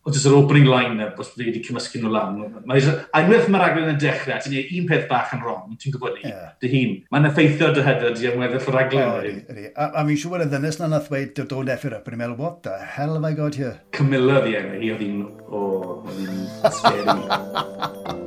oedd 0.03 0.17
jyst 0.17 0.27
yr 0.27 0.33
opening 0.35 0.65
line-up 0.67 1.19
os 1.21 1.29
bydde 1.31 1.45
wedi 1.47 1.61
cymysgu 1.63 2.01
nhw 2.01 2.09
lan. 2.11 2.39
A 2.67 3.21
unwaith 3.23 3.45
mae'r 3.51 3.61
raglen 3.63 3.91
yn 3.93 3.99
dechrau, 4.01 4.41
ti'n 4.43 4.51
gwneud 4.51 4.73
un 4.81 4.89
peth 4.89 5.05
bach 5.07 5.31
yn 5.31 5.43
wrong, 5.45 5.77
ti'n 5.79 5.93
gwybod 5.95 6.17
ni, 6.17 6.25
yeah. 6.27 6.49
dy 6.59 6.71
hun. 6.73 6.97
Mae'n 7.13 7.29
effeithio 7.29 7.69
dy 7.71 7.85
hyder 7.87 8.17
di 8.19 8.27
am 8.27 8.41
weddill 8.41 8.67
y 8.67 8.73
raglen. 8.75 9.39
Oh, 9.47 9.63
a, 9.71 9.87
a 10.01 10.03
mi'n 10.03 10.19
siŵr 10.19 10.43
y 10.43 10.49
ddynes 10.51 10.81
na 10.81 10.91
nath 10.91 11.07
weid, 11.13 11.31
don't 11.39 11.71
eff 11.71 11.87
it 11.87 11.95
up, 11.95 12.09
and 12.11 12.17
i'n 12.17 12.23
meddwl, 12.25 12.35
what 12.43 12.59
the 12.67 12.75
hell 12.97 13.15
have 13.15 13.23
I 13.23 13.31
got 13.37 13.55
here? 13.55 13.77
Camilla 13.95 14.41
fi 14.43 14.57
enw, 14.59 14.75
hi 14.83 14.91
oedd 14.91 15.05
hi'n, 15.07 15.23
o, 15.47 15.65
oedd 16.03 16.19
hi'n 16.19 16.71
sferi. 16.81 17.19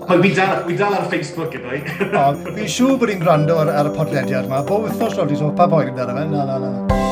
Mae 0.07 0.23
fi 0.23 0.35
dal, 0.39 0.59
fi 0.65 0.79
dal 0.81 0.97
ar 0.97 1.09
Facebook 1.13 1.59
yn 1.61 1.73
o'i. 1.75 1.83
Fi'n 2.57 2.77
siŵr 2.79 2.97
bod 3.03 3.13
hi'n 3.13 3.21
gwrando 3.21 3.61
ar, 3.67 3.75
ar 3.83 3.93
y 3.93 3.99
podlediad 3.99 4.49
yma, 4.49 4.65
bob 4.65 4.89
wythnos 4.89 5.19
rhaid 5.19 5.37
i 5.37 5.57
pa 5.61 5.69
boen 5.69 5.93
amdano 5.93 6.17
fe, 6.17 6.31
na, 6.33 6.47
na, 6.47 6.63
na. 6.63 6.79
na. 6.79 7.06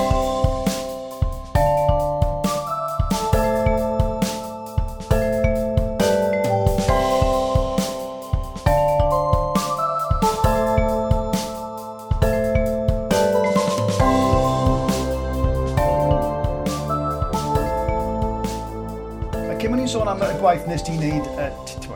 waith 20.64 20.70
nes 20.72 20.84
ti'n 20.86 21.00
neud, 21.02 21.26
uh, 21.36 21.48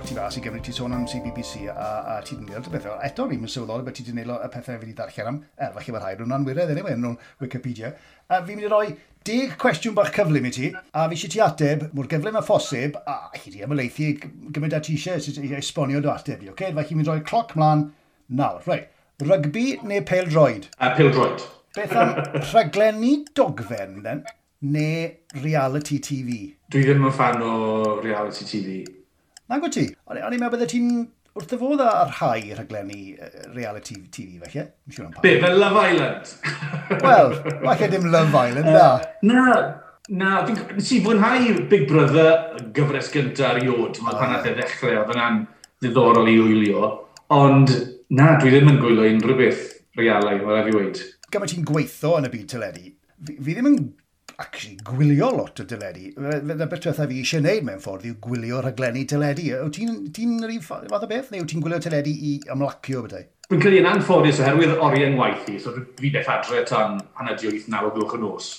ti 0.04 0.12
fas 0.12 0.37
i 0.37 0.40
gyfnod 0.44 0.64
ti 0.66 0.72
sôn 0.76 0.92
am 0.92 1.06
CBBC 1.08 1.70
a, 1.72 1.87
a 2.12 2.16
ti 2.20 2.34
wedi 2.34 2.50
gwneud 2.50 2.66
y 2.68 2.72
bethau. 2.75 2.98
Eto, 3.06 3.25
ni'n 3.25 3.40
mynd 3.40 3.52
sylweddol 3.52 3.84
beth 3.87 3.96
ti 3.96 4.02
wedi 4.04 4.12
gwneud 4.12 4.44
y 4.44 4.48
pethau 4.52 4.76
fi 4.76 4.82
wedi 4.82 4.96
darllen 4.98 5.30
am, 5.30 5.38
er, 5.56 5.70
falle 5.72 5.94
mae'r 5.94 6.04
rhaid 6.04 6.20
nhw'n 6.20 6.34
anwyredd, 6.37 6.72
anyway, 6.75 6.96
yn 6.98 7.16
Wikipedia. 7.40 7.94
A 8.28 8.42
fi'n 8.44 8.58
mynd 8.58 8.66
i 8.66 8.72
roi 8.72 8.90
deg 9.25 9.54
cwestiwn 9.62 9.96
bach 9.96 10.12
cyflym 10.12 10.50
i 10.50 10.52
ti, 10.52 10.68
a 10.76 11.06
fi 11.08 11.16
eisiau 11.16 11.32
ti 11.32 11.40
ateb 11.46 11.87
mwy'r 11.96 12.10
gyflym 12.12 12.37
a 12.37 12.42
phosib, 12.44 12.98
a 13.08 13.16
chi 13.38 13.54
di 13.54 13.64
ymwleithi 13.64 14.10
gymryd 14.52 14.76
a 14.76 14.82
ti 14.84 14.98
eisiau 14.98 15.46
i 15.46 15.54
esbonio 15.62 16.04
dy 16.04 16.12
ateb 16.12 16.44
i, 16.44 16.50
oce? 16.52 16.58
Okay? 16.58 16.76
Felly, 16.76 16.98
mi'n 16.98 17.08
rhoi 17.08 17.22
cloc 17.30 17.56
mlaen 17.56 17.88
nawr. 18.28 18.60
Right. 18.68 18.92
Rygbi 19.25 19.78
neu 19.88 20.04
pel 20.04 20.28
droed? 20.28 20.68
A 20.76 20.92
pel 20.98 21.14
droed. 21.16 21.40
Beth 21.78 21.96
am 21.96 22.12
rhaglenni 22.42 23.22
dogfen, 23.38 24.02
then? 24.04 24.26
neu 24.61 25.11
reality 25.43 25.99
TV? 26.03 26.38
Dwi 26.71 26.83
ddim 26.83 27.07
yn 27.07 27.15
fan 27.15 27.43
o 27.45 27.99
reality 28.03 28.47
TV. 28.49 28.81
Nag 29.49 29.65
o 29.65 29.71
ti? 29.73 29.87
O'n 30.11 30.19
i'n 30.19 30.41
meddwl 30.41 30.57
bydde 30.57 30.71
ti'n 30.73 30.88
wrth 31.38 31.53
y 31.55 31.59
fodd 31.61 31.83
ar 31.85 32.11
rhai 32.11 32.55
rhaglenni 32.57 33.03
reality 33.55 34.00
TV 34.15 34.41
felly? 34.43 34.65
Mi'n 34.67 34.97
siŵr 34.97 35.07
am 35.07 35.12
pa. 35.15 35.23
Be, 35.23 35.37
fel 35.45 35.61
Love 35.62 35.85
Island? 35.93 36.33
Wel, 37.05 37.37
falle 37.62 37.91
dim 37.93 38.09
Love 38.11 38.43
Island, 38.49 38.73
na. 38.75 38.88
Na, 39.31 39.45
na, 40.09 40.33
nes 40.49 40.91
i 40.97 40.99
fwynhau 41.05 41.62
Big 41.71 41.87
Brother 41.91 42.59
gyfres 42.75 43.12
gyntaf 43.15 43.61
erioed, 43.61 44.03
mae 44.03 44.19
pan 44.19 44.35
ath 44.35 44.50
e 44.50 44.57
ddechrau, 44.59 44.99
oedd 45.05 45.15
yna'n 45.15 45.45
ddiddorol 45.79 46.33
i 46.33 46.35
wylio, 46.43 46.91
ond 47.37 47.71
na, 48.11 48.35
dwi 48.43 48.57
ddim 48.57 48.75
yn 48.75 48.83
gwylio 48.83 49.07
unrhyw 49.15 49.38
beth 49.38 49.65
realau, 50.00 50.43
fel 50.43 50.59
i 50.59 50.67
fi 50.67 50.77
weid. 50.81 51.00
Gama 51.31 51.47
ti'n 51.47 51.67
gweithio 51.69 52.17
yn 52.19 52.27
y 52.27 52.35
byd 52.35 52.53
teledu, 52.57 52.87
fi, 53.23 53.38
fi 53.38 53.55
ddim 53.55 53.71
yn 53.71 53.81
actually 54.38 54.76
gwylio 54.87 55.30
lot 55.37 55.61
o 55.61 55.64
dyledu. 55.66 56.12
Y 56.14 56.57
beth 56.61 56.87
oedd 56.87 57.00
fi 57.00 57.18
eisiau 57.21 57.42
gwneud 57.42 57.66
mewn 57.66 57.83
ffordd 57.83 58.07
yw 58.07 58.18
gwylio 58.23 58.62
rhaglenni 58.62 59.02
dyledu. 59.11 59.49
Wyt 59.64 59.75
ti'n 59.78 59.99
ti 60.14 60.28
rhywun 60.28 60.64
fath 60.64 61.02
o 61.02 61.11
beth, 61.11 61.33
neu 61.33 61.42
wyt 61.42 61.52
ti'n 61.52 61.64
gwylio 61.64 61.80
dyledu 61.83 62.14
i 62.14 62.38
ymlacio 62.54 63.02
bethau? 63.07 63.26
Dwi'n 63.49 63.62
credu 63.64 63.80
yn 63.80 63.90
anffodus 63.90 64.42
oherwydd 64.45 64.78
orien 64.85 65.18
waith 65.18 65.47
i, 65.50 65.59
so 65.62 65.75
fi 65.99 66.12
beth 66.14 66.30
adre 66.30 66.62
tan 66.68 66.99
hanner 67.18 67.38
di 67.40 67.50
wyth 67.50 67.68
naw 67.73 67.88
o 67.88 67.95
glwch 67.97 68.18
y 68.18 68.23
nos. 68.23 68.50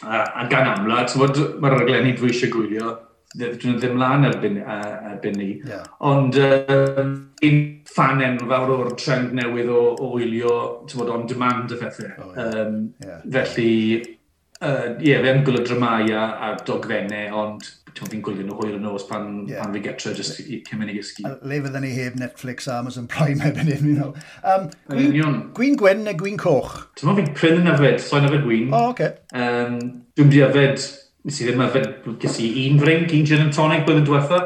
Uh, 0.00 0.24
a 0.24 0.46
gan 0.48 0.68
amla, 0.76 1.06
mae'r 1.08 1.78
raglenni 1.80 2.14
dwi 2.16 2.30
eisiau 2.30 2.52
gwylio, 2.54 2.92
dwi'n 3.40 3.80
ddim 3.80 3.98
lan 4.00 4.28
erbyn, 4.28 4.60
uh, 4.62 5.10
erbyn 5.10 5.36
ni. 5.40 5.50
Yeah. 5.66 5.90
Ond 6.06 6.38
uh, 6.38 7.02
un 7.48 7.60
fan 7.90 8.22
enfawr 8.28 8.72
o'r 8.76 8.94
trend 9.00 9.34
newydd 9.38 9.74
o, 9.74 9.82
o 9.98 10.14
wylio 10.14 10.54
on 11.02 11.26
demand 11.26 11.74
y 11.74 11.82
phethau. 11.82 12.14
Oh, 12.20 12.32
yeah. 12.36 12.62
um, 12.62 12.80
yeah. 13.02 13.20
Felly 13.26 14.19
uh, 14.60 14.94
yeah, 15.00 15.20
fe'n 15.24 15.44
gwylio 15.46 15.64
dramau 15.66 16.08
a, 16.14 16.24
a 16.46 16.50
dogfennau, 16.66 17.30
ond 17.42 17.68
fi'n 18.00 18.22
gwylio 18.24 18.46
nhw 18.46 18.56
hwyl 18.56 18.76
y 18.76 18.80
nos 18.80 19.04
pan, 19.08 19.26
yeah. 19.48 19.64
pan 19.64 19.74
fi 19.74 19.82
getre 19.84 20.12
jyst 20.16 20.40
i 20.44 20.60
cymryd 20.66 20.92
i 20.92 20.96
gysgu. 20.98 21.24
Le 21.26 21.58
fydden 21.64 21.84
ni 21.84 21.90
heb 21.96 22.16
Netflix 22.20 22.68
a 22.70 22.78
Amazon 22.78 23.08
Prime 23.10 23.42
er 23.42 23.50
heb 23.50 23.60
yn 23.64 23.72
un 23.74 23.98
nhw. 23.98 24.08
Um, 24.52 24.70
gwyn, 24.92 25.42
gwyn 25.56 25.76
gwen 25.80 26.06
neu 26.06 26.16
gwyn 26.20 26.38
coch? 26.40 26.78
Ti'n 27.00 27.12
fi'n 27.18 27.34
pryn 27.36 27.60
yn 27.64 27.72
yfed, 27.74 28.00
so'n 28.06 28.28
yfed 28.30 28.46
gwyn. 28.46 28.70
O, 28.70 28.78
oh, 28.78 28.94
oce. 28.94 29.10
okay. 29.10 29.42
um, 29.42 29.76
Dwi'n 30.16 30.32
di 30.32 30.42
yfed, 30.46 30.86
nes 31.28 31.42
i 31.42 31.50
ddim 31.50 31.66
yfed, 31.66 31.92
ges 32.22 32.40
i 32.44 32.50
un 32.68 32.80
frink, 32.80 33.12
un 33.16 33.28
gin 33.28 33.46
and 33.48 33.56
tonic 33.56 33.86
blwyddyn 33.88 34.08
diwetha. 34.08 34.40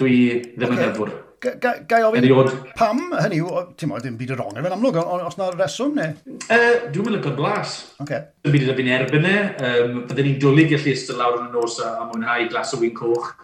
Dwi 0.00 0.16
ddim 0.54 0.70
yn 0.72 0.78
okay. 0.78 0.92
yfwr. 0.94 1.14
Gai 1.44 2.00
ofyn, 2.06 2.22
Eriod. 2.22 2.52
pam 2.78 3.00
hynny, 3.18 3.40
ti'n 3.76 3.90
modd, 3.90 4.04
dim 4.06 4.16
byd 4.16 4.32
y 4.32 4.38
rong 4.38 4.56
efo'n 4.56 4.76
amlwg, 4.78 4.98
os 5.26 5.36
na 5.36 5.50
reswm 5.52 5.98
neu? 5.98 6.14
Uh, 6.48 6.86
dwi'n 6.94 7.08
mynd 7.10 7.28
o'r 7.28 7.36
glas. 7.36 7.74
Okay. 8.00 8.22
Dwi'n 8.44 8.54
byd 8.54 8.64
yn 8.64 8.72
erbyn 8.72 8.90
erbyn 8.96 9.28
e. 9.28 9.34
Um, 9.68 9.98
Byddwn 10.08 10.28
ni'n 10.30 10.38
dwlu 10.40 10.64
gallu 10.70 10.94
ystod 10.94 11.20
lawr 11.20 11.42
yn 11.42 11.50
y 11.50 11.52
nos 11.52 11.76
a, 11.84 11.90
a 12.00 12.06
mwynhau 12.08 12.48
glas 12.52 12.72
o 12.72 12.80
wyn 12.80 12.94
coch. 12.96 13.34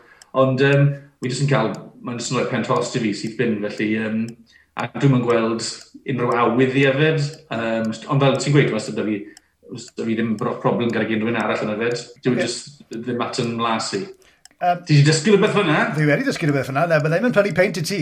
Ond 0.40 0.64
um, 0.64 0.86
wi 1.20 1.32
jyst 1.32 1.44
yn 1.44 1.50
cael, 1.50 1.74
mae'n 2.00 2.20
jyst 2.20 2.32
yn 2.32 2.40
rhoi 2.40 2.48
pen 2.52 2.64
tost 2.64 2.96
i 2.96 3.02
fi 3.04 3.12
sydd 3.16 3.36
byn, 3.40 3.58
felly 3.66 3.90
um, 4.00 4.22
a 4.80 4.88
dwi'n 4.94 5.14
mynd 5.16 5.28
gweld 5.28 5.66
unrhyw 6.08 6.38
awydd 6.44 6.78
i 6.80 6.86
yfed. 6.88 7.28
Um, 7.52 7.92
ond 8.14 8.24
fel 8.24 8.40
ti'n 8.40 8.56
gweud, 8.56 8.72
wastad 8.72 8.96
da 8.96 9.04
fi, 9.04 9.18
wastad 9.68 10.00
da 10.00 10.08
fi 10.08 10.16
ddim 10.16 10.32
problem 10.40 10.88
gyda 10.88 11.04
unrhyw 11.04 11.34
un 11.34 11.42
arall 11.42 11.66
yn 11.66 11.74
yfed. 11.76 12.06
Dwi'n 12.24 12.38
okay. 12.38 12.48
jyst 12.48 12.80
ddim 12.96 13.26
at 13.26 13.42
yn 13.44 13.58
las 13.60 13.92
i. 13.98 14.06
Um, 14.61 14.81
Ti 14.85 14.92
wedi 14.92 15.05
dysgu 15.07 15.33
rhywbeth 15.33 15.55
fyna? 15.57 15.77
Fi 15.96 16.05
wedi 16.05 16.25
dysgu 16.27 16.49
rhywbeth 16.51 16.66
fyna, 16.68 16.83
na, 16.85 16.99
byddai'n 17.01 17.23
mynd 17.25 17.37
prynu 17.37 17.53
peint 17.57 17.79
i 17.81 17.85
ti. 17.88 18.01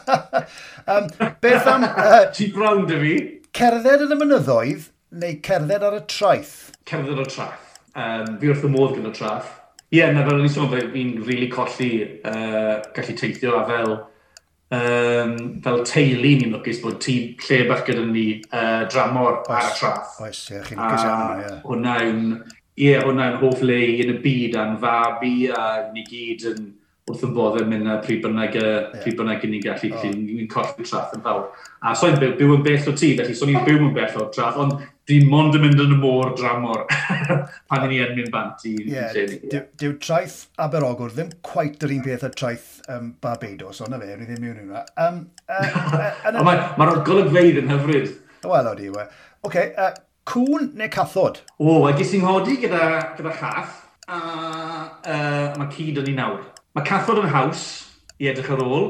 um, 0.92 1.06
beth 1.40 1.70
am... 1.72 1.86
Uh, 1.88 2.26
ti 2.36 2.50
brawn 2.52 2.84
dy 2.90 2.98
fi. 3.00 3.14
Cerdded 3.56 4.04
yn 4.04 4.12
y 4.12 4.18
mynyddoedd 4.20 4.90
neu 5.22 5.38
cerdded 5.46 5.86
ar 5.88 5.96
y 5.96 6.02
traeth? 6.12 6.52
Cerdded 6.90 7.16
ar 7.16 7.24
y 7.24 7.32
traeth. 7.32 7.70
Um, 7.96 8.34
fi 8.42 8.50
wrth 8.52 8.66
y 8.68 8.72
modd 8.74 8.92
gyda 8.98 9.14
traeth. 9.16 9.54
Ie, 9.88 10.02
yeah, 10.02 10.12
na 10.12 10.26
fel 10.26 10.36
o'n 10.36 10.44
i'n 10.44 10.52
sôn, 10.52 10.68
fi'n 10.68 10.90
rili 10.92 11.28
really 11.30 11.48
colli 11.54 11.90
uh, 12.26 12.82
gallu 12.92 13.16
teithio 13.16 13.56
a 13.56 13.64
fel 13.70 13.92
um, 14.74 15.34
fel 15.64 15.80
teulu 15.88 16.34
ni'n 16.42 16.52
lwcus 16.58 16.80
bod 16.84 17.00
tîm 17.04 17.38
lle 17.46 17.62
bach 17.70 17.84
gyda 17.88 18.04
ni 18.10 18.26
uh, 18.50 18.84
dramor 18.92 19.38
oes, 19.38 19.54
ar 19.56 19.70
y 19.70 19.74
traff. 19.78 20.20
Oes, 20.24 20.44
ie, 20.50 20.60
chi'n 20.68 20.82
lwcus 20.82 21.08
iawn. 21.08 21.60
Hwnna 21.64 21.96
yw'n 22.04 22.28
ie, 22.74 22.94
hwnna'n 22.98 23.38
hoff 23.42 23.62
le 23.62 23.80
yn 24.02 24.16
y 24.16 24.16
byd 24.24 24.56
a'n 24.58 24.78
fab 24.82 25.22
i, 25.26 25.34
a 25.50 25.66
ni 25.94 26.06
gyd 26.08 26.48
yn 26.54 26.72
wrth 27.04 27.24
yn 27.26 27.34
bodd 27.36 27.58
yn 27.60 27.68
mynd 27.68 27.88
a 27.92 27.98
pryd 28.00 28.22
bynnag, 28.24 28.54
yeah. 28.56 28.86
pryd 29.02 29.18
bynnag 29.18 29.42
ni'n 29.44 29.62
gallu, 29.62 29.90
oh. 29.92 30.04
ni'n 30.16 30.48
colli 30.48 30.86
traff 30.88 31.12
yn 31.12 31.22
fawr. 31.24 31.50
A 31.84 31.92
so 31.98 32.08
i'n 32.08 32.16
byw, 32.16 32.32
byw 32.38 32.54
yn 32.56 32.62
bell 32.64 32.88
o 32.88 32.94
ti, 32.96 33.10
felly 33.18 33.36
so 33.36 33.48
ni'n 33.48 33.66
byw 33.66 33.82
yn 33.90 33.92
bell 33.96 34.16
o 34.22 34.24
traff, 34.32 34.56
ond 34.62 34.80
di 35.10 35.18
mond 35.28 35.58
yn 35.58 35.66
mynd 35.66 35.82
yn 35.84 35.92
y 35.92 35.98
môr 36.00 36.32
dramor 36.38 36.86
pan 37.68 37.84
i 37.84 37.90
ni 37.90 37.98
yn 38.00 38.14
mynd 38.16 38.32
bant 38.32 38.64
i 38.64 38.72
yeah, 38.88 39.12
lle 39.12 39.26
ni. 39.28 39.60
Dyw 39.82 39.98
traeth 40.00 40.38
Aberogwr 40.64 41.12
ddim 41.12 41.34
quite 41.44 41.84
yr 41.84 41.92
un 41.98 42.06
peth 42.06 42.24
y 42.24 42.32
traeth 42.40 42.70
um, 42.88 43.12
Barbados, 43.20 43.82
ond 43.84 43.92
na 43.92 44.00
fe, 44.00 44.16
ni 44.16 44.30
ddim 44.30 44.40
mewn 44.40 44.62
hwnna. 44.62 44.86
Um, 45.04 45.20
uh, 45.44 45.68
uh, 46.32 46.40
Mae'r 46.80 47.04
golygfeidd 47.04 47.60
yn 47.60 47.70
hyfryd. 47.74 48.10
Wel, 48.48 48.72
oeddi, 48.72 48.88
we. 48.96 49.04
Oce, 49.44 49.50
okay, 49.50 49.70
uh, 49.76 49.92
Cwn 50.24 50.70
neu 50.78 50.88
cathod? 50.88 51.42
O, 51.58 51.68
oh, 51.68 51.86
a 51.88 51.92
ges 51.98 52.14
i'n 52.16 52.24
hodi 52.24 52.56
gyda, 52.62 52.86
gyda 53.18 53.32
chath, 53.36 53.82
a 54.08 54.20
uh, 55.04 55.50
mae 55.60 55.68
cyd 55.74 56.00
yn 56.00 56.08
ei 56.14 56.16
nawr. 56.16 56.40
Mae 56.74 56.86
cathod 56.88 57.20
yn 57.20 57.30
haws 57.32 57.66
i 58.20 58.30
edrych 58.30 58.48
ar 58.54 58.64
ôl, 58.64 58.88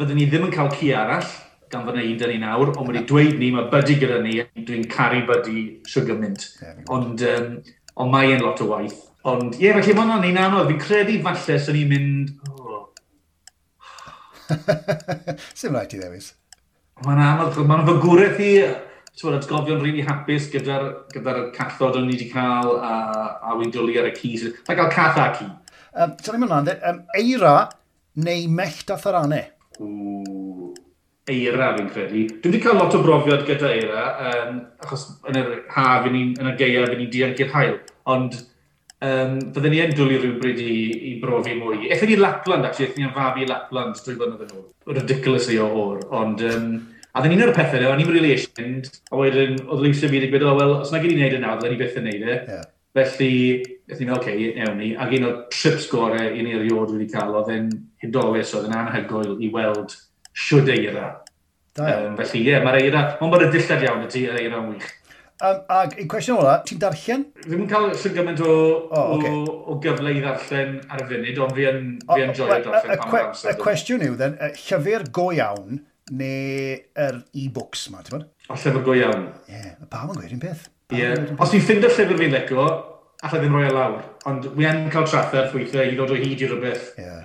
fyddwn 0.00 0.18
ni 0.18 0.26
ddim 0.26 0.48
yn 0.48 0.54
cael 0.54 0.72
ci 0.74 0.90
arall, 0.96 1.28
gan 1.72 1.86
fy 1.86 1.94
un 2.08 2.18
dyn 2.18 2.34
ni 2.34 2.40
nawr, 2.42 2.74
ond 2.74 2.90
wedi 2.90 3.04
dweud 3.08 3.38
ni, 3.38 3.52
mae 3.54 3.70
bydi 3.72 3.96
gyda 4.02 4.18
ni, 4.24 4.42
dwi'n 4.58 4.84
caru 4.90 5.22
bydi 5.30 5.64
sugar 5.88 6.18
mint. 6.18 6.50
Yeah, 6.60 6.82
ond, 6.92 7.22
um, 7.30 7.56
ond 8.02 8.12
mae 8.12 8.34
e'n 8.34 8.44
lot 8.44 8.60
o 8.64 8.68
waith. 8.74 8.98
Ond 9.22 9.54
ie, 9.54 9.68
yeah, 9.68 9.78
felly 9.78 9.94
mae 9.94 10.02
hwnna'n 10.08 10.30
un 10.32 10.44
anodd. 10.48 10.70
Fi'n 10.72 10.82
credu 10.82 11.18
falle 11.22 11.58
sy'n 11.62 11.78
ni'n 11.78 11.92
mynd... 11.94 12.32
Oh. 12.50 12.88
Sym 15.58 15.78
rhaid 15.78 15.94
i 15.94 16.02
ddewis? 16.02 16.32
Mae'n 17.06 17.22
anodd, 17.22 17.60
mae'n 17.70 17.86
fygwraeth 17.86 18.42
i 18.42 18.56
twyd, 19.20 19.36
atgofion 19.38 19.80
rili 19.82 19.98
really 19.98 20.06
hapus 20.06 20.48
gyda'r 20.52 20.86
gyda, 21.12 21.34
gyda 21.36 21.48
cathod 21.56 21.98
o'n 22.00 22.06
ni 22.08 22.16
wedi 22.16 22.30
cael 22.32 22.76
a, 22.78 22.92
a 23.42 23.56
wy'n 23.58 23.72
dwlu 23.74 23.98
ar 24.00 24.08
y 24.08 24.14
cys. 24.16 24.48
Mae'n 24.68 24.78
cael 24.78 24.92
cath 24.94 25.20
a 25.20 25.28
ci. 25.36 25.48
Um, 25.92 26.14
Ta'n 26.16 26.38
ni'n 26.38 26.46
mynd 26.48 26.72
um, 26.78 27.02
eira 27.18 27.56
neu 28.24 28.46
mellt 28.48 28.92
a 28.92 28.96
tharannau? 29.00 29.50
eira 31.30 31.72
fi'n 31.76 31.90
credu. 31.92 32.24
Dwi 32.42 32.50
wedi 32.50 32.62
cael 32.64 32.78
lot 32.80 32.96
o 32.96 33.02
brofiad 33.02 33.44
gyda 33.46 33.68
eira, 33.70 34.06
um, 34.30 34.62
achos 34.82 35.04
yn 35.30 35.38
yr 35.38 35.52
haf, 35.74 36.08
yn, 36.08 36.16
yn 36.34 36.50
y 36.50 36.54
geia, 36.58 36.86
fi'n 36.88 36.98
ni'n 36.98 37.12
dianc 37.12 37.42
i'r 37.44 37.52
hael. 37.52 37.76
Ond 38.10 38.34
um, 38.40 39.36
fydden 39.54 39.74
ni 39.74 39.82
yn 39.84 39.94
dwlu 39.98 40.18
rhywbryd 40.18 40.62
i, 40.64 40.78
i 41.12 41.12
brofi 41.22 41.54
mwy. 41.58 41.84
Eithon 41.88 42.10
ni 42.10 42.18
Lapland, 42.18 42.66
actually, 42.66 42.88
eithon 42.90 43.04
ni'n 43.04 43.12
am 43.12 43.16
fab 43.18 43.38
i 43.38 43.46
Lapland 43.48 44.02
drwy 44.02 44.18
fynedd 44.18 44.48
yn 44.48 44.56
ôl. 44.58 44.66
Ridiculous 44.96 45.48
i 45.52 45.60
o 45.62 45.68
o'r, 45.84 46.02
ond 46.22 46.42
um, 46.48 46.68
A 47.12 47.20
ddyn 47.20 47.34
un 47.36 47.44
o'r 47.44 47.52
pethau, 47.52 47.82
o'n 47.90 48.00
i'n 48.00 48.08
really 48.08 48.30
eisiau 48.32 48.64
mynd, 48.64 48.86
a 49.12 49.18
wedyn, 49.20 49.58
oedd 49.66 49.82
Lucy 49.84 50.06
fi 50.06 50.14
wedi 50.14 50.30
gweud, 50.32 50.46
o, 50.48 50.54
wel, 50.56 50.70
os 50.80 50.92
na 50.94 51.00
gyd 51.02 51.12
i'n 51.12 51.18
neud 51.20 51.34
yna, 51.36 51.42
nawr, 51.44 51.58
ddylen 51.60 51.74
ni 51.76 51.80
beth 51.82 51.98
yn 52.00 52.06
neud 52.08 52.22
e. 52.24 52.36
Yeah. 52.38 52.62
Felly, 52.96 53.34
ydych 53.84 54.00
ni'n 54.00 54.08
meddwl, 54.08 54.22
oce, 54.22 54.32
okay, 54.32 54.46
newn 54.56 54.80
ni. 54.80 54.88
Ac 54.96 55.12
un 55.18 55.26
o'r 55.28 55.36
trips 55.52 55.90
gore 55.92 56.22
i 56.30 56.40
ni 56.44 56.54
erioed 56.56 56.94
wedi 56.94 57.10
cael, 57.12 57.34
oedd 57.36 57.52
yn 57.52 57.68
hydolus, 58.00 58.54
oedd 58.56 58.70
yn 58.70 58.78
anhygoel 58.78 59.36
i 59.44 59.52
weld 59.52 59.92
siwd 60.46 60.72
eira. 60.72 61.10
Um, 61.76 62.16
felly, 62.16 62.40
ie, 62.40 62.48
yeah, 62.48 62.64
mae'r 62.64 62.80
eira, 62.80 63.04
mae'n 63.20 63.36
bod 63.36 63.44
y 63.44 63.52
dillad 63.58 63.86
iawn 63.90 64.08
y 64.08 64.10
ti, 64.16 64.24
yr 64.32 64.40
eira 64.40 64.64
yn 64.64 64.72
wych. 64.72 64.88
Um, 65.42 65.62
ac 65.76 65.94
i 66.00 66.08
cwestiwn 66.08 66.40
ola, 66.40 66.56
ti'n 66.64 66.80
darllen? 66.80 67.28
Ddim 67.44 67.64
yn 67.66 67.70
cael 67.70 67.92
sy'n 67.98 68.16
gymaint 68.16 68.40
o, 68.46 68.58
oh, 68.88 69.14
okay. 69.18 69.32
o, 69.36 69.54
o 69.68 69.78
gyfle 69.84 70.16
i 70.16 70.20
ddarllen 70.24 70.76
ar 70.88 71.04
y 71.04 71.08
funud, 71.12 71.44
ond 71.44 71.56
fi 71.56 71.70
yn, 71.74 71.88
fi 72.08 72.24
yn 72.24 72.36
joio 72.36 72.56
darllen 72.56 73.00
pan 73.00 73.08
mae'r 73.10 73.32
amser. 73.32 73.52
Y 73.52 73.56
cwestiwn 73.60 74.04
yw, 74.08 74.20
then, 74.20 74.36
llyfr 74.62 75.08
go 75.16 75.32
iawn, 75.36 75.82
neu 76.10 76.78
yr 77.06 77.20
e-books 77.38 77.88
ma, 77.92 78.02
ti'n 78.02 78.16
bod? 78.18 78.30
O 78.48 78.56
llyfr 78.56 78.86
go 78.86 78.96
iawn. 78.98 79.28
Ie, 79.46 79.58
yeah, 79.58 79.84
pam 79.92 80.10
yn 80.12 80.18
gweud 80.18 80.34
un 80.36 80.42
peth. 80.42 80.66
Ie, 80.92 81.04
yeah. 81.04 81.36
os 81.38 81.52
ti'n 81.52 81.62
ffind 81.62 81.86
y 81.86 81.92
llyfr 81.92 82.18
fi'n 82.18 82.34
leco, 82.34 82.66
allai 83.22 83.42
ddim 83.42 83.54
roi 83.54 83.66
ar 83.68 83.70
e 83.70 83.76
lawr, 83.76 84.02
ond 84.30 84.48
wi 84.56 84.66
yn 84.68 84.88
cael 84.92 85.06
trafferth 85.06 85.54
weithiau 85.56 85.92
i 85.92 85.94
ddod 85.94 86.14
o 86.14 86.18
hyd 86.18 86.42
i 86.42 86.50
rhywbeth 86.50 86.90
Ie. 86.96 87.06
yeah. 87.06 87.22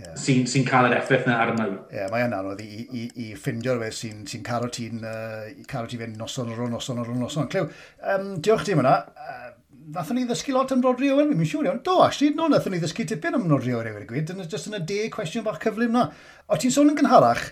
Yeah. 0.00 0.14
sy'n 0.16 0.46
sy 0.48 0.60
cael 0.64 0.86
yr 0.86 0.94
effaith 1.00 1.26
yna 1.26 1.36
ar 1.42 1.50
y 1.50 1.54
mawn. 1.58 1.72
Ie, 1.90 1.98
yeah, 1.98 2.10
mae 2.12 2.22
yna'n 2.24 2.36
anodd 2.38 2.60
i, 2.62 2.84
i, 2.86 3.06
i 3.24 3.32
ffindio 3.36 3.74
rhywbeth 3.74 3.98
sy'n 3.98 4.22
sy 4.30 4.38
caro 4.46 4.70
ti'n 4.72 5.02
uh, 5.02 5.50
caro 5.68 5.90
ti 5.90 5.98
fe'n 6.00 6.14
noson 6.16 6.52
ar 6.54 6.62
ôl 6.62 6.70
noson 6.70 7.02
ar 7.02 7.10
ôl 7.10 7.18
noson. 7.18 7.50
Clyw, 7.50 7.66
um, 8.14 8.36
diolch 8.38 8.68
ti 8.68 8.76
yma 8.76 9.00
Uh, 9.10 9.50
nathon 9.94 10.16
ni 10.18 10.24
ddysgu 10.28 10.54
lot 10.54 10.70
am 10.72 10.82
Rodri 10.84 11.10
Owen, 11.10 11.32
fi'n 11.34 11.48
siŵr 11.50 11.68
iawn. 11.68 11.80
Do, 11.86 11.96
actually, 12.04 12.34
no, 12.38 12.46
nathon 12.50 12.74
ni 12.74 12.80
ddysgu 12.82 13.06
tipyn 13.10 13.36
am 13.36 13.48
Rodri 13.50 13.74
Owen, 13.74 13.90
ewyr 13.90 14.06
gwyd. 14.08 14.28
Dyna 14.30 14.46
jyst 14.46 14.70
yn 14.70 14.78
y 14.78 14.82
de 14.86 15.00
cwestiwn 15.14 15.46
bach 15.46 15.58
cyflym 15.62 15.96
na. 15.96 16.06
O 16.46 16.58
ti'n 16.60 16.74
sôn 16.74 16.92
yn 16.92 16.98
gynharach, 16.98 17.50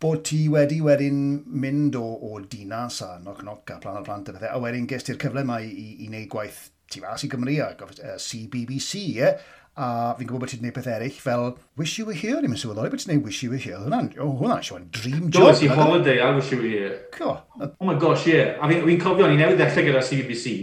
bod 0.00 0.24
ti 0.24 0.46
wedi 0.48 0.80
wedyn 0.84 1.20
mynd 1.60 1.96
o, 2.00 2.04
o 2.30 2.40
dinas 2.40 3.02
a 3.04 3.14
noc 3.22 3.42
noc 3.44 3.70
a 3.74 3.78
plan 3.82 4.00
o 4.00 4.04
plant 4.06 4.30
a 4.30 4.34
bethau, 4.36 4.52
a 4.56 4.60
wedyn 4.62 4.88
ges 4.88 5.04
ti'r 5.06 5.20
cyfle 5.20 5.44
yma 5.44 5.60
i, 5.60 5.70
i, 5.70 5.88
i 6.06 6.10
wneud 6.10 6.28
gwaith 6.32 6.68
ti 6.90 7.02
fas 7.04 7.24
i 7.24 7.30
Gymru 7.30 7.56
a 7.62 7.72
uh, 7.76 8.14
CBBC, 8.18 8.92
ie? 9.00 9.16
Yeah? 9.20 9.48
A 9.80 10.12
fi'n 10.18 10.26
gwybod 10.26 10.42
bod 10.42 10.50
ti'n 10.50 10.60
gwneud 10.60 10.74
peth 10.76 10.88
eraill, 10.90 11.20
fel 11.22 11.44
Wish 11.78 12.00
You 12.00 12.08
Were 12.08 12.16
Here, 12.18 12.40
ni'n 12.42 12.56
sylweddoli 12.58 12.90
bod 12.92 13.00
ti'n 13.00 13.12
gwneud 13.12 13.28
Wish 13.28 13.44
You 13.44 13.52
Were 13.52 13.62
Here. 13.62 13.78
Hwna'n 13.84 14.10
oh, 14.18 14.32
hwnna, 14.40 14.58
Sean, 14.66 14.88
dream 14.92 15.28
job. 15.30 15.52
Do, 15.52 15.58
ti 15.60 15.70
holiday 15.70 16.18
a 16.24 16.32
Wish 16.36 16.50
You 16.52 16.58
Were 16.60 16.72
Here. 16.72 16.96
Co. 17.14 17.36
Oh 17.68 17.86
my 17.86 17.94
gosh, 18.00 18.26
ie. 18.26 18.34
Yeah. 18.34 18.56
A 18.58 18.68
fi'n 18.72 18.82
fi 18.88 18.96
cofio, 19.00 19.28
ni 19.30 19.38
newydd 19.38 19.60
ddechrau 19.60 19.86
gyda 19.86 20.02
CBBC. 20.04 20.56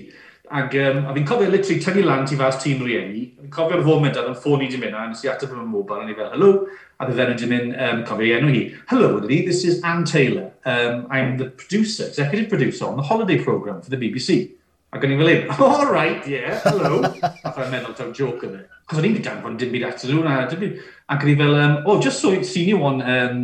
Ac 0.48 0.76
um, 0.80 1.06
a 1.10 1.14
fi'n 1.14 1.26
cofio 1.28 1.50
literally 1.52 1.82
tynnu 1.84 2.04
lan 2.08 2.26
ti 2.26 2.38
fas 2.40 2.56
tîm 2.64 2.80
rieni, 2.86 3.26
fi'n 3.36 3.50
cofio'r 3.52 3.82
foment 3.84 4.16
ar 4.20 4.30
yn 4.30 4.38
ffôn 4.40 4.62
i 4.64 4.70
di 4.72 4.78
mynd, 4.80 4.96
a 4.96 5.08
nes 5.10 5.24
i 5.26 5.32
ateb 5.32 5.52
yn 5.52 5.66
mobile, 5.68 6.06
a 6.06 6.08
ni 6.08 6.16
fel, 6.16 6.30
hello, 6.32 6.52
a 6.98 7.08
dde 7.08 7.18
fe'n 7.18 7.34
di 7.42 7.50
mynd, 7.52 7.74
um, 7.76 8.04
cofio 8.08 8.24
ei 8.24 8.38
enw 8.38 8.54
hi, 8.54 8.62
hello, 8.92 9.10
Lily, 9.18 9.42
this 9.48 9.66
is 9.68 9.82
Anne 9.84 10.06
Taylor, 10.08 10.46
um, 10.64 11.04
I'm 11.12 11.36
the 11.42 11.50
producer, 11.50 12.08
executive 12.08 12.48
producer 12.48 12.86
on 12.88 12.96
the 12.96 13.04
holiday 13.04 13.42
programme 13.44 13.82
for 13.82 13.92
the 13.92 14.00
BBC. 14.00 14.54
Ac 14.96 15.04
o'n 15.04 15.12
i'n 15.12 15.20
fel 15.20 15.34
un, 15.34 15.50
all 15.68 15.90
right, 15.92 16.24
yeah, 16.32 16.62
hello. 16.64 17.02
a 17.04 17.52
fe'n 17.52 17.74
meddwl 17.74 17.98
taw 17.98 18.14
joke 18.16 18.48
yn 18.48 18.56
e. 18.56 18.62
Cos 18.88 19.02
o'n 19.02 19.10
i'n 19.10 19.18
danfon 19.26 19.58
dim 19.60 19.74
byd 19.74 19.90
ato 19.90 20.08
nhw, 20.08 20.24
a 20.32 20.46
dim 20.48 20.64
byd. 20.64 20.78
Ac 21.12 21.26
o'n 21.26 21.34
i'n 21.34 21.42
fel, 21.42 21.58
um, 21.60 21.76
oh, 21.84 21.98
just 22.00 22.24
so 22.24 22.32
seen 22.48 22.72
you 22.72 22.80
on 22.88 23.04
um, 23.04 23.44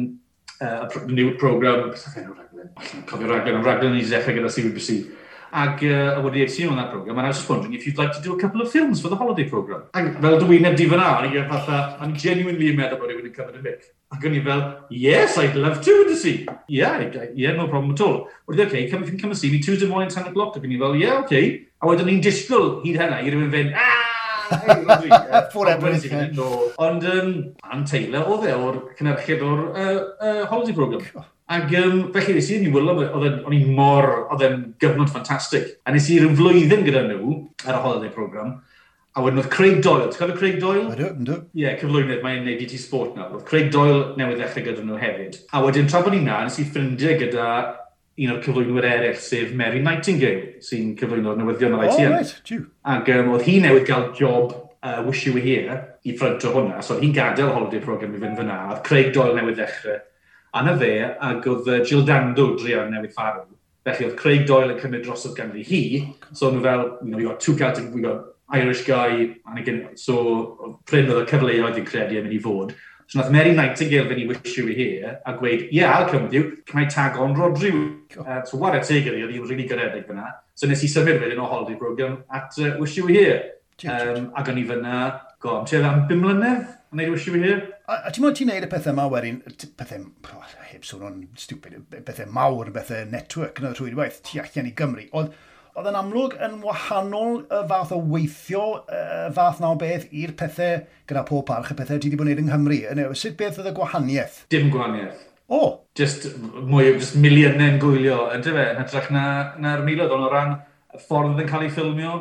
uh, 0.62 0.88
a 0.88 1.04
new 1.12 1.36
programme, 1.36 1.89
beth 1.92 2.08
o'n 2.13 2.24
i'n 2.24 2.32
raglen, 2.32 2.72
cofio 3.12 3.34
raglen, 3.34 3.60
raglen 3.68 4.00
i 4.00 4.06
ddechrau 4.08 4.39
gyda 4.39 4.54
CBBC. 4.56 4.98
Ac 5.54 5.84
uh, 5.86 6.20
wedi 6.26 6.42
eisiau 6.42 6.72
on 6.72 6.78
that 6.78 6.89
program, 6.89 7.18
and 7.20 7.28
I 7.28 7.30
was 7.30 7.38
just 7.38 7.50
wondering 7.50 7.76
if 7.76 7.86
you'd 7.86 7.98
like 7.98 8.12
to 8.13 8.22
do 8.22 8.34
a 8.34 8.39
couple 8.42 8.62
of 8.62 8.72
films 8.72 9.00
for 9.00 9.10
the 9.10 9.16
holiday 9.16 9.48
program. 9.48 9.84
Ac 9.94 10.16
fel 10.22 10.39
dy 10.39 10.48
wyneb 10.50 10.78
di 10.80 10.88
fyna, 10.89 11.10
o'n 11.20 11.28
i'n 11.30 11.50
fatha, 11.52 11.82
I'm 12.02 12.16
genuinely 12.24 12.72
yn 12.72 12.80
meddwl 12.80 12.98
bod 13.04 13.12
e 13.12 13.18
rhywun 13.18 13.28
yn 13.30 13.36
cymryd 13.36 13.60
y 13.60 13.62
mic. 13.68 13.84
Ac 14.16 14.26
o'n 14.26 14.38
i 14.39 14.42
fel, 14.48 14.63
yes, 14.89 15.38
I'd 15.38 15.60
love 15.66 15.84
to, 15.86 15.94
to 16.10 16.16
see. 16.18 16.48
Yeah, 16.68 17.04
yeah, 17.36 17.54
no 17.54 17.68
problem 17.68 17.94
at 17.94 18.02
all. 18.02 18.18
Wedi, 18.50 18.66
okay, 18.66 18.89
come, 18.89 19.06
you 19.06 19.18
come 19.20 19.30
and 19.30 19.38
see 19.38 19.52
me 19.52 19.60
Tuesday 19.60 19.86
morning, 19.86 20.10
10 20.10 20.32
o'clock. 20.32 20.58
Ac 20.58 20.66
o'n 20.66 20.74
i 20.74 20.80
fel, 20.82 20.98
yeah, 20.98 21.20
okay. 21.22 21.68
A 21.84 21.92
wedyn 21.92 22.10
ni'n 22.10 22.24
disgwyl 22.26 22.80
hyd 22.82 22.98
hynna, 22.98 23.22
i 23.22 23.36
mynd 23.36 23.54
fynd, 23.54 23.78
ah, 23.78 24.10
Ffwr. 25.52 25.70
Ond, 26.82 27.06
um, 27.13 27.30
Ann 27.70 27.86
Taylor, 27.89 28.26
oedd 28.30 28.50
e 28.50 28.58
o'r 28.58 28.82
cynnyrchyd 28.98 29.46
o'r 29.46 29.62
uh, 29.70 29.94
uh, 30.18 30.42
holiday 30.50 30.76
program. 30.78 31.06
Ac 31.54 31.74
um, 31.78 31.98
felly 32.13 32.34
nes 32.38 32.48
i 32.50 32.56
ddim 32.58 32.74
wylo, 32.74 32.94
o'n 33.13 33.54
i'n 33.54 33.74
mor, 33.78 34.08
oedd 34.34 34.46
e'n 34.48 34.62
gyfnod 34.82 35.12
ffantastig. 35.12 35.68
A 35.86 35.94
nes 35.94 36.08
i 36.10 36.16
rhyw 36.18 36.32
flwyddyn 36.39 36.86
gyda 36.88 37.04
nhw 37.06 37.36
ar 37.68 37.78
y 37.78 37.82
holiday 37.84 38.13
program, 38.13 38.56
a 39.13 39.22
wedyn 39.22 39.44
oedd 39.44 39.52
Craig 39.54 39.84
Doyle, 39.86 40.08
ti'n 40.08 40.18
cofio 40.18 40.38
Craig 40.39 40.58
Doyle? 40.63 40.88
Ydw, 40.96 41.10
ydw. 41.12 41.36
Ie, 41.54 41.62
yeah, 41.62 41.76
cyflwynydd, 41.78 42.24
mae'n 42.26 42.48
neud 42.48 42.63
i 42.63 42.70
ti 42.72 42.80
sport 42.82 43.13
nawr. 43.18 43.36
Oedd 43.38 43.46
Craig 43.50 43.70
Doyle 43.76 44.16
newydd 44.18 44.39
ddechrau 44.42 44.66
gyda 44.66 44.86
nhw 44.88 44.98
hefyd. 45.04 45.38
A 45.54 45.62
wedyn 45.66 45.92
tra 45.92 46.02
bod 46.02 46.16
ni 46.16 46.24
na, 46.24 46.39
nes 46.48 46.58
i 46.58 46.66
ffrindiau 46.66 47.20
gyda 47.20 47.50
un 48.24 48.34
o'r 48.34 48.39
cyflwynwyr 48.46 48.88
eraill, 48.89 49.20
sef 49.22 49.52
Mary 49.60 49.82
Nightingale, 49.86 50.56
sy'n 50.66 50.96
cyflwyno'r 50.98 51.38
newyddion 51.38 51.78
ar 51.78 51.86
ITN. 51.92 52.08
Oh, 52.08 52.16
right, 52.18 52.34
Jew. 52.50 52.63
Ac 52.96 53.12
um, 53.13 53.30
oedd 53.36 53.46
hi 53.46 53.60
newydd 53.62 53.86
gael 53.92 54.08
job 54.18 54.56
uh, 54.56 55.04
Wish 55.06 55.28
You 55.28 55.36
Were 55.38 55.46
Here 55.46 55.78
i 56.02 56.18
ffrynt 56.18 56.48
o 56.50 56.56
hwnna, 56.56 56.82
so 56.82 56.96
oedd 56.96 57.06
hi'n 57.06 57.13
gadael 57.13 57.54
holiday 57.54 57.84
program 57.84 58.18
i 58.18 58.22
fynd 58.26 58.42
fyna, 58.42 58.58
oedd 58.74 58.82
Craig 58.89 59.13
Doyle 59.13 59.38
newydd 59.38 59.62
ddechrau 59.62 60.02
Anna 60.54 60.76
fe, 60.78 60.94
ac 61.02 61.48
oedd 61.50 61.70
uh, 61.70 61.82
Jill 61.82 62.06
Dando 62.06 62.52
drio 62.60 62.86
newid 62.89 63.13
ffarw. 63.16 63.48
Felly 63.84 64.08
oedd 64.08 64.20
Craig 64.20 64.46
Doyle 64.48 64.76
yn 64.76 64.80
cymryd 64.80 65.04
drosodd 65.08 65.36
ganddi 65.38 65.66
hi. 65.68 65.84
So 66.32 66.52
nhw 66.52 66.62
fel, 66.63 66.86
you 67.02 67.10
know, 67.10 67.18
we 67.18 67.28
got 67.28 67.42
two 67.44 67.58
Celtic, 67.58 67.89
we 67.94 68.06
got 68.06 68.30
Irish 68.54 68.84
guy, 68.86 69.36
and 69.46 69.60
again, 69.60 69.98
so 69.98 70.78
pryn 70.86 71.10
oedd 71.10 71.24
y 71.24 71.30
cyfleoedd 71.32 71.80
i'n 71.82 71.88
credu 71.88 72.20
yn 72.20 72.28
mynd 72.28 72.38
i 72.38 72.42
fod. 72.44 72.76
So 73.08 73.20
nath 73.20 73.32
Mary 73.34 73.52
Nightingale 73.58 74.06
fynd 74.08 74.22
i 74.24 74.28
wish 74.30 74.58
you 74.58 74.68
were 74.68 74.78
here 74.78 75.18
a 75.26 75.34
gweud, 75.38 75.68
yeah, 75.72 75.92
I'll 75.98 76.10
come 76.10 76.24
with 76.24 76.34
you, 76.34 76.63
can 76.66 76.80
I 76.80 76.86
tag 76.86 77.18
on 77.18 77.36
Rodri? 77.36 77.74
Uh, 78.18 78.46
so 78.46 78.58
what 78.58 78.76
a 78.76 78.84
tegel 78.86 79.18
i, 79.18 79.24
oedd 79.26 79.34
hi'n 79.34 79.50
really 79.50 79.68
gyredig 79.70 80.06
fyna. 80.08 80.30
So 80.56 80.70
nes 80.70 80.86
i 80.86 80.92
symud 80.92 81.20
wedyn 81.22 81.42
o 81.42 81.50
holiday 81.50 81.76
program 81.82 82.22
at 82.32 82.54
uh, 82.62 82.76
wish 82.80 82.96
you 82.98 83.08
were 83.10 83.18
here. 83.18 83.42
Um, 83.89 84.30
ac 84.38 84.54
o'n 84.54 84.62
i 84.62 84.68
fyna, 84.70 85.02
go, 85.42 85.58
am 85.60 85.68
tuedd 85.68 85.89
am 85.89 86.06
5 86.08 86.22
mlynedd? 86.22 86.66
yn 86.93 87.01
neud 87.01 87.13
wisio 87.15 87.34
fi 87.34 87.41
hir. 87.41 87.63
A 87.89 88.12
ti'n 88.13 88.23
mwyn 88.23 88.36
ti'n 88.38 88.51
neud 88.51 88.67
y 88.67 88.69
pethau 88.71 88.93
yma 88.93 89.08
wedyn, 89.12 89.39
pethau, 89.79 90.06
oh, 90.38 90.51
heb 90.69 90.86
sôn 90.88 91.08
o'n 91.08 91.23
stupid, 91.39 91.79
pethau 92.06 92.29
mawr, 92.34 92.69
pethau 92.75 93.10
network 93.10 93.60
yn 93.62 93.71
y 93.71 93.73
trwy'r 93.79 93.97
waith, 93.97 94.21
ti 94.27 94.41
allan 94.43 94.69
i 94.69 94.73
Gymru. 94.77 95.08
Oedd, 95.17 95.34
oedd 95.73 95.89
yn 95.89 95.97
amlwg 95.97 96.38
yn 96.45 96.60
wahanol 96.63 97.39
y 97.43 97.62
fath 97.71 97.93
o 97.95 97.99
weithio 98.13 98.65
y 98.86 99.03
fath 99.36 99.62
na 99.63 99.73
o 99.73 99.77
beth 99.82 100.06
i'r 100.13 100.36
pethau 100.38 100.84
gyda 101.10 101.25
pob 101.29 101.47
parch 101.49 101.73
y 101.73 101.77
pethau 101.79 101.97
ti 101.97 102.12
wedi 102.12 102.19
bod 102.19 102.29
yn 102.29 102.36
gwneud 102.36 102.43
yng 102.45 102.51
Nghymru. 102.51 102.82
Yna, 102.93 103.08
sut 103.17 103.38
beth 103.39 103.58
oedd 103.62 103.71
y 103.71 103.77
gwahaniaeth? 103.79 104.43
Dim 104.53 104.69
gwahaniaeth. 104.73 105.29
O! 105.49 105.58
Oh. 105.58 105.71
Just 105.97 106.29
mwy 106.39 106.93
just 106.95 107.17
miliynau 107.21 107.73
yn 107.73 107.82
gwylio, 107.82 108.21
ydy 108.34 108.53
fe, 108.56 108.69
yn 108.73 108.79
hytrach 108.82 109.10
na'r 109.13 109.58
na 109.62 109.73
miloedd, 109.86 110.13
ond 110.15 110.25
o 110.25 110.29
ran 110.32 110.56
y 110.93 111.01
ffordd 111.01 111.41
yn 111.41 111.49
cael 111.49 111.67
ei 111.67 111.73
ffilmio, 111.73 112.13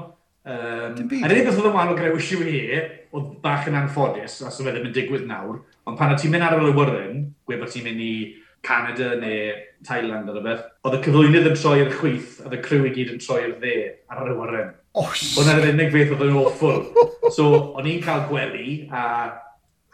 Um, 0.42 0.96
A'r 1.22 1.31
unig 1.31 1.44
beth 1.46 1.59
oedd 1.61 1.68
yn 1.68 1.74
wahanol 1.76 1.98
gyda 1.98 2.14
Wishiw 2.16 2.40
He, 2.48 2.78
oedd 3.14 3.28
bach 3.44 3.68
yn 3.70 3.76
anffodus, 3.78 4.40
a 4.42 4.50
so 4.50 4.64
fe 4.66 4.72
ddim 4.74 4.88
yn 4.88 4.94
digwydd 4.96 5.28
nawr, 5.28 5.61
ond 5.87 5.98
pan 6.00 6.14
o 6.14 6.16
ti'n 6.18 6.33
mynd 6.35 6.46
ar 6.48 6.57
y 6.59 6.72
awyren, 6.72 7.20
gwe 7.46 7.61
bod 7.61 7.70
ti'n 7.70 7.87
mynd 7.87 8.02
i 8.02 8.14
Canada 8.66 9.12
neu 9.20 9.52
Thailand 9.87 10.31
ar 10.33 10.40
y 10.40 10.42
beth, 10.48 10.64
oedd 10.83 10.98
y 10.98 11.00
cyflwynydd 11.05 11.48
yn 11.52 11.57
troi 11.61 11.76
i'r 11.85 11.94
chwith, 11.94 12.40
a 12.42 12.50
y 12.50 12.61
crew 12.64 12.88
i 12.88 12.92
gyd 12.96 13.14
yn 13.14 13.22
troi 13.22 13.38
i'r 13.44 13.55
dde 13.62 13.76
ar 14.11 14.24
yr 14.24 14.35
awyren. 14.35 14.74
Hwna'n 15.38 15.62
yr 15.62 15.70
unig 15.76 15.94
beth 15.94 16.12
oedd 16.16 16.26
yn 16.26 16.37
awful. 16.42 16.83
So, 17.31 17.48
o'n 17.78 17.88
i'n 17.92 18.02
cael 18.02 18.26
gwely, 18.26 18.66
a, 18.90 19.07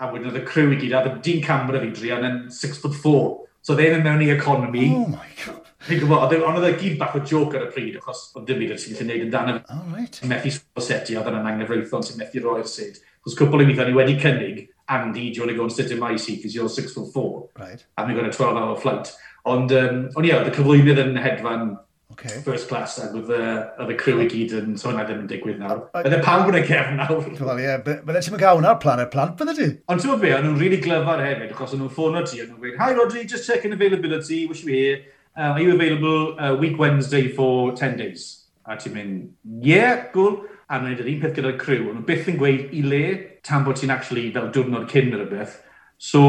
a 0.00 0.08
wedyn 0.14 0.32
oedd 0.32 0.40
y 0.40 0.46
crew 0.48 0.72
i 0.72 0.80
gyd, 0.80 0.96
a 0.96 1.04
oedd 1.04 1.20
dyn 1.28 1.44
camera 1.44 1.84
fi 1.84 1.92
dri, 1.92 2.14
ond 2.16 2.28
yn 2.28 2.40
6 2.56 2.80
foot 2.80 2.96
4. 3.04 3.24
So, 3.60 3.76
oedd 3.76 3.84
e'n 3.84 4.04
mewn 4.04 4.24
i 4.24 4.32
economy. 4.32 4.88
Oh 4.96 5.12
my 5.12 5.28
god. 5.44 5.67
Fi'n 5.88 6.02
gwybod, 6.02 6.34
e- 6.36 6.40
ond 6.44 6.58
oedd 6.60 6.68
y 6.68 6.72
gyd 6.82 6.96
bach 7.00 7.14
o 7.16 7.22
joke 7.24 7.56
ar 7.56 7.68
y 7.68 7.70
pryd, 7.72 7.98
achos 8.00 8.26
oedd 8.36 8.48
dim 8.48 8.58
byd 8.60 8.74
sy'n 8.76 8.96
gallu 8.98 9.06
gwneud 9.06 9.26
yn 9.26 9.30
dan 9.32 9.52
y... 9.54 9.54
Oh, 9.72 9.84
right. 9.94 10.18
Methu 10.28 10.52
seti, 10.84 11.16
oedd 11.16 11.30
yna'n 11.30 11.48
anghyfreithlon 11.54 12.04
sy'n 12.04 12.20
methu 12.20 12.42
roi'r 12.44 12.68
syd. 12.68 13.00
Chos 13.24 13.36
cwpl 13.38 13.64
i 13.64 13.68
mi 13.68 13.76
ni 13.78 13.96
wedi 13.96 14.18
cynnig, 14.20 14.66
Andy, 14.88 15.30
do 15.30 15.40
you 15.40 15.42
want 15.42 15.50
to 15.50 15.56
go 15.56 15.64
and 15.64 15.72
sit 15.72 15.90
in 15.90 16.00
my 16.00 16.16
seat, 16.16 16.38
because 16.38 16.54
you're 16.54 16.68
six 16.68 16.92
foot 16.92 17.12
four. 17.12 17.48
Right. 17.58 17.84
And 17.96 18.08
we've 18.08 18.16
got 18.16 18.28
a 18.28 18.32
12 18.32 18.56
hour 18.56 18.76
flight. 18.76 19.12
Ond, 19.48 19.72
um, 19.72 20.08
ond 20.16 20.28
ie, 20.28 20.32
oedd 20.36 20.48
y 20.50 20.54
cyflwynydd 20.56 21.00
yn 21.02 21.20
hedfan 21.24 21.76
okay. 22.12 22.40
first 22.44 22.68
class, 22.68 22.98
ac 23.00 23.14
oedd 23.16 23.92
y 23.92 23.96
crew 24.00 24.20
i 24.22 24.28
gyd 24.28 24.54
yn, 24.58 24.78
so 24.80 24.90
hwnna 24.90 25.04
ddim 25.08 25.22
yn 25.24 25.28
digwydd 25.30 25.60
nawr. 25.62 25.84
Bydde 25.94 26.22
pawb 26.24 26.50
yn 26.52 26.58
y 26.60 26.64
cefn 26.68 26.98
nawr. 27.02 27.28
Wel 27.50 27.62
ie, 27.64 27.76
bydde 27.84 28.24
ti'n 28.26 28.40
gawn 28.40 28.68
ar 28.68 28.80
plan 28.82 29.04
y 29.04 29.06
plant, 29.12 29.36
bydde 29.40 29.56
ti? 29.58 29.68
Ond 29.92 30.04
ti'n 30.04 30.20
be, 30.24 30.32
o'n 30.36 30.48
nhw'n 30.48 30.58
really 30.60 30.80
glyfar 30.84 31.22
hefyd, 31.24 31.52
achos 31.54 31.76
o'n 31.76 31.84
nhw'n 31.84 31.94
ffôn 31.94 32.18
o 32.20 32.24
ti, 32.26 32.42
o'n 32.42 32.50
nhw'n 32.52 32.64
gweud, 32.64 32.80
Hi 32.80 32.96
Rodri, 32.96 33.24
just 33.28 33.48
checking 33.48 33.76
availability, 33.76 34.44
wish 34.50 34.64
you 34.64 34.74
here 34.74 34.98
uh, 35.38 35.52
are 35.52 35.60
you 35.60 35.72
available 35.72 36.38
uh, 36.40 36.54
week 36.54 36.78
Wednesday 36.78 37.28
for 37.28 37.72
10 37.72 37.96
days? 37.96 38.46
A 38.66 38.76
ti'n 38.76 38.92
mynd, 38.92 39.28
yeah, 39.64 40.10
cool. 40.12 40.42
A 40.68 40.76
nhw'n 40.76 40.98
gwneud 40.98 41.00
yr 41.00 41.12
un 41.14 41.20
peth 41.22 41.38
gyda'r 41.38 41.56
criw. 41.60 41.86
Ond 41.94 42.04
byth 42.08 42.26
yn 42.28 42.36
gweud 42.40 42.74
i 42.76 42.82
le 42.84 43.04
tan 43.46 43.64
bod 43.64 43.78
ti'n 43.80 43.94
actually 43.94 44.26
fel 44.34 44.50
diwrnod 44.52 44.90
cyn 44.90 45.14
yr 45.16 45.24
beth. 45.30 45.54
So, 45.96 46.20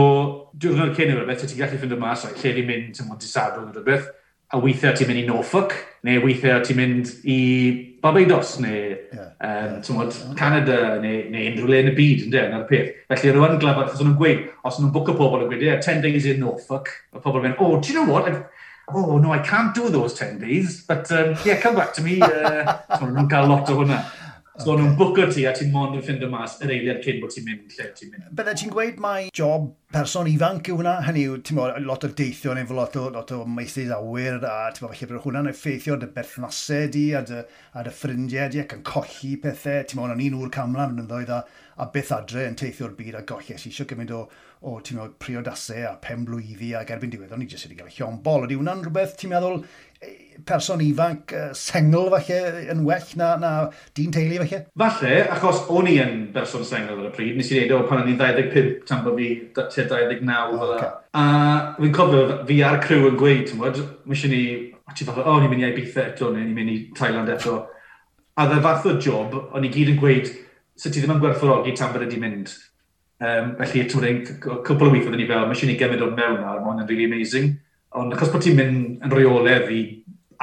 diwrnod 0.55 0.93
cyn 0.95 1.11
yr 1.11 1.25
beth, 1.27 1.43
ti'n 1.43 1.59
gallu 1.59 1.81
ffind 1.81 1.97
y 1.97 1.99
mas, 1.99 2.23
like, 2.23 2.39
lle 2.39 2.53
di 2.55 2.63
mynd 2.69 2.93
til 2.95 3.09
Monte 3.09 3.27
Sadwrn 3.27 3.73
yr 3.73 3.83
beth. 3.83 4.07
A 4.55 4.61
weithiau 4.61 4.95
ti'n 4.95 5.09
mynd 5.09 5.21
i 5.21 5.25
Norfolk, 5.27 5.75
neu 6.07 6.21
weithiau 6.23 6.63
ti'n 6.65 6.79
mynd 6.79 7.11
i 7.27 7.39
Barbados, 7.99 8.55
neu 8.63 8.77
yeah, 8.95 9.33
um, 9.43 9.75
yeah, 9.75 9.91
mod. 9.97 10.15
Canada, 10.39 10.77
neu, 11.03 11.25
neu 11.33 11.49
unrhyw 11.51 11.67
le 11.73 11.81
yn 11.83 11.91
y 11.91 11.95
byd, 11.97 12.23
ynddo, 12.29 12.45
yna'r 12.45 12.63
peth. 12.71 12.95
Felly, 13.11 13.35
rwy'n 13.35 13.59
glabod, 13.59 13.89
achos 13.89 14.05
nhw'n 14.05 14.15
gweud, 14.21 14.47
os 14.63 14.79
nhw'n 14.79 14.95
bwc 14.95 15.11
o 15.11 15.17
pobl 15.19 15.43
yn 15.43 15.51
gweud, 15.51 15.67
yeah, 15.67 15.83
10 15.83 15.99
days 16.07 16.29
in 16.31 16.39
Norfolk, 16.45 16.93
a 17.11 17.19
pobl 17.19 17.43
yn 17.43 17.49
mynd, 17.49 17.59
oh, 17.59 17.75
do 17.77 17.91
you 17.91 17.99
know 17.99 18.07
what, 18.07 18.31
I've, 18.31 18.45
oh 18.93 19.17
no, 19.17 19.31
I 19.31 19.39
can't 19.39 19.73
do 19.73 19.89
those 19.89 20.13
10 20.13 20.39
days, 20.39 20.83
but 20.85 21.11
um, 21.11 21.35
yeah, 21.45 21.59
come 21.59 21.75
back 21.75 21.93
to 21.93 22.01
me. 22.01 22.21
Uh, 22.21 22.77
so 22.99 23.05
nhw'n 23.05 23.29
cael 23.29 23.47
lot 23.49 23.69
o 23.69 23.77
hwnna. 23.81 24.03
So 24.59 24.73
okay. 24.73 24.83
nhw'n 24.83 24.95
bwco 24.99 25.25
ti 25.31 25.45
a 25.47 25.53
ti'n 25.55 25.69
mond 25.71 25.93
yn 25.95 26.01
ffind 26.03 26.23
y 26.25 26.27
mas 26.27 26.57
yr 26.59 26.73
eiliad 26.75 26.97
cyn 27.05 27.21
bod 27.21 27.31
ti'n 27.31 27.45
mynd 27.47 27.75
lle 27.77 27.85
ti'n 27.95 28.09
mynd. 28.11 28.25
Bydde 28.35 28.55
ti'n 28.59 28.73
gweud 28.73 28.97
mai 28.99 29.29
job 29.31 29.69
person 29.95 30.27
ifanc 30.27 30.67
yw 30.67 30.81
hwnna, 30.81 30.97
hynny 31.05 31.23
yw, 31.29 31.37
ti'n 31.47 31.61
bod, 31.61 31.77
lot 31.85 32.03
o 32.03 32.09
deithio 32.19 32.57
neu 32.57 32.75
lot 32.75 32.97
o, 32.99 33.05
lot 33.13 33.31
o 33.31 33.39
meithydd 33.47 33.93
awyr 33.95 34.43
a 34.43 34.57
ti'n 34.75 34.83
bod, 34.83 34.97
falle 34.97 35.09
bod 35.13 35.23
hwnna'n 35.23 35.47
effeithio 35.53 35.95
dy 36.01 36.11
berthnasau 36.17 36.91
di 36.91 37.05
a 37.15 37.23
dy, 37.29 37.39
a 37.71 37.85
dy 37.87 37.95
ffrindiau 38.01 38.51
di 38.51 38.59
ac 38.65 38.75
yn 38.75 38.83
colli 38.89 39.31
pethau, 39.39 39.87
ti'n 39.87 40.01
bod, 40.01 40.11
o'n 40.11 40.25
un 40.27 40.37
o'r 40.41 40.51
camlan 40.57 40.99
yn 40.99 41.07
ddoedd 41.07 41.31
a, 41.37 41.39
a 41.79 41.87
beth 41.95 42.11
adre 42.19 42.43
yn 42.51 42.59
teithio'r 42.59 42.99
byd 42.99 43.15
a 43.15 43.23
golles 43.31 43.63
eisiau 43.63 43.87
gymaint 43.87 44.11
o, 44.11 44.25
o, 44.59 44.79
ti'n 44.83 44.97
meddwl, 44.99 45.13
priodasau 45.23 45.85
a 45.87 45.93
pen 46.03 46.25
blwyddi 46.27 46.73
a 46.75 46.81
gerbyn 46.87 47.11
diwedd, 47.13 47.31
o'n 47.31 47.45
i 47.45 47.47
jyst 47.47 47.69
wedi 47.69 47.77
cael 47.79 47.93
llombol. 47.95 48.43
Ydy 48.43 48.57
hwnna'n 48.59 48.81
rhywbeth, 48.83 49.13
ti'n 49.19 49.31
meddwl, 49.31 49.61
person 50.47 50.83
ifanc, 50.83 51.31
uh, 51.35 51.53
sengl 51.55 52.09
falle, 52.11 52.39
yn 52.73 52.83
well 52.87 53.13
na, 53.19 53.29
na 53.39 53.51
dyn 53.95 54.11
teulu 54.15 54.41
falle? 54.41 54.59
Falle, 54.83 55.13
achos 55.35 55.63
o'n 55.71 55.87
i 55.91 55.95
yn 56.03 56.13
berson 56.35 56.67
sengl 56.67 56.99
ar 56.99 57.07
y 57.07 57.13
pryd, 57.15 57.39
nes 57.39 57.53
i 57.53 57.61
ddeud 57.61 57.75
o 57.77 57.87
pan 57.87 58.03
o'n 58.03 58.11
i'n 58.11 58.19
25 58.19 58.83
tan 58.89 59.03
bod 59.07 59.19
fi 59.19 59.29
tua 59.55 59.69
29 59.71 60.59
fel 60.59 60.75
okay. 60.75 60.93
A 61.15 61.25
fi'n 61.79 61.95
cofio, 61.95 62.23
fi 62.51 62.61
a'r 62.67 62.83
crew 62.83 63.07
yn 63.13 63.19
gweud, 63.19 63.45
ti'n 63.47 63.63
mwyd, 63.63 63.83
mis 64.11 64.27
i 64.27 64.33
ni, 64.33 64.45
a 64.83 64.95
ti 64.95 65.07
fatha, 65.07 65.23
o, 65.23 65.37
oh, 65.37 65.39
ni'n 65.39 65.53
mynd 65.53 65.67
i 65.67 65.71
Ibiza 65.71 66.09
eto, 66.11 66.33
neu 66.35 66.43
ni'n 66.43 66.55
mynd 66.57 66.75
i 66.75 66.79
Thailand 66.99 67.31
eto. 67.31 67.61
A 68.35 68.47
dda 68.47 68.59
e 68.59 68.65
fath 68.67 68.91
o 68.91 68.97
job, 68.99 69.39
o'n 69.55 69.67
i 69.67 69.71
gyd 69.71 69.95
yn 69.95 70.03
gweud, 70.03 70.33
sut 70.79 70.91
ti 70.95 70.99
ddim 70.99 71.15
yn 71.15 71.23
gwerthfawrogi 71.23 71.75
tan 71.79 71.95
bod 71.95 72.03
wedi 72.03 72.19
mynd 72.19 72.51
Um, 73.19 73.49
felly, 73.59 73.81
ti'n 73.91 73.99
meddwl, 73.99 74.59
cwpl 74.63 74.87
o 74.87 74.91
weithio 74.93 75.11
ni 75.11 75.25
fel, 75.27 75.47
mae 75.47 75.57
eisiau 75.57 75.67
ni 75.67 75.75
gymryd 75.79 76.03
o'n 76.05 76.13
mewn 76.15 76.43
ar, 76.47 76.61
mae'n 76.63 76.85
really 76.85 77.07
amazing. 77.09 77.49
Ond 77.99 78.13
achos 78.15 78.29
bod 78.31 78.45
ti'n 78.45 78.55
mynd 78.55 79.03
yn 79.03 79.11
reoledd 79.11 79.71
i 79.75 79.79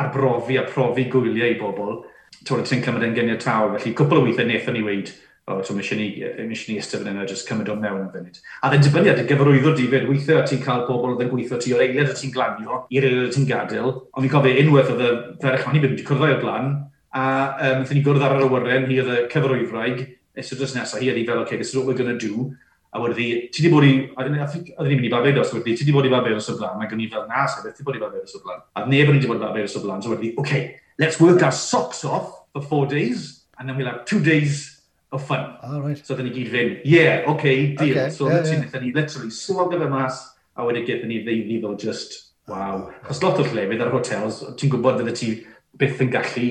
arbrofi 0.02 0.58
a 0.60 0.66
profi 0.68 1.06
gwyliau 1.12 1.54
i 1.54 1.60
bobl, 1.60 2.02
ti'n 2.44 2.66
ti'n 2.68 2.82
cymryd 2.84 3.06
yn 3.06 3.14
gynnydd 3.16 3.40
taw. 3.40 3.70
Felly, 3.78 3.94
cwpl 3.96 4.20
o 4.20 4.26
weithio 4.26 4.44
wnaethon 4.44 4.76
ni 4.76 4.82
weid, 4.84 5.12
o, 5.48 5.56
so 5.64 5.72
mae 5.72 5.86
eisiau 5.86 6.02
ni, 6.02 6.10
eisiau 6.20 6.74
ni 6.74 6.76
ystod 6.82 7.00
fan 7.00 7.14
yna, 7.14 7.24
jyst 7.30 7.48
cymryd 7.48 7.70
o'n 7.72 7.80
mewn 7.80 8.02
yn 8.02 8.10
fynd. 8.12 8.42
A 8.60 8.68
dde'n 8.72 8.84
dibynnu 8.84 9.12
ar 9.14 9.16
dy 9.22 9.24
gyfarwyddo 9.30 9.72
di 9.78 9.88
fyd, 9.94 10.04
weithio 10.10 10.42
ti'n 10.50 10.60
cael 10.66 10.84
pobl 10.90 11.14
oedd 11.14 11.24
yn 11.24 11.32
gweithio 11.32 11.60
ti 11.62 11.72
o'r 11.72 11.86
eiliad 11.86 12.12
o 12.12 12.18
ti'n 12.18 12.34
glanio, 12.34 12.82
i'r 12.92 13.08
eiliad 13.08 13.30
o 13.30 13.32
ti'n 13.38 13.48
gadael, 13.48 13.88
ond 14.12 14.26
fi'n 14.26 14.34
cofio 14.34 14.66
unwaith 14.66 14.92
oedd 14.92 15.06
y 15.06 15.10
ferch 15.46 15.64
ma'n 15.64 15.80
i 15.80 15.82
byd 15.86 15.94
wedi 15.94 16.06
cwrddau 16.10 16.36
o 16.36 16.38
blaen, 16.44 16.70
a 17.16 17.24
um, 17.70 17.88
ni 17.88 18.04
gwrdd 18.04 18.26
ar 18.26 18.36
yr 18.36 18.46
awyren, 18.50 18.90
hi 18.90 19.00
oedd 19.00 19.12
y 19.14 19.18
cyfarwyfraig, 19.32 20.04
so 20.44 20.58
dros 20.58 20.76
nesaf, 20.76 21.00
hi 21.00 21.08
ydi 21.14 21.22
hi 21.22 21.28
fel, 21.30 21.40
okay, 21.46 21.56
this 21.56 21.70
is 21.72 21.78
what 21.78 21.86
we're 21.88 21.96
going 21.96 22.12
to 22.12 22.20
do, 22.20 22.50
A 22.96 23.00
wedi 23.02 23.26
ti 23.52 23.61
di 23.61 23.68
bod 23.68 23.85
i, 23.85 23.92
oedden 24.16 24.32
ni'n 24.32 24.87
mynd 24.88 25.04
i 25.04 25.11
Barbados, 25.12 25.50
wedi 25.52 25.74
ti 25.76 25.85
di 25.85 25.92
bod 25.92 26.06
i 26.09 26.12
Barbados 26.12 26.48
o 26.48 26.54
blaen, 26.56 26.80
ac 26.80 26.94
o'n 26.94 27.02
i 27.04 27.09
fel, 27.12 27.26
nas 27.28 27.52
sef, 27.52 27.66
ti 27.68 27.82
di 27.82 27.85
bod 27.85 27.98
i 27.98 28.00
Barbados 28.00 28.32
o 28.38 28.40
blaen. 28.40 28.62
A 28.72 28.87
neb 28.88 29.12
yn 29.12 29.20
di 29.20 29.28
bod 29.28 29.37
i 29.37 29.42
Barbados 29.44 29.76
o 29.76 29.82
blaen, 29.85 30.00
so 30.00 30.14
wedi, 30.14 30.30
okay, 30.40 30.78
let's 31.02 31.20
work 31.20 31.42
our 31.44 31.52
socks 31.52 32.04
off 32.09 32.30
for 32.54 32.64
four 32.64 32.87
days, 32.88 33.44
and 33.59 33.68
then 33.68 33.76
we'll 33.76 33.90
have 33.90 34.06
two 34.09 34.22
days 34.24 34.80
of 35.12 35.26
fun. 35.26 35.59
Oh, 35.62 35.80
right. 35.80 36.00
So 36.00 36.16
then 36.16 36.30
i 36.30 36.32
gyd 36.32 36.48
fynd, 36.54 36.80
yeah, 36.88 37.28
okay, 37.35 37.74
deal. 37.74 37.98
Okay, 37.98 38.14
so 38.14 38.30
yeah, 38.30 38.40
literally, 38.40 38.70
yeah. 38.72 38.80
ni 38.87 38.94
literally 38.96 39.30
swag 39.30 39.74
gyda 39.74 39.90
mas, 39.92 40.22
a 40.56 40.64
wedi 40.64 40.87
gyda 40.88 41.11
ni 41.11 41.20
ddeuddi 41.26 41.61
fel 41.66 41.76
just, 41.76 42.16
wow. 42.48 42.88
Os 43.12 43.20
lot 43.20 43.42
o 43.42 43.44
llefydd 43.44 43.85
ar 43.85 43.92
hotels, 43.92 44.40
ti'n 44.56 44.72
gwybod 44.72 45.02
fydde 45.02 45.16
ti 45.20 45.30
byth 45.76 46.00
yn 46.00 46.16
gallu 46.16 46.48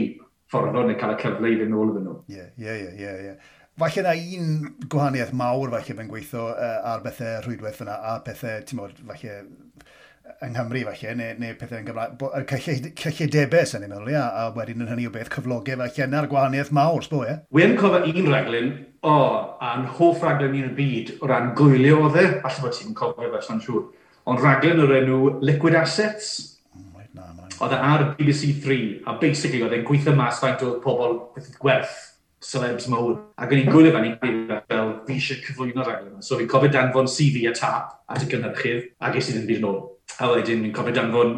fforddo 0.52 0.86
neu 0.86 0.98
cael 1.00 1.16
y 1.16 1.20
cyfle 1.24 1.52
i 1.52 1.60
fynd 1.60 1.74
ôl 1.74 1.92
iddyn 1.92 2.06
nhw. 2.06 2.18
Ie, 2.30 2.50
ie, 2.62 2.76
ie, 3.02 3.14
ie 3.32 3.36
falle 3.80 4.04
na 4.04 4.14
un 4.16 4.52
gwahaniaeth 4.88 5.34
mawr 5.36 5.74
falle 5.74 5.96
fe'n 5.98 6.10
gweithio 6.12 6.48
uh, 6.54 6.76
ar 6.94 7.02
bethau 7.04 7.42
rhwydwaith 7.44 7.82
yna 7.84 7.98
a 8.12 8.14
pethau, 8.24 8.62
ti'n 8.64 8.80
modd, 8.80 9.02
falle 9.10 9.34
yng 10.46 10.54
Nghymru 10.56 10.84
falle, 10.88 11.16
neu, 11.20 11.36
neu 11.42 11.58
pethau 11.60 11.82
yn 11.82 11.90
Gymraeg, 11.90 12.24
y 12.40 12.46
cyllid, 13.04 13.34
debes 13.34 13.74
sy'n 13.74 13.84
ei 13.86 13.92
meddwl, 13.92 14.14
ia, 14.14 14.24
a 14.32 14.48
wedyn 14.56 14.86
yn 14.86 14.94
hynny 14.94 15.10
o 15.10 15.12
beth 15.12 15.32
cyflogau 15.34 15.80
falle 15.82 16.08
yna'r 16.08 16.30
gwahaniaeth 16.32 16.72
mawr, 16.76 17.04
sbo, 17.04 17.22
ie? 17.28 17.36
Wyn 17.56 17.76
cofio 17.80 18.16
un 18.16 18.32
raglen, 18.32 18.72
o, 19.04 19.20
a'n 19.68 19.86
hoff 20.00 20.24
raglen 20.24 20.56
i'n 20.56 20.72
y 20.72 20.74
byd, 20.80 21.14
o 21.20 21.32
ran 21.32 21.52
gwylio 21.60 22.02
o 22.08 22.10
dde, 22.16 22.26
falle 22.46 22.66
bod 22.66 22.80
ti'n 22.80 22.96
cofio 22.98 23.32
fe, 23.36 23.44
sa'n 23.44 23.64
siŵr, 23.68 23.86
ond 24.32 24.44
raglen 24.44 24.84
o'r 24.88 24.98
enw 25.02 25.22
Liquid 25.44 25.76
Assets, 25.84 26.34
oedd 27.56 27.72
e 27.72 27.86
ar 27.92 28.10
BBC 28.18 28.56
3, 28.64 28.82
a 29.08 29.20
basically 29.20 29.64
oedd 29.64 29.76
e'n 29.76 29.88
gweithio 29.88 30.16
mas 30.16 30.40
faint 30.44 30.64
o 30.64 30.78
pobl 30.84 31.22
gwerth 31.60 32.15
celebs 32.46 32.88
mowr. 32.92 33.18
Ac 33.42 33.54
o'n 33.54 33.62
i'n 33.64 33.72
gwylio 33.72 33.94
fan 33.96 34.08
i'n 34.10 34.18
fel 34.22 34.92
fi 35.08 35.18
eisiau 35.18 35.42
cyflwyno'r 35.46 35.90
raglen. 35.90 36.22
So 36.26 36.40
fi'n 36.40 36.50
cofio 36.52 36.72
danfon 36.74 37.10
CV 37.12 37.48
a 37.50 37.56
tap 37.58 37.96
at 38.12 38.24
y 38.24 38.30
gynhyrchydd, 38.32 38.92
a 39.02 39.12
ges 39.16 39.32
i 39.32 39.36
ddim 39.38 39.50
byd 39.50 39.62
yn 39.62 39.70
ôl. 39.72 39.82
A 40.20 40.30
wedyn 40.32 40.64
fi'n 40.66 40.76
cofio 40.76 40.96
danfon 40.96 41.36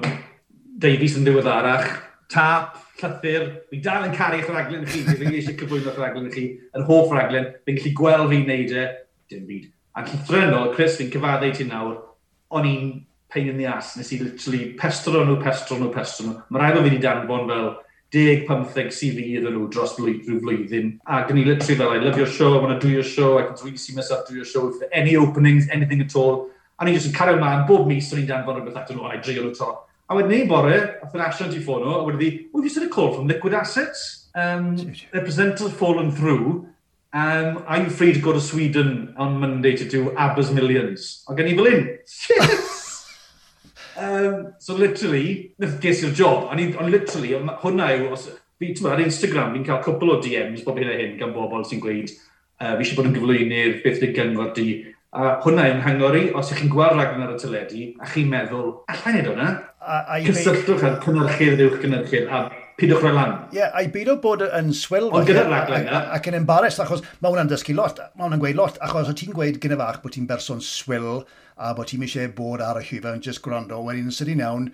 Davies 0.78 1.16
yn 1.18 1.26
ddiwedd 1.26 1.50
arach, 1.50 1.88
tap, 2.30 2.76
llythyr, 3.00 3.48
fi 3.72 3.80
dal 3.82 4.06
yn 4.06 4.14
caru 4.14 4.38
eich 4.38 4.52
raglen 4.52 4.86
chi, 4.86 5.02
fi 5.08 5.32
eisiau 5.32 5.58
cyflwyno'ch 5.58 5.98
raglen 5.98 6.30
chi, 6.34 6.46
yr 6.76 6.86
hoff 6.90 7.14
raglen, 7.16 7.50
fi'n 7.66 7.80
gallu 7.80 7.94
gweld 7.98 8.30
fi'n 8.34 8.46
neud 8.50 8.76
e, 8.78 8.86
dim 9.32 9.48
byd. 9.50 9.72
A 9.98 10.04
llythrenol, 10.06 10.72
Chris, 10.76 11.00
fi'n 11.00 11.10
cyfaddau 11.14 11.56
ti 11.56 11.66
nawr, 11.66 11.96
o'n 12.54 12.70
i'n 12.70 12.92
pain 13.34 13.50
in 13.50 13.58
the 13.58 13.66
ass, 13.66 13.96
nes 13.98 14.12
i 14.14 14.20
literally 14.22 14.74
pestro 14.80 15.24
nhw, 15.26 15.40
pestro 15.42 15.80
nhw, 15.80 15.90
pestro 15.94 16.28
nhw. 16.28 16.36
Mae 16.50 16.62
rhaid 16.62 16.78
o 16.78 16.84
fi 16.84 16.92
wedi 16.92 17.02
danfon 17.04 17.50
fel 17.50 17.68
10-15 18.14 18.92
CV 18.96 19.24
iddyn 19.36 19.52
nhw 19.52 19.68
dros 19.72 19.96
blwy, 19.98 20.18
rhyw 20.24 20.40
flwyddyn. 20.44 20.94
A 21.08 21.24
yn 21.28 21.42
i 21.42 21.44
literally 21.48 21.76
fel, 21.80 21.92
I 21.92 22.00
love 22.04 22.20
your 22.20 22.30
show, 22.30 22.54
I 22.56 22.62
want 22.64 22.80
to 22.80 22.88
do 22.88 22.94
your 22.94 23.04
show, 23.04 23.38
I 23.40 23.48
can 23.48 23.58
really 23.64 23.82
see 23.82 23.96
myself 23.96 24.28
do 24.28 24.36
your 24.36 24.48
show, 24.48 24.70
if 24.70 24.84
any 24.94 25.18
openings, 25.18 25.68
anything 25.70 26.02
at 26.02 26.16
all. 26.16 26.48
A 26.80 26.86
ni 26.86 26.94
jyst 26.96 27.10
yn 27.10 27.18
cario 27.18 27.36
ymlaen, 27.36 27.66
bob 27.68 27.90
mis 27.90 28.08
o'n 28.14 28.22
i'n 28.22 28.30
danfon 28.30 28.62
rhywbeth 28.62 28.80
atyn 28.80 29.00
nhw, 29.00 29.10
a 29.10 29.18
i 29.18 29.22
dreio 29.24 29.44
nhw 29.44 29.58
to. 29.58 29.74
A 30.08 30.16
wedyn 30.16 30.32
ni 30.32 30.46
bore, 30.48 30.78
a 31.04 31.10
yn 31.10 31.26
allan 31.26 31.52
ti 31.52 31.60
ffono, 31.60 31.98
a 31.98 32.06
wedyn 32.08 32.22
di, 32.22 32.32
oh, 32.54 32.62
have 32.62 32.70
you 32.70 32.72
seen 32.72 32.88
a 32.88 32.94
call 32.94 33.12
from 33.16 33.28
Liquid 33.28 33.58
Assets? 33.58 34.30
Um, 34.36 34.76
their 35.12 35.26
presenter's 35.26 35.74
fallen 35.74 36.12
through, 36.12 36.68
um, 37.14 37.64
I'm 37.68 37.90
free 37.90 38.14
to 38.14 38.20
go 38.20 38.32
to 38.32 38.40
Sweden 38.40 39.16
on 39.18 39.40
Monday 39.40 39.76
to 39.76 39.90
do 39.90 40.16
ABBA's 40.16 40.52
Millions. 40.52 41.26
A 41.28 41.36
gen 41.36 41.52
i 41.52 41.56
fel 41.60 41.72
un, 41.74 41.86
shit! 42.06 42.67
Um, 43.98 44.54
so 44.60 44.76
literally, 44.78 45.54
ges 45.82 46.04
i'r 46.06 46.14
job. 46.14 46.50
Ond 46.52 46.78
on 46.78 46.92
literally, 46.94 47.34
hwnna 47.64 47.90
yw, 47.96 48.12
os, 48.14 48.28
fi, 48.60 48.74
ti'n 48.74 48.90
ar 48.92 49.02
Instagram, 49.02 49.56
fi'n 49.56 49.66
cael 49.68 49.82
cwpl 49.86 50.14
o 50.14 50.20
DMs 50.22 50.66
bob 50.66 50.78
hyn 50.82 50.92
a 50.94 51.00
hyn 51.00 51.16
gan 51.20 51.34
bobl 51.36 51.66
sy'n 51.66 51.82
gweud, 51.82 52.14
uh, 52.62 52.76
fi 52.76 52.86
eisiau 52.86 53.00
bod 53.00 53.10
yn 53.10 53.18
gyflwynydd, 53.18 53.82
beth 53.86 54.00
ydy 54.02 54.12
gyngor 54.18 54.54
di. 54.58 54.68
A 55.18 55.38
hwnna 55.42 55.66
yw'n 55.72 55.84
hangori, 55.86 56.28
os 56.38 56.52
ych 56.54 56.62
chi'n 56.62 56.72
gweld 56.74 57.00
raglen 57.00 57.26
ar 57.26 57.34
y 57.34 57.42
teledu, 57.42 57.84
a 57.98 58.12
chi'n 58.12 58.30
meddwl, 58.30 58.72
allai'n 58.94 59.18
neud 59.18 59.32
hwnna? 59.34 59.50
Cysylltwch 60.28 60.86
ar 60.86 60.98
cynhyrchydd 61.06 61.64
uwch 61.66 61.82
cynhyrchydd 61.82 62.30
a 62.30 62.42
pidwch 62.78 63.02
rhoi 63.02 63.14
lan. 63.16 63.34
Ie, 63.50 63.58
yeah, 63.58 63.74
a'i 63.78 63.90
beidio 63.94 64.18
bod 64.22 64.44
yn 64.46 64.70
swil. 64.78 65.10
Ond 65.16 65.28
gyda'r 65.28 65.50
raglen 65.50 65.88
yna. 65.88 66.02
Ac 66.14 66.30
yn 66.30 66.38
embarrassed, 66.38 66.82
achos 66.84 67.04
mae 67.24 67.32
hwnna'n 67.32 67.50
dysgu 67.50 67.74
lot. 67.78 68.02
Mae 68.14 68.28
hwnna'n 68.28 68.44
gweud 68.44 68.60
lot, 68.60 68.78
achos 68.86 69.10
o 69.10 69.16
ti'n 69.18 69.34
gweud 69.34 69.58
gyda 69.64 69.80
fach 69.80 70.02
bod 70.04 70.14
ti'n 70.14 70.28
berson 70.30 70.62
swil 70.64 71.24
a 71.58 71.72
bod 71.78 71.90
ti'n 71.90 72.06
eisiau 72.06 72.30
bod 72.38 72.62
ar 72.62 72.78
y 72.82 72.86
llifa 72.86 73.16
yn 73.18 73.24
just 73.26 73.42
gwrando. 73.46 73.80
Wedyn, 73.86 74.12
yn 74.12 74.14
sydyn 74.14 74.44
iawn, 74.46 74.70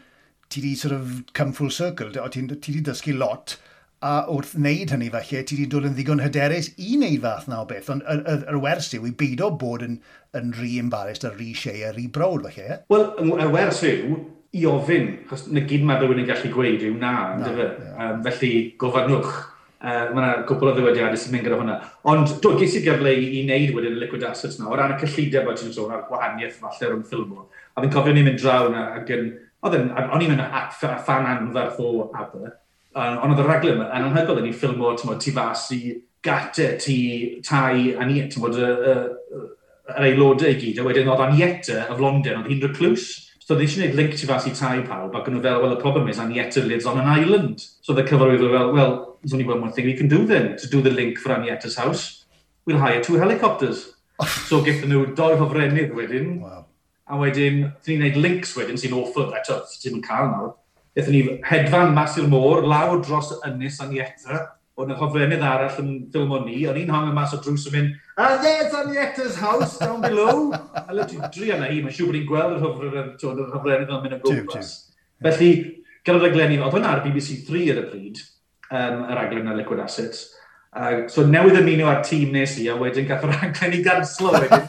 ti 0.52 0.66
di 0.66 0.74
sort 0.76 0.98
of 0.98 1.22
come 1.34 1.56
full 1.56 1.72
circle. 1.72 2.12
O 2.20 2.28
ti, 2.28 2.44
ti 2.58 2.76
di 2.76 2.84
dysgu 2.84 3.16
lot. 3.16 3.56
A 4.04 4.26
wrth 4.28 4.58
wneud 4.60 4.92
hynny 4.92 5.08
falle, 5.14 5.46
ti 5.48 5.56
di 5.56 5.70
dod 5.72 5.88
yn 5.88 5.96
ddigon 5.96 6.20
hyderus 6.20 6.74
i 6.76 6.98
wneud 6.98 7.22
fath 7.24 7.48
na 7.48 7.62
o 7.64 7.68
beth. 7.70 7.88
Ond 7.94 8.04
yr, 8.04 8.26
yr, 8.28 8.42
yr 8.52 8.60
wers 8.66 8.92
yw 8.98 9.08
i 9.08 9.16
beidio 9.16 9.48
bod 9.56 9.86
yn, 9.88 10.02
yn 10.36 10.52
rhy 10.58 10.76
embarrassed 10.82 11.24
a 11.24 11.32
rhy 11.32 11.54
shea 11.56 11.88
a 11.88 11.94
rhy 11.96 12.10
brawd 12.12 12.44
falle. 12.50 12.82
Wel, 12.92 13.06
y 13.32 13.48
wers 13.54 13.80
yw, 13.88 14.18
i 14.54 14.68
ofyn, 14.70 15.10
achos 15.26 15.48
na 15.50 15.64
gyd 15.66 15.86
mae 15.88 15.98
rhywun 15.98 16.22
yn 16.22 16.30
gallu 16.30 16.52
gweud 16.54 16.86
yw 16.86 16.94
na, 17.02 17.14
na. 17.40 17.50
Yeah. 17.58 17.74
Um, 17.98 18.22
felly 18.28 18.54
gofannwch. 18.82 19.32
Uh, 19.84 20.14
mae 20.16 20.22
yna 20.22 20.28
gwbl 20.48 20.70
o 20.70 20.74
ddywediadau 20.78 21.20
sy'n 21.20 21.34
mynd 21.34 21.44
gyda 21.44 21.58
hwnna. 21.60 21.74
Ond 22.08 22.38
do, 22.44 22.54
ges 22.60 22.78
i'r 22.78 22.86
gyfle 22.86 23.12
i, 23.18 23.26
i 23.36 23.42
wneud 23.44 23.74
wedyn 23.76 23.98
y 23.98 24.04
liquid 24.06 24.24
assets 24.24 24.56
na, 24.60 24.70
o 24.72 24.78
ran 24.80 24.94
y 24.96 25.00
cyllideb 25.02 25.50
o 25.50 25.56
ti'n 25.60 25.74
sôn 25.76 25.92
a'r 25.92 26.06
gwahaniaeth 26.08 26.62
falle 26.62 26.92
rhwng 26.92 27.02
ffilm 27.10 27.34
o. 27.36 27.48
A 27.74 27.84
fi'n 27.84 27.92
cofio 27.92 28.14
ni'n 28.16 28.30
mynd 28.30 28.40
draw 28.40 28.70
na, 28.72 28.86
ac 29.02 29.12
yn, 29.12 29.26
yn, 29.68 29.90
o'n 30.06 30.24
i'n 30.24 30.32
mynd 30.32 30.46
fan 31.04 31.28
anferth 31.34 31.82
o 31.84 31.90
Abba, 32.14 32.54
ond 32.94 33.34
oedd 33.34 33.44
y 33.44 33.50
raglen 33.50 33.76
yma, 33.76 33.90
yn 33.90 34.08
anhygoel 34.08 34.40
yn 34.44 34.48
ei 34.54 34.56
ffilm 34.56 34.86
o, 34.86 34.94
ti 35.20 35.36
fas 35.36 35.66
i 35.76 35.82
gate, 36.24 36.70
ti 36.80 36.98
tai, 37.44 37.92
a 37.98 38.08
ni, 38.08 38.22
ti'n 38.30 38.46
bod, 38.46 38.56
yr 38.62 40.00
aelodau 40.00 40.48
i 40.54 40.60
gyd, 40.62 40.80
a 40.80 40.88
wedyn 40.88 41.12
oedd 41.12 41.26
Anieta 41.28 41.82
y 41.90 41.98
Flondyn, 41.98 42.40
oedd 42.40 42.54
hi'n 42.54 42.64
recluse, 42.70 43.33
So 43.46 43.56
they 43.56 43.68
should 43.68 43.94
link 43.94 44.16
to 44.16 44.26
fas 44.26 44.46
i 44.48 44.52
tai 44.56 44.78
pawb 44.88 45.16
ac 45.20 45.26
yn 45.28 45.42
fel, 45.44 45.60
well, 45.62 45.70
the 45.70 45.82
problem 45.82 46.08
is 46.08 46.18
Anieta 46.18 46.66
lives 46.66 46.86
on 46.86 46.98
an 47.00 47.08
island. 47.08 47.66
So 47.82 47.92
the 47.92 48.04
cyfarwydd 48.04 48.40
were, 48.40 48.52
well, 48.52 48.72
well, 48.72 49.18
there's 49.22 49.34
only 49.34 49.44
one 49.44 49.60
more 49.60 49.70
thing 49.70 49.86
we 49.86 49.98
can 49.98 50.08
do 50.08 50.26
then 50.26 50.56
to 50.58 50.70
do 50.70 50.82
the 50.82 50.90
link 50.90 51.18
for 51.18 51.36
Anieta's 51.36 51.76
house. 51.76 52.24
We'll 52.66 52.78
hire 52.78 53.04
two 53.04 53.16
helicopters. 53.16 53.96
so 54.48 54.62
gethon 54.64 54.94
nhw 54.94 55.12
doi 55.18 55.36
hofrennydd 55.42 55.92
wedyn. 55.98 56.38
Wow. 56.40 56.64
A 57.12 57.20
wedyn, 57.20 57.60
dyn 57.84 58.00
ni'n 58.00 58.14
gwneud 58.14 58.22
links 58.24 58.56
wedyn 58.56 58.80
sy'n 58.80 58.96
offer, 58.96 59.36
eto, 59.36 59.60
sy'n 59.68 60.00
cael 60.06 60.32
nawr. 60.32 60.54
Gethon 60.96 61.18
ni 61.18 61.38
hedfan 61.44 61.92
mas 61.98 62.16
i'r 62.22 62.32
môr, 62.32 62.64
lawr 62.64 63.04
dros 63.04 63.34
ynys 63.50 63.82
Anieta, 63.84 64.46
oedd 64.74 64.90
yna 64.90 64.98
hofrennydd 64.98 65.44
arall 65.46 65.80
yn 65.84 65.90
ffilm 66.10 66.32
o'n 66.34 66.48
ni, 66.48 66.64
o'n 66.66 66.80
i'n 66.82 66.92
hangen 66.94 67.14
mas 67.14 67.36
o 67.36 67.40
drws 67.44 67.68
yn 67.70 67.76
mynd, 67.76 67.98
and 68.18 68.46
there's 68.46 68.74
Anieta's 68.74 69.36
house 69.38 69.78
down 69.78 70.02
below. 70.02 70.50
a 70.74 70.94
le 70.98 71.06
ti'n 71.10 71.28
dri 71.36 71.52
yna 71.54 71.70
hi, 71.70 71.82
mae'n 71.84 71.94
siŵr 71.94 72.10
bod 72.10 72.20
i'n 72.20 72.30
gweld 72.30 72.56
yr 72.56 72.64
hofrennydd 72.66 73.92
yn 73.94 74.06
mynd 74.06 74.16
o 74.18 74.22
gwmpas. 74.24 74.72
Felly, 75.24 75.52
gyda'r 76.04 76.26
raglenni, 76.26 76.62
oedd 76.62 76.74
hwnna 76.74 76.94
ar 76.96 77.04
BBC 77.04 77.44
3 77.48 77.68
ar 77.74 77.84
y 77.84 77.90
pryd, 77.92 78.24
um, 78.72 79.04
yr 79.06 79.20
raglen 79.20 79.46
na 79.48 79.58
Liquid 79.60 79.84
Assets. 79.84 80.32
Uh, 80.74 81.04
so 81.06 81.22
newydd 81.30 81.60
ymuno 81.60 81.86
ar 81.86 82.00
tîm 82.02 82.32
nes 82.34 82.56
i, 82.58 82.66
a 82.74 82.78
wedyn 82.80 83.06
gath 83.06 83.28
yr 83.28 83.36
aglen 83.36 83.76
i 83.78 83.82
ganslo 83.86 84.32
wedyn. 84.34 84.64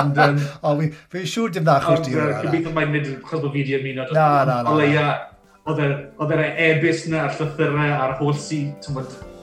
Ond, 0.00 0.22
um, 0.24 0.38
o, 0.64 0.72
fi, 0.78 0.88
fi 1.12 1.26
siŵr 1.28 1.52
dim 1.58 1.66
dda 1.66 1.74
chwrs 1.84 2.06
di 2.06 2.16
o'r 2.16 2.38
Cybethau 2.38 2.72
mae'n 2.78 2.96
nid 2.96 3.10
chos 3.26 3.44
bod 3.44 3.52
fi 3.52 3.66
di 3.68 3.76
ymuno. 3.76 4.08
Na, 4.16 4.30
na, 4.48 4.62
na. 4.64 4.72
O 4.72 4.80
leia, 4.80 5.10
oedd 5.68 5.84
e, 5.84 5.90
yr 6.24 6.46
e 6.46 6.48
ebus 6.70 7.04
na, 7.12 7.26
a'r 7.26 7.36
llythyrau, 7.36 7.92
a'r 7.98 8.16
holl 8.22 8.40
si, 8.40 8.64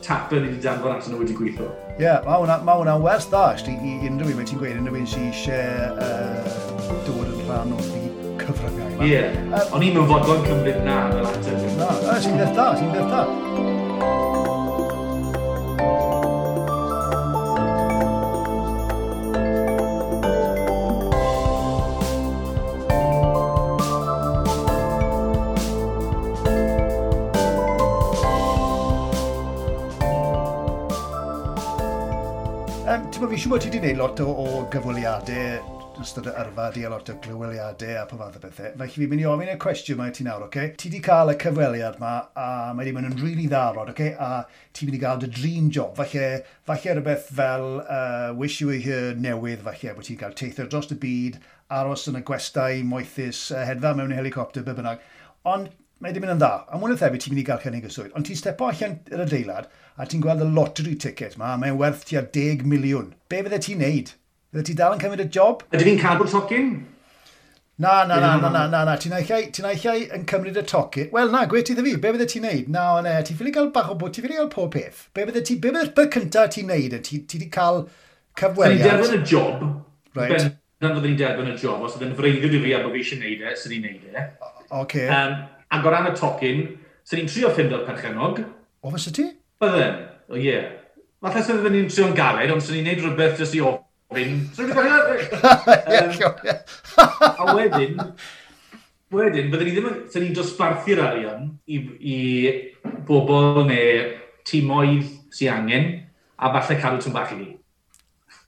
tap 0.05 0.33
yn 0.35 0.45
wedi 0.47 0.61
danfod 0.63 0.95
at 0.95 1.09
nhw 1.09 1.21
wedi 1.23 1.35
gweithio. 1.37 1.69
Ie, 1.97 2.05
yeah, 2.05 2.21
mae 2.25 2.39
hwnna'n 2.39 2.63
ma 2.67 2.77
hwnna 2.79 2.95
wers 3.03 3.27
da, 3.31 3.43
i, 3.59 3.75
i 3.75 3.95
unrhyw 4.09 4.31
un, 4.33 4.37
mae 4.39 4.47
ti'n 4.49 4.61
gweud, 4.61 4.79
unrhyw 4.79 5.01
un 5.01 5.09
sy'n 5.09 5.27
eisiau 5.29 5.99
uh, 6.05 6.95
dod 7.07 7.27
yn 7.33 7.43
rhan 7.49 7.75
o'r 7.75 7.89
byd 7.89 8.13
cyfryngau. 8.43 8.95
Ie, 9.03 9.11
yeah. 9.11 9.35
o'n 9.35 9.59
i'n 9.59 9.73
ond 9.75 9.83
ni'n 9.83 9.99
mynd 9.99 10.13
fodlon 10.13 10.47
cymryd 10.47 10.81
na 10.87 11.01
fel 11.11 11.29
ateb. 11.33 11.67
Na, 11.79 12.19
sy'n 12.23 12.39
beth 12.39 12.55
da, 12.55 12.71
sy'n 12.79 12.95
beth 12.95 13.11
da. 13.13 13.23
ti'n 33.19 33.27
fi'n 33.27 33.41
siŵr 33.43 33.51
bod 33.51 33.63
ti 33.63 33.67
wedi 33.67 33.79
gwneud 33.83 33.97
lot 33.99 34.19
o, 34.23 34.25
o 34.31 34.59
gyfweliadau 34.71 35.79
yn 35.99 36.05
ystod 36.05 36.29
y 36.29 36.33
yrfa 36.39 36.67
di 36.71 36.85
a 36.87 36.91
lot 36.93 37.09
o 37.11 37.15
glyweliadau 37.19 37.97
a 37.99 38.05
pa 38.07 38.19
fath 38.21 38.37
o 38.37 38.41
bethau. 38.45 38.69
Felly 38.79 38.93
fi'n 38.93 39.09
mynd 39.11 39.23
i 39.23 39.25
ofyn 39.27 39.51
y 39.51 39.55
cwestiwn 39.59 39.99
mae 39.99 40.13
ti 40.15 40.23
nawr, 40.23 40.45
oce? 40.45 40.47
okay? 40.47 40.69
Ti 40.79 40.87
wedi 40.87 41.01
cael 41.03 41.33
y 41.33 41.35
cyfweliad 41.41 41.97
yma 41.99 42.13
a 42.31 42.45
mae 42.77 42.85
wedi 42.85 42.93
mynd 42.95 43.09
yn 43.09 43.17
rili 43.17 43.33
really 43.33 43.49
ddarod, 43.51 43.91
okay? 43.91 44.13
a 44.15 44.45
ti 44.71 44.87
wedi 44.87 45.01
cael 45.03 45.19
dy 45.19 45.27
dream 45.35 45.67
job. 45.67 45.99
Falle, 45.99 46.45
falle 46.69 46.95
rhywbeth 46.95 47.27
fel 47.41 47.67
uh, 47.81 48.31
wish 48.39 48.61
you 48.61 48.71
were 48.71 48.79
here 48.79 49.11
newydd, 49.27 49.67
falle 49.67 49.97
bod 49.97 50.07
ti'n 50.07 50.21
cael 50.23 50.39
teithio 50.39 50.69
dros 50.71 50.87
y 50.95 50.99
byd, 51.03 51.41
aros 51.81 52.07
yn 52.07 52.21
y 52.21 52.23
gwestau 52.31 52.87
moethus, 52.87 53.49
uh, 53.51 53.65
hedfa 53.67 53.91
mewn 53.99 54.15
helicopter, 54.15 54.63
be 54.63 54.77
bynnag. 54.79 55.03
Ond 55.43 55.73
mae 55.99 56.13
wedi 56.13 56.21
mynd 56.23 56.37
yn 56.37 56.39
dda. 56.39 56.51
Am 56.71 56.79
mwyn 56.79 56.93
y 56.95 56.99
thebyg, 56.99 57.21
ti'n 57.23 57.33
mynd 57.33 57.41
i 57.41 57.47
gael 57.49 57.59
cynnig 57.63 57.87
y 57.87 57.91
swydd. 57.91 58.13
Ond 58.15 58.27
ti'n 58.27 58.37
stepo 58.39 58.69
allan 58.69 58.95
yr 59.11 59.23
adeilad 59.25 59.67
a 59.99 60.05
ti'n 60.07 60.21
gweld 60.23 60.45
y 60.45 60.47
lottery 60.55 60.95
ticket 60.95 61.35
ma, 61.39 61.53
a 61.53 61.59
mae'n 61.59 61.75
werth 61.79 62.05
tua 62.07 62.23
10 62.23 62.63
miliwn. 62.71 63.09
Be 63.31 63.41
fydde 63.43 63.59
ti'n 63.65 63.83
neud? 63.83 64.13
Fydde 64.53 64.63
ti 64.69 64.75
dal 64.79 64.95
yn 64.95 65.01
cymryd 65.03 65.25
y 65.25 65.27
job? 65.35 65.65
Ydy 65.73 65.87
fi'n 65.89 65.99
cadw'r 65.99 66.31
tocyn? 66.31 66.71
Na, 67.79 68.05
na, 68.07 68.21
na, 68.23 68.31
na, 68.39 68.51
na, 68.53 68.63
na, 68.71 68.85
na. 68.87 68.95
Ti'n 68.99 69.17
eich 69.19 69.51
ti 69.55 69.65
yn 70.15 70.23
cymryd 70.31 70.61
y 70.61 70.63
tocyn. 70.71 71.11
Wel, 71.15 71.33
na, 71.35 71.43
gwe 71.51 71.65
ti 71.67 71.75
dda 71.75 71.83
fi, 71.83 71.97
be 71.99 72.15
fydde 72.15 72.29
ti'n 72.31 72.47
neud? 72.47 72.71
Na, 72.71 72.85
o 72.95 73.03
ne, 73.03 73.17
ti'n 73.27 73.39
ffili 73.39 73.53
cael 73.55 73.69
bach 73.75 73.91
o 73.91 73.99
bwyd, 73.99 74.15
ti'n 74.15 74.25
ffili 74.25 74.39
cael 74.39 74.49
pob 74.55 74.71
peth. 74.77 75.05
Be 75.11 75.27
fydde 75.27 75.43
ti, 75.51 75.59
be 75.59 75.73
fydde'r 75.73 75.93
byd 75.99 76.15
cyntaf 76.15 76.55
ti'n 76.55 76.71
neud? 76.71 76.97
Ti 77.03 77.21
wedi 77.27 77.51
cael 77.59 77.83
cyfweliad. 78.39 78.87
Ti'n 78.87 79.03
derbyn 79.03 79.19
y 79.19 79.21
job. 79.35 79.69
Right. 80.15 80.35
Ben, 80.39 80.51
dan 80.79 80.97
fydden 80.97 81.21
derbyn 81.21 81.53
y 81.53 81.59
job. 81.59 81.83
Os 81.83 81.99
ydyn 81.99 82.15
freudio 82.17 82.55
i 82.55 82.65
fi 82.65 82.75
a 82.75 82.83
bod 82.87 82.95
fi 82.95 83.03
eisiau 83.03 83.23
neud 83.23 83.43
e, 83.43 83.55
sydd 83.59 83.77
i'n 83.77 83.87
neud 83.87 84.11
e. 84.11 84.27
Oce. 84.47 84.67
Okay. 84.83 85.07
Um, 85.11 85.39
Ac 85.69 85.85
o 85.85 85.91
ran 85.93 86.09
y 86.09 86.13
tocyn, 86.17 86.61
sy'n 87.05 87.21
ni'n 87.21 87.29
trio 87.29 87.49
ffindo'r 87.53 87.85
perchenog. 87.85 88.41
O, 88.81 88.89
fes 88.93 89.09
y 89.11 89.15
ti? 89.15 89.25
Bydden, 89.61 89.97
o 90.31 90.37
ie. 90.39 90.47
Yeah. 90.47 90.69
Falle 91.19 91.41
sydd 91.43 91.61
ddim 91.61 91.73
ni'n 91.75 91.89
trio'n 91.91 92.13
galed, 92.15 92.51
ond 92.53 92.63
sy'n 92.63 92.77
ni'n 92.79 92.85
neud 92.89 93.01
rhywbeth 93.03 93.41
jyst 93.41 93.57
i 93.57 93.61
ofyn. 93.65 94.37
Sy'n 94.55 94.69
ni'n 94.69 94.77
gwneud 94.77 95.03
A 97.19 97.55
wedyn, 97.57 97.99
wedyn, 99.11 99.49
bydden 99.51 99.67
ni 99.67 99.73
ddim 99.75 99.89
yn, 99.91 99.97
sy'n 100.13 100.25
ni'n 100.25 100.37
dosbarthu'r 100.37 101.03
arian 101.03 101.49
i, 101.67 101.81
i 101.99 102.17
bobl 103.09 103.65
neu 103.67 104.05
timoedd 104.47 105.11
sy'n 105.35 105.53
angen, 105.57 105.89
a 106.39 106.53
falle 106.55 106.79
cadw 106.79 107.03
tyn 107.03 107.17
bach 107.17 107.35
i 107.35 107.41
ni. 107.41 107.49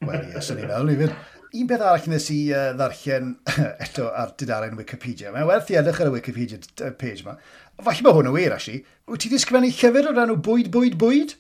Wel, 0.08 0.30
ie, 0.32 0.42
sy'n 0.42 0.62
ni'n 0.62 0.72
meddwl 0.72 0.96
i 0.96 0.98
fynd 1.04 1.20
un 1.52 1.68
beth 1.68 1.84
arall 1.84 2.08
nes 2.12 2.28
i 2.32 2.40
uh, 2.54 2.72
ddarllen 2.78 3.32
eto 3.86 4.08
ar 4.16 4.34
dudalen 4.40 4.78
Wikipedia. 4.80 5.32
Mae'n 5.34 5.48
werth 5.50 5.72
i 5.74 5.78
edrych 5.80 6.02
ar 6.04 6.12
y 6.12 6.16
Wikipedia 6.16 6.60
page 7.00 7.26
yma. 7.26 7.38
Falle 7.82 8.06
mae 8.06 8.16
hwn 8.16 8.30
yn 8.30 8.36
wir, 8.36 8.54
asi. 8.56 8.78
Wyt 9.10 9.24
ti 9.24 9.32
wedi 9.32 9.42
sgwennu 9.42 9.72
llyfr 9.72 10.12
o 10.12 10.14
ran 10.16 10.32
o 10.34 10.38
bwyd, 10.38 10.70
bwyd, 10.74 10.96
bwyd? 11.02 11.34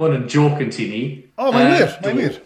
mae'n 0.00 0.18
yn 0.18 0.26
joc 0.30 0.60
yn 0.64 0.74
ti 0.74 0.88
ni. 0.90 1.04
O, 1.38 1.48
mae'n 1.54 1.70
uh, 1.70 1.78
wir, 1.78 1.94
mae'n 2.04 2.20
wir. 2.20 2.42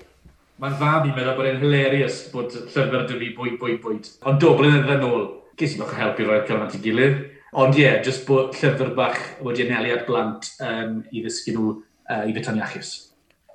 Mae'n 0.62 0.78
fab 0.78 1.06
i 1.06 1.14
meddwl 1.14 1.36
bod 1.38 1.48
e'n 1.50 1.60
hilarious 1.62 2.20
bod 2.34 2.54
llyfr 2.54 3.08
dy 3.08 3.18
fi 3.18 3.32
bwyd, 3.38 3.58
bwyd, 3.62 3.80
bwyd. 3.82 4.12
Ond 4.28 4.40
do, 4.42 4.54
blyn 4.58 4.78
yn 4.80 4.86
ddynol, 4.86 5.26
ges 5.58 5.74
i 5.74 5.82
bych 5.82 5.98
helpu 5.98 6.28
roi'r 6.28 6.46
cyfnod 6.46 6.78
i 6.78 6.82
gilydd. 6.84 7.18
Ond 7.58 7.78
ie, 7.78 7.86
yeah, 7.86 7.98
jyst 8.04 8.26
bod 8.28 8.54
llyfr 8.58 8.94
bach 8.98 9.18
wedi 9.42 9.66
aneliad 9.66 10.04
blant 10.06 10.50
um, 10.62 10.98
i 11.10 11.24
ddysgu 11.24 11.54
nhw 11.56 11.70
uh, 11.72 12.24
i 12.28 12.34
fytan 12.36 12.60
iachus. 12.60 12.94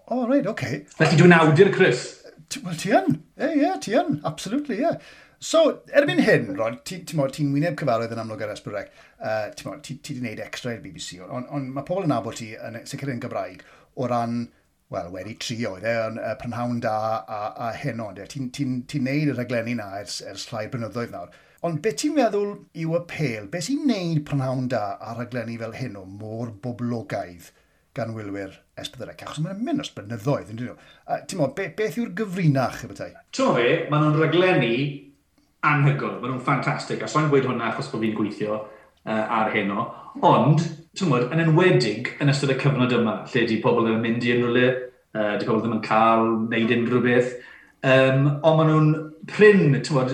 O, 0.07 0.17
oh, 0.17 0.27
right, 0.27 0.43
oce. 0.43 0.51
Okay. 0.51 0.83
Felly 0.97 1.19
dwi'n 1.19 1.35
awdur, 1.37 1.71
Chris. 1.75 2.22
Wel, 2.61 2.79
ti 2.79 2.93
yn. 2.93 3.19
Ie, 3.39 3.51
ie, 3.63 3.75
ti 3.81 3.95
yn. 3.97 4.19
Absolutely, 4.27 4.77
ie. 4.81 4.87
Yeah. 4.87 5.13
So, 5.43 5.59
erbyn 5.91 6.21
hyn, 6.23 6.53
Rod, 6.55 6.77
ti'n 6.87 7.01
ti, 7.03 7.17
ti 7.35 7.45
wyneb 7.51 7.75
cyfarwydd 7.79 8.13
yn 8.15 8.21
amlwg 8.21 8.45
ar 8.45 8.53
Esbrydeg. 8.53 8.91
Uh, 9.19 9.49
ti 9.51 9.65
wedi 9.67 10.15
gwneud 10.19 10.39
extra 10.39 10.71
i'r 10.71 10.83
BBC, 10.83 11.17
ond 11.19 11.33
on, 11.35 11.47
on, 11.57 11.65
mae 11.75 11.83
pobl 11.87 12.05
yn 12.07 12.13
abod 12.15 12.37
ti 12.39 12.53
yn 12.55 12.77
sicr 12.87 13.11
yn 13.11 13.19
Gymraeg 13.23 13.65
o 13.99 14.07
ran, 14.07 14.37
wel, 14.93 15.09
wedi 15.11 15.33
tri 15.43 15.57
oedd 15.67 15.83
e, 15.83 15.95
yn 16.05 16.21
uh, 16.21 16.31
prynhawn 16.39 16.79
da 16.85 16.95
a, 17.19 17.41
a 17.65 17.73
hyn 17.81 17.99
ond. 18.05 18.21
Ti'n 18.31 18.53
ti, 18.55 18.69
ti 18.87 19.01
neud 19.03 19.33
y 19.33 19.35
rhaglenni 19.35 19.75
na 19.81 19.89
ers, 19.99 20.21
ers 20.31 20.47
llai 20.47 20.69
brynyddoedd 20.71 21.11
nawr. 21.11 21.35
Ond 21.67 21.83
beth 21.83 21.99
ti'n 21.99 22.15
meddwl 22.15 22.55
yw 22.85 22.95
y 23.01 23.03
pel, 23.11 23.51
Beth 23.51 23.67
sy'n 23.67 23.83
neud 23.89 24.23
prynhawn 24.29 24.71
da 24.71 24.85
a 24.95 25.17
rhaglenni 25.17 25.59
fel 25.59 25.75
hyn 25.81 25.99
o 25.99 26.05
mor 26.07 26.55
boblogaidd? 26.63 27.51
gan 27.97 28.13
wylwyr 28.15 28.53
esbydderec, 28.79 29.21
achos 29.21 29.39
mae'n 29.43 29.59
mynd 29.63 29.83
os 29.83 29.91
blynyddoedd, 29.93 30.51
yn 30.51 30.59
dyn 30.59 30.69
nhw. 30.71 30.77
Ti'n 31.29 31.39
mo, 31.39 31.49
be, 31.57 31.67
beth 31.77 31.99
yw'r 32.01 32.13
gyfrinach 32.17 32.81
y 32.85 32.89
bethau? 32.89 33.17
mo 33.37 33.57
fe, 33.57 33.73
maen 33.91 34.07
nhw'n 34.07 34.21
raglenni 34.21 34.77
anhygol, 35.69 36.15
maen 36.21 36.33
nhw'n 36.33 36.45
ffantastig, 36.45 37.03
a 37.03 37.09
so'n 37.11 37.29
gweud 37.31 37.45
hwnna 37.49 37.69
achos 37.69 37.91
bod 37.91 38.01
fi'n 38.03 38.15
gweithio 38.17 38.57
uh, 38.57 39.23
ar 39.37 39.53
heno, 39.53 39.85
ond, 40.25 40.65
ti'n 40.97 41.11
mo, 41.11 41.21
yn 41.23 41.43
enwedig 41.45 42.15
yn 42.23 42.33
ystod 42.33 42.55
y 42.55 42.57
cyfnod 42.63 42.95
yma, 42.97 43.19
lle 43.29 43.45
di 43.49 43.59
pobl 43.63 43.91
yn 43.91 44.01
mynd 44.03 44.25
i 44.25 44.33
unrhyw 44.35 44.55
le, 44.57 44.69
uh, 45.13 45.35
di 45.37 45.49
pobl 45.49 45.61
ddim 45.61 45.77
yn 45.77 45.83
cael, 45.85 46.31
neud 46.49 46.73
unrhyw 46.77 47.03
beth, 47.05 47.35
um, 47.85 48.31
ond 48.41 48.57
maen 48.57 48.71
nhw'n 48.73 48.93
pryn, 49.29 49.77
ti'n 49.77 49.99
mo, 49.99 50.07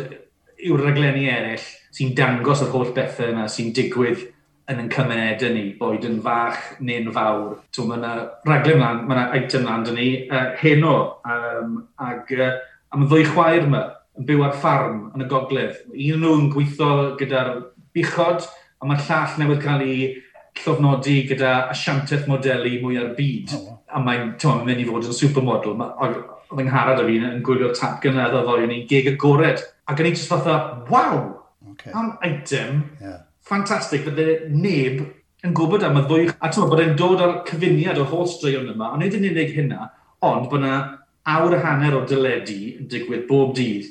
yw'r 0.60 0.84
raglenni 0.84 1.30
eraill 1.32 1.70
sy'n 1.96 2.12
dangos 2.18 2.66
yr 2.66 2.74
holl 2.74 2.92
bethau 2.96 3.32
yna 3.32 3.48
sy'n 3.52 3.72
digwydd 3.76 4.28
yn 4.70 4.82
ein 4.84 4.90
cymuned 4.94 5.44
ni, 5.54 5.64
boed 5.80 6.06
yn 6.06 6.20
fach 6.26 6.58
neu'n 6.86 7.10
fawr. 7.16 7.56
Mae 7.80 7.98
yna 7.98 8.14
raglen 8.46 8.82
mlaen, 8.82 9.04
mae 9.08 9.18
yna 9.18 9.40
item 9.40 9.66
mlaen 9.66 9.86
dyn 9.88 9.98
ni, 9.98 10.10
uh, 10.30 10.52
heno, 10.62 10.96
um, 11.26 11.80
ag 12.06 12.30
uh, 12.38 12.52
am 12.94 13.08
ddwy 13.08 13.26
chwaer 13.32 13.66
yma, 13.66 13.84
yn 14.20 14.28
byw 14.30 14.46
ar 14.46 14.58
ffarm 14.60 15.04
yn 15.16 15.26
y 15.26 15.30
gogledd. 15.32 15.84
Un 15.94 16.26
nhw'n 16.26 16.50
gweithio 16.54 17.14
gyda'r 17.20 17.54
bichod, 17.96 18.46
a 18.80 18.90
mae'r 18.90 19.06
llall 19.08 19.40
newydd 19.42 19.64
cael 19.64 19.86
ei 19.86 20.10
llofnodi 20.60 21.22
gyda 21.30 21.54
asiantaeth 21.72 22.28
modelu 22.30 22.76
mwy 22.84 23.00
ar 23.00 23.14
byd. 23.18 23.56
Oh. 23.58 23.78
A 23.90 24.02
mae'n 24.04 24.36
mynd 24.66 24.84
i 24.84 24.86
fod 24.88 25.08
yn 25.08 25.16
supermodel. 25.16 25.80
Oedd 25.80 26.66
ngharad 26.66 27.02
o 27.02 27.08
fi 27.08 27.18
yn 27.22 27.42
gwylio'r 27.46 27.76
tap 27.78 28.00
gynnedd 28.04 28.36
o 28.38 28.44
ddoi 28.46 28.68
ni 28.70 28.84
gig 28.90 29.10
agored. 29.14 29.62
Ac 29.90 30.02
yn 30.02 30.10
ei 30.10 30.16
just 30.18 30.30
fatha, 30.30 30.60
waw, 30.90 31.18
okay. 31.72 31.94
am 31.94 32.14
item 32.26 32.84
yeah 33.02 33.24
ffantastig, 33.50 34.06
fydde 34.06 34.54
neb 34.54 35.04
yn 35.46 35.54
gwybod 35.56 35.86
am 35.88 36.00
y 36.02 36.06
ddwy, 36.06 36.26
a 36.38 36.50
ti'n 36.52 36.70
bod 36.70 36.82
e'n 36.84 36.98
dod 37.00 37.22
o'r 37.24 37.38
cyfuniad 37.48 38.00
o 38.02 38.06
holl 38.12 38.28
straeon 38.30 38.70
yma, 38.74 38.92
ond 38.94 39.04
nid 39.04 39.16
yn 39.18 39.30
unig 39.32 39.54
hynna, 39.56 39.88
ond 40.30 40.50
bod 40.52 40.62
yna 40.62 40.76
awr 41.34 41.56
y 41.56 41.62
hanner 41.64 41.96
o 41.98 42.04
dyledu 42.08 42.60
yn 42.76 42.90
digwydd 42.92 43.26
bob 43.30 43.56
dydd, 43.58 43.88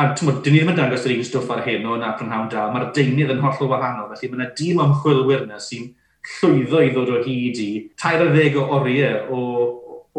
a 0.00 0.10
ti'n 0.14 0.30
bod, 0.30 0.42
dyn 0.44 0.54
ni 0.54 0.60
ddim 0.60 0.72
yn 0.74 0.78
dangos 0.78 1.06
yr 1.08 1.16
un 1.16 1.24
stwff 1.26 1.50
ar 1.54 1.64
hyn 1.66 1.88
o'n 1.88 2.04
Aprynhawn 2.06 2.50
da, 2.52 2.68
mae'r 2.72 2.90
deunydd 2.96 3.32
yn 3.34 3.42
hollol 3.44 3.72
wahanol, 3.72 4.12
felly 4.12 4.30
mae 4.30 4.40
yna 4.40 4.50
dîm 4.60 4.84
ymchwilwyr 4.84 5.46
yna 5.46 5.60
sy'n 5.64 5.88
llwyddo 6.36 6.84
i 6.84 6.92
ddod 6.92 7.14
o 7.16 7.22
hyd 7.24 7.60
i 7.64 7.70
tair 8.00 8.26
o 8.26 8.28
ddeg 8.34 8.58
o 8.60 8.66
oriau 8.76 9.32
o, 9.32 9.40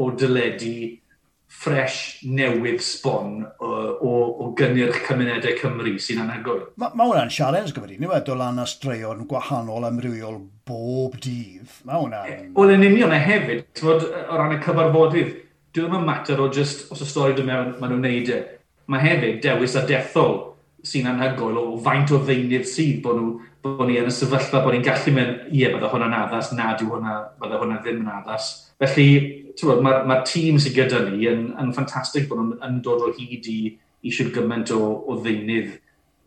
o 0.02 0.10
dyledu 0.18 0.76
ffres 1.52 1.95
newydd 2.24 2.80
sbon 2.82 3.41
o, 3.60 3.68
o, 3.68 4.12
o 4.43 4.47
gynnyrch 4.58 5.02
cymunedau 5.06 5.58
Cymru 5.60 5.93
sy'n 6.02 6.24
anhygoel. 6.24 6.64
Mae 6.80 6.95
ma 6.97 7.08
hwnna'n 7.10 7.34
sialens 7.34 7.74
gyfer 7.76 7.91
i 7.93 7.99
ni 7.99 8.10
wedi 8.10 8.38
lan 8.38 8.62
astraeon 8.64 9.26
gwahanol 9.30 9.86
amrywiol 9.89 10.39
bob 10.68 11.20
dydd. 11.22 11.68
Mae 11.88 11.99
hwnna'n... 11.99 12.47
Wel, 12.56 12.74
yn 12.78 12.88
union 12.88 13.14
a 13.14 13.20
hefyd, 13.22 13.66
bod, 13.82 14.08
o 14.08 14.39
ran 14.39 14.56
y 14.56 14.62
cyfarfodydd, 14.64 15.36
dwi 15.76 15.84
ddim 15.84 15.99
yn 15.99 16.08
mater 16.08 16.41
o 16.41 16.47
just, 16.56 16.88
os 16.93 17.04
y 17.04 17.10
stori 17.10 17.38
dwi'n 17.38 17.52
mewn, 17.52 17.76
maen 17.82 17.95
nhw'n 17.95 18.08
neud 18.08 18.34
e. 18.34 18.41
Mae 18.91 19.06
hefyd 19.06 19.43
dewis 19.43 19.78
a 19.78 19.86
dethol 19.88 20.36
sy'n 20.88 21.12
anhygoel 21.12 21.60
o 21.62 21.68
faint 21.84 22.16
o 22.16 22.24
ddeunydd 22.24 22.66
sydd 22.68 23.04
bod 23.06 23.20
nhw 23.20 23.38
bod 23.62 23.86
ni 23.86 23.99
yn 24.02 24.10
y 24.10 24.16
sefyllfa 24.16 24.64
bod 24.64 24.74
ni'n 24.74 24.88
gallu 24.88 25.14
mynd, 25.14 25.45
ie, 25.52 25.68
bydde 25.70 25.91
hwnna'n 25.91 26.20
addas, 26.24 26.56
nad 26.58 26.82
yw 26.82 26.95
hwnna, 26.95 27.20
bydde 27.43 27.60
hwnna 27.62 27.82
ddim 27.84 28.02
yn 28.02 28.14
addas 28.16 28.54
Felly, 28.82 29.10
mae'r 29.62 29.82
ma, 29.86 29.96
ma 30.10 30.22
tîm 30.26 30.58
sydd 30.62 30.78
gyda 30.78 31.04
ni 31.06 31.28
yn, 31.30 31.50
yn 31.62 31.74
ffantastig 31.76 32.28
bod 32.30 32.40
nhw'n 32.42 32.68
yn 32.68 32.80
dod 32.86 33.04
o 33.06 33.12
hyd 33.18 33.50
i 33.52 33.58
eisiau 34.08 34.32
gymaint 34.34 34.72
o, 34.74 34.80
o 35.06 35.18
ddeunydd 35.22 35.76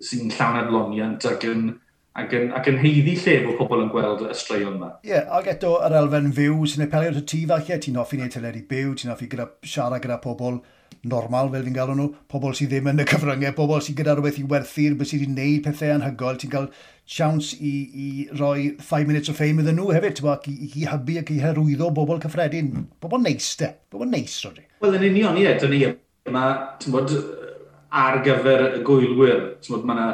sy'n 0.04 0.30
llawn 0.36 0.60
adloniant 0.60 1.26
ac 1.30 1.46
yn, 1.50 1.64
ac 2.20 2.36
yn, 2.38 2.52
ac 2.54 2.68
yn 2.70 2.78
heiddi 2.82 3.16
lle 3.24 3.36
bod 3.46 3.58
pobl 3.58 3.82
yn 3.82 3.90
gweld 3.90 4.22
y 4.28 4.36
straeon 4.38 4.78
yma. 4.78 4.92
Ie, 5.02 5.16
yeah, 5.16 5.26
ac 5.34 5.50
eto 5.54 5.74
yr 5.86 5.96
elfen 6.02 6.30
fyw 6.36 6.62
sy'n 6.70 6.86
apelio 6.86 7.14
at 7.14 7.20
y 7.20 7.24
ti 7.32 7.42
falle, 7.50 7.80
ti'n 7.82 7.98
offi 8.02 8.20
wneud 8.20 8.36
teledu 8.36 8.62
byw, 8.70 8.94
ti'n 9.00 9.14
offi 9.14 9.30
gyda, 9.32 9.48
siarad 9.66 10.04
gyda 10.04 10.20
pobl, 10.22 10.60
normal, 11.10 11.50
fel 11.52 11.64
fi'n 11.66 11.76
galw 11.76 11.94
nhw, 11.96 12.08
pobl 12.30 12.54
sydd 12.56 12.72
ddim 12.72 12.90
yn 12.92 13.02
y 13.02 13.06
cyfryngau, 13.08 13.54
pobl 13.56 13.82
sydd 13.84 13.98
gyda 14.00 14.14
rhywbeth 14.16 14.40
i 14.40 14.44
werthu'r, 14.50 14.96
beth 14.98 15.10
sydd 15.10 15.24
wedi 15.24 15.30
gwneud 15.30 15.64
pethau 15.66 15.94
anhygoel, 15.94 16.38
ti'n 16.40 16.52
cael 16.52 16.68
siawns 17.16 17.52
i, 17.58 17.72
i 18.04 18.08
roi 18.38 18.70
5 18.80 19.08
minutes 19.10 19.32
of 19.32 19.38
fame 19.40 19.62
iddyn 19.62 19.78
nhw 19.80 19.90
hefyd, 19.94 20.16
tywa, 20.20 20.38
i, 20.50 20.70
i 20.80 20.86
hybu 20.90 21.18
ac 21.20 21.32
i 21.34 21.40
herwyddo 21.42 21.90
bobl 21.96 22.22
cyffredin. 22.22 22.70
Mm. 22.72 22.86
Bobl 23.04 23.22
neis, 23.24 23.50
de. 23.60 23.70
Bobl 23.92 24.08
neis, 24.10 24.36
rydw. 24.46 24.64
Wel, 24.84 24.98
yn 25.00 25.08
union, 25.10 25.40
ie, 25.40 25.50
dyn 25.60 25.74
ni 25.74 25.82
yma, 26.30 26.46
ti'n 26.80 26.94
bod, 26.94 27.12
ar 28.04 28.22
gyfer 28.24 28.68
y 28.70 28.84
gwylwyr. 28.86 29.44
ti'n 29.60 29.76
bod, 29.76 29.86
Mae 29.88 30.00
yna 30.00 30.08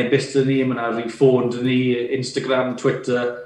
e-bus 0.00 0.32
dyn 0.34 0.50
ni, 0.50 0.60
mae 0.64 0.78
yna 0.78 0.90
rhi 0.92 1.08
ffôn 1.12 1.50
dyn 1.54 1.68
ni, 1.68 1.80
Instagram, 2.18 2.74
Twitter, 2.80 3.43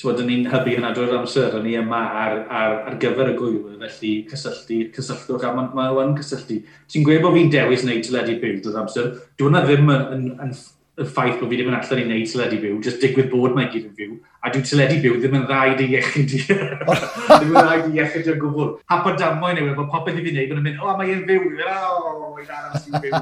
Tywod, 0.00 0.22
ni'n 0.24 0.46
hybu 0.48 0.72
hynna 0.72 0.94
drwy'r 0.96 1.18
amser, 1.18 1.52
a 1.52 1.58
ni 1.60 1.74
yma 1.76 1.98
ar, 2.22 2.38
ar, 2.48 2.76
ar 2.88 2.94
gyfer 3.02 3.34
y 3.34 3.36
gwylwyr, 3.36 3.74
felly 3.82 4.12
cysylltu, 4.30 4.78
cysylltwch, 4.96 5.44
a 5.44 5.50
mae'n 5.52 5.74
ma 5.76 5.90
ma 5.92 6.14
cysylltu. 6.16 6.56
Ti'n 6.88 7.04
gweud 7.04 7.20
bod 7.26 7.36
fi'n 7.36 7.50
dewis 7.52 7.84
wneud 7.84 8.06
tyledu 8.06 8.38
byw 8.40 8.62
drwy'r 8.64 8.78
amser, 8.80 9.10
dwi'n 9.36 9.50
hwnna 9.50 9.62
ddim 9.66 9.92
yn, 9.92 10.06
yn, 10.16 10.24
yn, 10.46 10.54
y 11.00 11.08
ffaith 11.08 11.36
bod 11.40 11.52
fi 11.52 11.58
ddim 11.58 11.68
yn 11.70 11.76
allan 11.76 12.00
i 12.00 12.06
wneud 12.06 12.32
teledu 12.32 12.60
byw, 12.62 12.78
jyst 12.86 13.04
digwydd 13.04 13.28
bod 13.32 13.56
mae 13.56 13.68
gyd 13.72 13.90
yn 13.90 13.94
fyw. 13.98 14.16
A 14.40 14.48
dwi'n 14.48 14.62
teledu 14.64 14.94
byw 15.02 15.16
ddim 15.20 15.34
yn 15.36 15.42
rhaid 15.50 15.80
i 15.84 15.86
iechyd 15.98 16.30
i. 16.32 16.38
ddim 16.48 17.50
yn 17.50 17.56
rhaid 17.58 17.90
i 17.90 17.98
iechyd 17.98 18.30
i'r 18.30 18.38
gwbl. 18.40 18.70
Hap 18.88 19.04
o 19.10 19.12
damo 19.12 19.50
i 19.52 19.56
mae 19.60 19.74
popeth 19.92 20.16
i 20.16 20.22
fi 20.24 20.32
wneud, 20.32 20.54
mae'n 20.54 20.64
mynd, 20.64 20.78
o, 20.80 20.94
mae 20.96 21.12
e'n 21.12 21.26
fyw. 21.28 21.50
O, 21.68 22.30
mae'n 22.38 22.54
aros 22.56 22.86
i'n 22.88 22.96
fyw. 23.04 23.20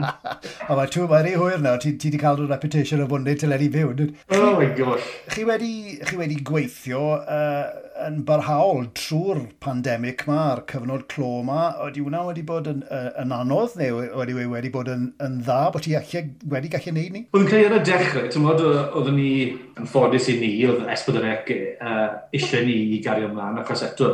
o, 0.70 0.78
mae 0.78 0.88
ti'n 0.94 1.10
rhy 1.12 1.34
hwyr 1.36 1.60
nawr, 1.60 1.82
ti 1.84 1.92
wedi 1.92 2.20
cael 2.22 2.40
rhyw 2.40 2.48
reputation 2.48 3.04
o 3.04 3.08
fwynnu 3.10 3.36
teledu 3.42 3.68
byw. 3.74 3.92
Oh 4.38 4.54
my 4.56 4.70
gosh. 4.78 5.10
Chi 5.34 5.44
wedi, 5.44 5.74
chi 6.08 6.16
wedi 6.16 6.40
gweithio 6.48 7.02
uh, 7.20 7.84
yn 8.06 8.22
barhaol 8.24 8.88
trwy'r 8.96 9.42
pandemig 9.60 10.24
yma, 10.24 10.40
a'r 10.54 10.64
cyfnod 10.72 11.04
clo 11.12 11.42
yma. 11.42 11.74
Oeddi 11.84 12.06
hwnna 12.06 12.24
wedi 12.30 12.46
bod 12.48 12.72
yn, 12.72 12.80
uh, 12.88 13.10
yn 13.20 13.36
anodd 13.36 13.76
neu 13.82 14.00
wedi, 14.16 14.38
wedi 14.48 14.72
bod 14.72 14.88
yn, 14.96 15.10
yn 15.20 15.36
dda 15.44 15.60
bod 15.76 15.84
ti 15.84 15.92
wedi 15.92 16.72
gallu 16.72 16.88
gwneud 16.88 17.12
ni? 17.12 17.26
Oedd 17.36 17.44
yn 17.44 17.52
creu 17.52 17.68
ar 17.68 17.76
y 17.76 17.84
dechrau, 17.84 18.32
ti'n 18.32 18.48
modd, 18.48 18.64
oeddwn 18.64 19.20
ni 19.20 19.30
yn 19.76 19.92
ffodus 19.92 20.32
i 20.32 20.40
ni 20.40 20.53
oedd 20.68 20.86
Esbydyrec 20.94 21.50
uh, 21.54 22.06
eisiau 22.34 22.64
ni 22.66 22.76
i 22.96 23.00
gario 23.04 23.28
ymlaen, 23.30 23.60
achos 23.62 23.84
eto, 23.86 24.10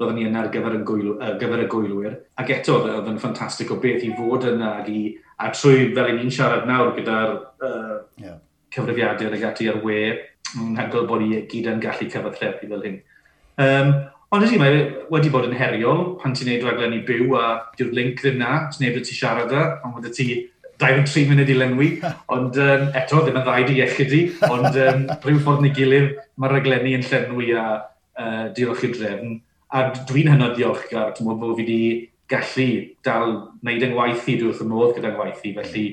roeddwn 0.00 0.18
ni 0.18 0.26
yna 0.28 0.42
ar 0.42 0.50
gyfer, 0.52 0.78
gwylw, 0.86 1.16
gwyl, 1.18 1.36
gyfer 1.40 1.64
y 1.64 1.68
gwylwyr. 1.74 2.16
Ac 2.40 2.52
eto, 2.56 2.78
oedd 2.82 3.10
yn 3.10 3.18
e, 3.18 3.22
ffantastig 3.22 3.70
o 3.72 3.78
beth 3.82 4.06
i 4.06 4.12
fod 4.16 4.48
yna 4.50 4.72
ac 4.80 4.90
i, 4.92 5.02
a 5.42 5.50
trwy 5.54 5.90
fel 5.96 6.10
i 6.10 6.16
ni'n 6.18 6.32
siarad 6.34 6.66
nawr 6.68 6.94
gyda'r 6.96 7.34
uh, 7.36 7.98
yeah. 8.22 8.38
cyfrifiadur 8.74 9.36
ag 9.36 9.46
ati 9.50 9.68
ar 9.70 9.80
we, 9.84 10.00
yn 10.58 10.76
hygl 10.78 11.06
bod 11.08 11.22
ni 11.22 11.44
gyd 11.50 11.70
yn 11.72 11.82
gallu 11.82 12.08
cyfathrebu 12.12 12.70
fel 12.72 12.86
hyn. 12.86 12.98
Um, 13.62 13.92
ond 14.32 14.46
ydy, 14.46 14.58
mae 14.60 14.76
e 14.76 14.82
wedi 15.12 15.32
bod 15.32 15.48
yn 15.48 15.56
heriol 15.58 16.04
pan 16.22 16.34
ti'n 16.36 16.50
neud 16.50 16.66
raglen 16.66 16.96
i 16.96 17.02
byw 17.08 17.36
a 17.38 17.46
diw'r 17.78 17.94
link 17.96 18.22
ddim 18.22 18.40
na, 18.40 18.54
ti'n 18.72 18.88
neud 18.88 19.04
ti 19.06 19.16
siarad 19.16 19.52
â, 19.52 19.66
ond 19.86 19.98
wedi 20.00 20.14
ti 20.16 20.28
23 20.82 21.30
munud 21.30 21.50
i 21.52 21.56
lenwi, 21.56 21.88
ond 22.34 22.58
um, 22.60 22.84
eto 22.98 23.22
ddim 23.22 23.38
yn 23.40 23.46
rhaid 23.46 23.72
i 23.72 23.80
iechyd 23.80 24.14
i, 24.18 24.22
ond 24.50 24.78
um, 24.84 25.08
rhyw 25.24 25.40
ffordd 25.42 25.64
ni 25.64 25.72
gilydd 25.76 26.14
mae'r 26.42 26.56
raglenni 26.58 26.96
yn 26.98 27.06
llenwi 27.08 27.52
a 27.56 27.66
uh, 27.78 28.46
diolch 28.56 28.84
i'r 28.88 28.96
drefn. 28.98 29.36
A 29.72 29.86
dwi'n 30.08 30.32
hynod 30.34 30.58
diolchgar, 30.58 31.14
ti'n 31.16 31.28
meddwl 31.28 31.40
bod 31.46 31.60
fi 31.60 31.64
wedi 31.64 31.82
gallu 32.32 32.68
dal 33.06 33.30
wneud 33.62 33.86
yng 33.86 33.94
ngwaith 33.94 34.28
i, 34.28 34.38
drwy'r 34.40 34.52
wrth 34.52 34.64
y 34.64 34.68
modd 34.68 34.96
gyda'n 34.96 35.16
ngwaith 35.16 35.46
i, 35.46 35.54
felly 35.58 35.86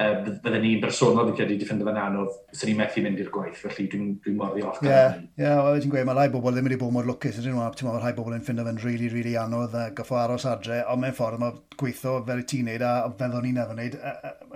uh, 0.00 0.14
bydden 0.42 0.62
ni'n 0.64 0.80
bersonol 0.82 1.28
wedi 1.28 1.36
credu 1.38 1.54
wedi 1.54 1.66
ffindio 1.68 1.86
fe'n 1.86 2.00
anodd, 2.02 2.32
sy'n 2.56 2.70
ni'n 2.70 2.80
methu 2.80 3.04
mynd 3.04 3.20
i'r 3.22 3.30
gwaith, 3.34 3.60
felly 3.62 3.86
dwi'n 3.92 4.08
dwi 4.24 4.34
mor 4.38 4.54
ddiolch. 4.54 4.80
Ie, 4.82 4.96
ie, 5.38 5.46
wel, 5.48 5.78
ti'n 5.82 5.92
gweud, 5.92 6.08
mae 6.08 6.18
rai 6.18 6.26
bobl 6.32 6.56
ddim 6.56 6.68
wedi 6.68 6.78
bod 6.80 6.94
mor 6.96 7.08
lwcus, 7.08 7.38
ydyn 7.40 7.54
nhw, 7.54 7.62
a 7.62 7.70
ti'n 7.74 7.88
meddwl, 7.88 8.02
rai 8.02 8.14
bobl 8.16 8.34
yn 8.36 8.44
ffindio 8.46 8.66
fe'n 8.66 8.80
rili, 8.82 8.90
really, 8.94 9.12
rili 9.12 9.22
really 9.22 9.38
anodd, 9.40 9.76
a 9.78 9.86
goffo 9.96 10.18
aros 10.20 10.48
adre, 10.50 10.80
ond 10.90 11.04
mewn 11.04 11.16
ffordd 11.16 11.42
mae 11.42 11.56
gweithio 11.78 12.16
fel 12.26 12.42
y 12.42 12.46
ti'n 12.50 12.68
neud, 12.70 12.86
a 12.86 12.92
feddwl 13.22 13.46
ni'n 13.46 13.62
efo'n 13.64 13.80
neud, 13.82 13.98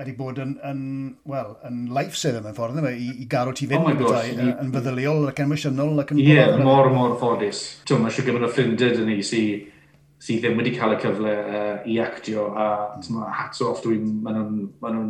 wedi 0.01 0.17
bod 0.19 0.43
yn, 0.43 0.59
yn 0.67 0.85
wel, 1.31 1.57
yn 1.71 1.81
lifesaver 1.95 2.45
mewn 2.45 2.59
ffordd, 2.59 2.83
e? 2.83 2.95
i, 2.99 3.11
i 3.23 3.31
garw 3.31 3.55
ti 3.55 3.71
fynd, 3.71 3.87
oh 3.87 3.97
gosh, 4.03 4.33
bethau, 4.35 4.55
yn 4.65 4.75
feddyliol 4.75 5.33
ac 5.33 5.43
emosiynol. 5.47 5.97
Ie, 6.19 6.29
yeah, 6.33 6.55
mor, 6.63 6.91
mor 6.95 7.19
ffodus. 7.21 7.65
Ti'n 7.85 7.99
meddwl, 7.99 8.07
mae 8.09 8.15
eisiau 8.15 8.31
gyfer 8.31 8.49
y 8.49 8.55
ffrindiau 8.55 8.97
dyn 8.99 9.13
ni 9.13 9.21
sy'n 9.27 9.75
sydd 10.23 10.43
ddim 10.43 10.59
wedi 10.59 10.75
cael 10.75 10.97
y 10.97 11.01
cyfle 11.03 11.35
uh, 11.43 11.75
i 11.87 11.99
actio 12.03 12.49
a 12.59 12.69
mm. 12.99 13.21
hats 13.39 13.63
off 13.67 13.85
dwi'n 13.85 14.07
maen 14.25 14.41
nhw'n 14.41 14.65
ma 14.83 14.95
nhw 14.95 15.05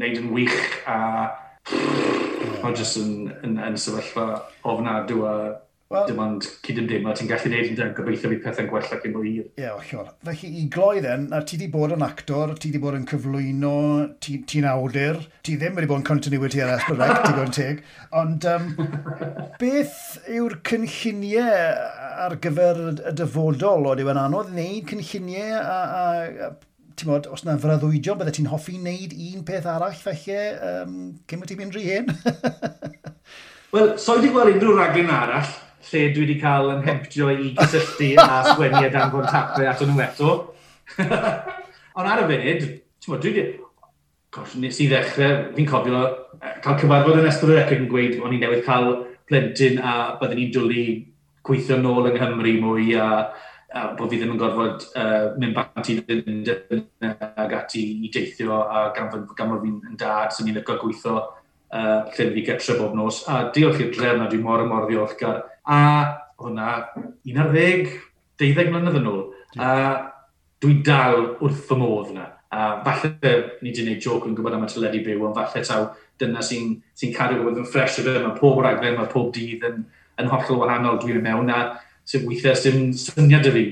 neud 0.00 0.22
yn 0.22 0.30
wych 0.32 0.56
a 0.88 0.98
yeah. 1.72 2.56
mae 2.62 2.76
jyst 2.76 3.00
yn, 3.02 3.12
yn, 3.44 3.58
yn 3.60 3.78
sefyllfa 3.80 4.28
ofnadw 4.72 5.20
a 5.28 5.36
Well, 5.92 6.06
dim 6.08 6.18
ond 6.18 6.46
cydymdeimlo, 6.64 7.12
ti'n 7.14 7.28
gallu 7.28 7.50
neud 7.52 7.80
yn 7.84 7.90
gobeithio 7.94 8.30
fi 8.32 8.38
pethau'n 8.42 8.68
gwella 8.70 8.96
cyn 9.02 9.12
mwy 9.12 9.28
hir. 9.28 9.44
Ie, 9.52 9.66
yeah, 9.66 9.76
ollol. 9.76 10.08
Felly, 10.26 10.48
i 10.58 10.64
gloi 10.72 11.02
then, 11.04 11.26
a 11.36 11.42
ti 11.46 11.58
di 11.60 11.68
bod 11.70 11.92
yn 11.94 12.02
actor, 12.02 12.54
ti 12.58 12.72
di 12.72 12.80
bod 12.82 12.96
yn 12.96 13.04
cyflwyno, 13.10 13.74
ti'n 14.24 14.46
ti 14.48 14.62
awdur, 14.66 15.20
ti 15.44 15.58
ddim 15.60 15.76
wedi 15.76 15.90
bod 15.90 16.00
yn 16.00 16.06
continuity 16.08 16.64
ar 16.64 16.72
Esbrydeg, 16.78 17.12
ti'n 17.20 17.36
gwybod 17.36 17.54
teg, 17.58 17.84
ond 18.16 18.48
um, 18.50 18.70
beth 19.60 20.00
yw'r 20.32 20.56
cynlluniau 20.66 22.03
ar 22.26 22.36
gyfer 22.42 22.80
y 22.92 23.12
dyfodol, 23.18 23.88
oedd 23.90 24.02
yw'n 24.04 24.20
anodd 24.20 24.52
wneud 24.52 24.86
cynlluniau 24.90 25.58
a, 25.58 25.78
a, 25.98 26.04
a 26.46 26.48
ti'n 26.98 27.10
modd, 27.10 27.28
os 27.34 27.44
yna 27.44 27.56
fyraddwydio, 27.62 28.14
bydde 28.18 28.34
ti'n 28.36 28.50
hoffi 28.52 28.76
wneud 28.78 29.14
un 29.14 29.44
peth 29.48 29.66
arall 29.70 29.96
felly, 29.98 30.38
um, 30.68 30.96
cyn 31.28 31.42
bod 31.42 31.50
ti'n 31.50 31.60
mynd 31.60 31.76
rhy 31.76 31.84
hyn? 31.88 32.10
Wel, 33.74 33.94
so 33.98 34.18
wedi 34.18 34.30
gweld 34.34 34.54
unrhyw 34.54 34.78
raglen 34.78 35.10
arall, 35.10 35.50
lle 35.88 36.04
dwi 36.14 36.26
wedi 36.26 36.38
cael 36.42 36.70
yn 36.76 36.84
hemptio 36.86 37.30
i 37.32 37.50
gysylltu 37.58 38.12
a 38.22 38.28
sgwennu 38.52 38.84
a 38.84 38.92
danfon 38.94 39.26
tapau 39.30 39.68
at 39.70 39.82
nhw 39.82 40.04
eto. 40.06 40.34
Ond 41.98 42.10
ar 42.10 42.22
y 42.22 42.28
funud, 42.30 42.68
ti'n 43.02 43.14
modd, 43.14 43.24
dwi 43.24 43.34
wedi... 43.34 43.46
Gosh, 44.34 44.56
nes 44.58 44.78
i 44.82 44.88
ddechrau, 44.90 45.34
fi'n 45.54 45.66
cofio 45.70 45.98
cael 46.62 46.78
cyfarfod 46.80 47.20
yn 47.20 47.28
ystod 47.30 47.52
yr 47.54 47.60
ecran 47.60 47.84
yn 47.84 47.90
gweud 47.90 48.16
o'n 48.18 48.32
i'n 48.34 48.40
newydd 48.42 48.64
cael 48.66 48.88
plentyn 49.30 49.78
a 49.78 49.92
byddwn 50.18 50.40
ni'n 50.40 50.54
dwlu 50.56 50.86
gweithio 51.44 51.78
nôl 51.80 52.10
yng 52.10 52.18
Nghymru 52.18 52.54
mwy 52.62 52.94
a, 53.00 53.08
a 53.74 53.86
bod 53.98 54.12
fi 54.12 54.18
ddim 54.20 54.34
yn 54.34 54.40
gorfod 54.40 54.84
uh, 54.96 55.32
mynd 55.40 55.56
bant 55.56 55.90
i 55.92 55.98
fynd 56.00 56.50
ag 57.04 57.56
ati 57.60 57.84
i 58.06 58.10
deithio 58.14 58.60
a 58.64 58.88
gan, 58.96 59.10
gan 59.36 59.52
bod 59.52 59.64
fi'n 59.64 59.98
dad 60.00 60.34
sy'n 60.34 60.48
ni'n 60.48 60.60
lygo 60.60 60.78
gweithio 60.80 61.16
uh, 61.74 62.00
lle 62.14 62.30
fi 62.36 62.44
getre 62.46 62.78
bob 62.80 62.94
nos. 62.96 63.22
A 63.28 63.48
diolch 63.54 63.82
i'r 63.82 63.92
drefn 63.94 64.24
a 64.24 64.30
dwi 64.30 64.40
mor 64.42 64.62
y 64.64 64.68
mor 64.70 64.88
ddiolchgar. 64.88 65.42
A 65.64 65.80
hwnna, 66.40 66.70
11, 67.28 67.90
12 68.40 68.70
mlynedd 68.70 69.00
yn 69.00 69.10
ôl. 69.10 69.24
A 69.58 69.70
dwi 70.62 70.78
dal 70.86 71.34
wrth 71.40 71.66
fy 71.68 71.78
modd 71.78 72.14
yna. 72.14 72.30
A 72.54 72.70
falle, 72.86 73.34
ni 73.62 73.72
wedi 73.72 73.82
gwneud 73.82 74.04
joc 74.04 74.28
yn 74.28 74.34
gwybod 74.36 74.54
am 74.54 74.64
y 74.66 74.70
teledu 74.70 75.00
byw, 75.02 75.24
ond 75.26 75.38
falle 75.40 75.64
taw 75.66 75.88
dyna 76.22 76.42
sy'n 76.46 76.76
sy, 76.94 77.10
cadw 77.14 77.40
gwybod 77.40 77.64
yn 77.64 77.68
ffres 77.68 77.98
o 77.98 78.06
fe. 78.06 78.14
Mae 78.22 78.38
pob 78.38 78.62
raglen, 78.62 78.96
mae 78.98 79.10
pob 79.10 79.32
dydd 79.34 79.66
yn, 79.68 79.82
yn 80.20 80.30
hollol 80.32 80.60
wahanol 80.62 81.00
dwi'n 81.02 81.24
mewn 81.24 81.50
a 81.52 81.62
sy'n 82.08 82.26
weithiau 82.28 82.58
sy'n 82.58 82.92
syniad 82.98 83.48
y 83.48 83.54
fi 83.54 83.64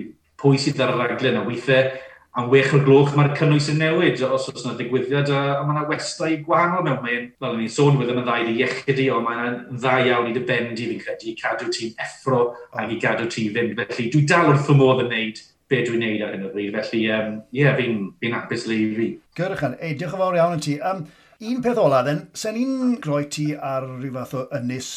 pwy 0.43 0.59
sydd 0.59 0.81
ar 0.83 0.95
y 0.95 0.99
raglen 0.99 1.39
a 1.39 1.45
weithiau 1.47 1.93
am 2.41 2.49
wech 2.49 2.71
o'r 2.73 2.85
gloch 2.87 3.13
mae'r 3.17 3.35
cynnwys 3.37 3.69
yn 3.69 3.83
newid 3.83 4.23
os 4.25 4.47
oes 4.49 4.63
yna 4.65 4.73
digwyddiad 4.79 5.29
a, 5.37 5.41
a 5.59 5.65
mae 5.67 5.77
yna 5.77 5.83
westau 5.91 6.39
gwahanol 6.47 6.87
mewn. 6.87 7.03
Mae'n, 7.05 7.27
fel 7.37 7.59
ni'n 7.59 7.73
sôn 7.75 7.99
wedi'n 8.01 8.23
yn 8.23 8.29
ddau 8.29 8.47
i 8.49 8.55
iechyd 8.65 9.03
i 9.05 9.09
ond 9.13 9.27
mae'n 9.27 9.59
dda 9.75 9.97
iawn 10.07 10.31
i 10.31 10.33
dy 10.33 10.45
bend 10.49 10.81
i. 10.81 10.89
Fi'n 10.95 11.03
credu 11.03 11.29
i 11.29 11.35
cadw 11.37 11.69
ti'n 11.77 11.93
effro 12.01 12.43
ac 12.73 12.95
i 12.95 12.99
gadw 13.03 13.29
ti 13.29 13.51
fynd. 13.53 13.77
Felly 13.83 14.09
dwi 14.15 14.25
dal 14.31 14.49
wrth 14.49 14.65
fy 14.65 14.79
modd 14.81 15.05
yn 15.05 15.13
neud 15.13 15.43
be 15.69 15.83
dwi'n 15.85 16.05
neud 16.07 16.25
ar 16.25 16.33
hyn 16.39 16.49
o 16.49 16.55
bryd. 16.55 16.79
Felly 16.79 17.03
ie 17.05 17.13
um, 17.19 17.37
yeah, 17.59 17.77
fi'n 17.77 18.01
fi 18.17 18.33
apus 18.41 18.65
le 18.71 18.81
i 18.81 18.89
fi. 18.97 19.11
Gyrchan, 19.37 19.77
ei 19.85 19.93
diolch 19.93 20.17
yn 20.17 20.25
fawr 20.25 20.41
iawn 20.41 20.57
yn 20.57 20.65
ti. 20.71 20.79
Um, 20.81 21.05
Un 21.43 21.59
peth 21.59 21.79
ola, 21.83 22.05
then, 22.07 22.29
sen 22.39 22.55
i'n 22.55 23.01
groi 23.03 23.25
ti 23.27 23.49
ar 23.59 23.83
rhyw 23.83 24.13
fath 24.15 24.35
o 24.39 24.43
ynys 24.55 24.91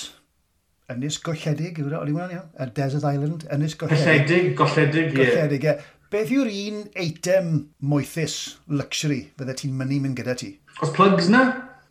Ynys 0.94 1.16
golledig, 1.26 1.80
yw'r 1.82 1.96
e? 1.96 1.98
oli 1.98 2.12
hwnna'n 2.14 2.34
iawn? 2.36 2.50
A 2.62 2.68
Desert 2.78 3.06
Island, 3.10 3.48
ynys 3.54 3.74
golledig. 3.82 4.04
Golledig, 4.06 4.52
golledig, 4.60 5.08
ie. 5.16 5.24
Golledig, 5.32 5.64
ie. 5.66 6.04
Beth 6.14 6.30
yw'r 6.36 6.52
un 6.52 6.84
eitem 7.02 7.48
moethus, 7.82 8.36
luxury, 8.70 9.24
fydde 9.40 9.56
ti'n 9.58 9.74
mynd 9.80 9.96
mynd 10.04 10.20
gyda 10.20 10.36
ti? 10.38 10.52
Os 10.86 10.94
plugs 10.94 11.32
na? 11.34 11.42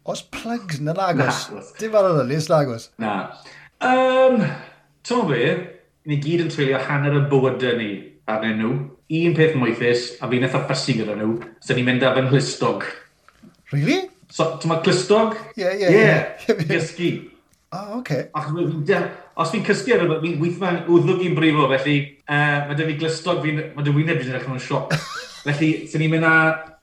Os 0.07 0.23
plugs 0.37 0.79
na, 0.79 0.95
lagos. 0.95 1.43
Na. 1.51 1.65
Dim 1.81 1.99
ar 1.99 2.09
yr 2.13 2.23
ynys, 2.23 2.47
lagos. 2.53 2.87
Na. 3.03 3.17
Um, 3.83 4.47
to 5.11 5.21
be, 5.27 5.43
ni 6.07 6.23
gyd 6.23 6.47
yn 6.47 6.55
treulio 6.55 6.79
hanner 6.87 7.19
y 7.19 7.27
bywydau 7.35 7.75
ni 7.83 7.91
arnyn 8.31 8.63
nhw. 8.63 8.73
Un 9.19 9.35
peth 9.35 9.59
moethus, 9.59 10.13
a 10.23 10.31
fi'n 10.31 10.47
eitha 10.47 10.63
ffasu 10.69 11.01
gyda 11.01 11.19
nhw, 11.19 11.35
so 11.59 11.75
ni'n 11.75 11.91
mynd 11.91 12.07
â 12.07 12.15
fy 12.15 12.29
nglistog. 12.29 12.87
Really? 13.75 14.05
So, 14.31 14.53
ti'n 14.63 14.71
ma 14.71 14.79
glistog? 14.87 15.35
Ie, 15.59 15.81
ie, 15.83 15.95
ie. 15.99 16.59
Gysgu 16.71 17.15
oh, 17.79 17.99
okay. 18.01 18.29
Ac 18.35 18.51
fi'n 18.53 19.09
os 19.35 19.51
fi'n 19.51 19.65
cysgu 19.67 19.97
ar 19.97 20.05
yma, 20.07 20.21
fi'n 20.23 20.39
weithma'n 20.43 20.85
wddwg 20.87 21.25
i'n 21.27 21.35
brifo, 21.39 21.67
felly 21.73 21.97
uh, 22.29 22.61
mae 22.69 22.79
dy 22.79 22.87
fi 22.91 23.01
glystog, 23.01 23.43
fi, 23.43 23.57
mae 23.75 23.87
dy 23.87 23.97
wyneb 23.97 24.23
i'n 24.23 24.31
edrych 24.31 24.47
yn 24.51 24.63
sioc. 24.63 24.95
felly, 25.47 25.73
sy'n 25.91 26.05
ni'n 26.05 26.15
mynd 26.15 26.29
â 26.29 26.37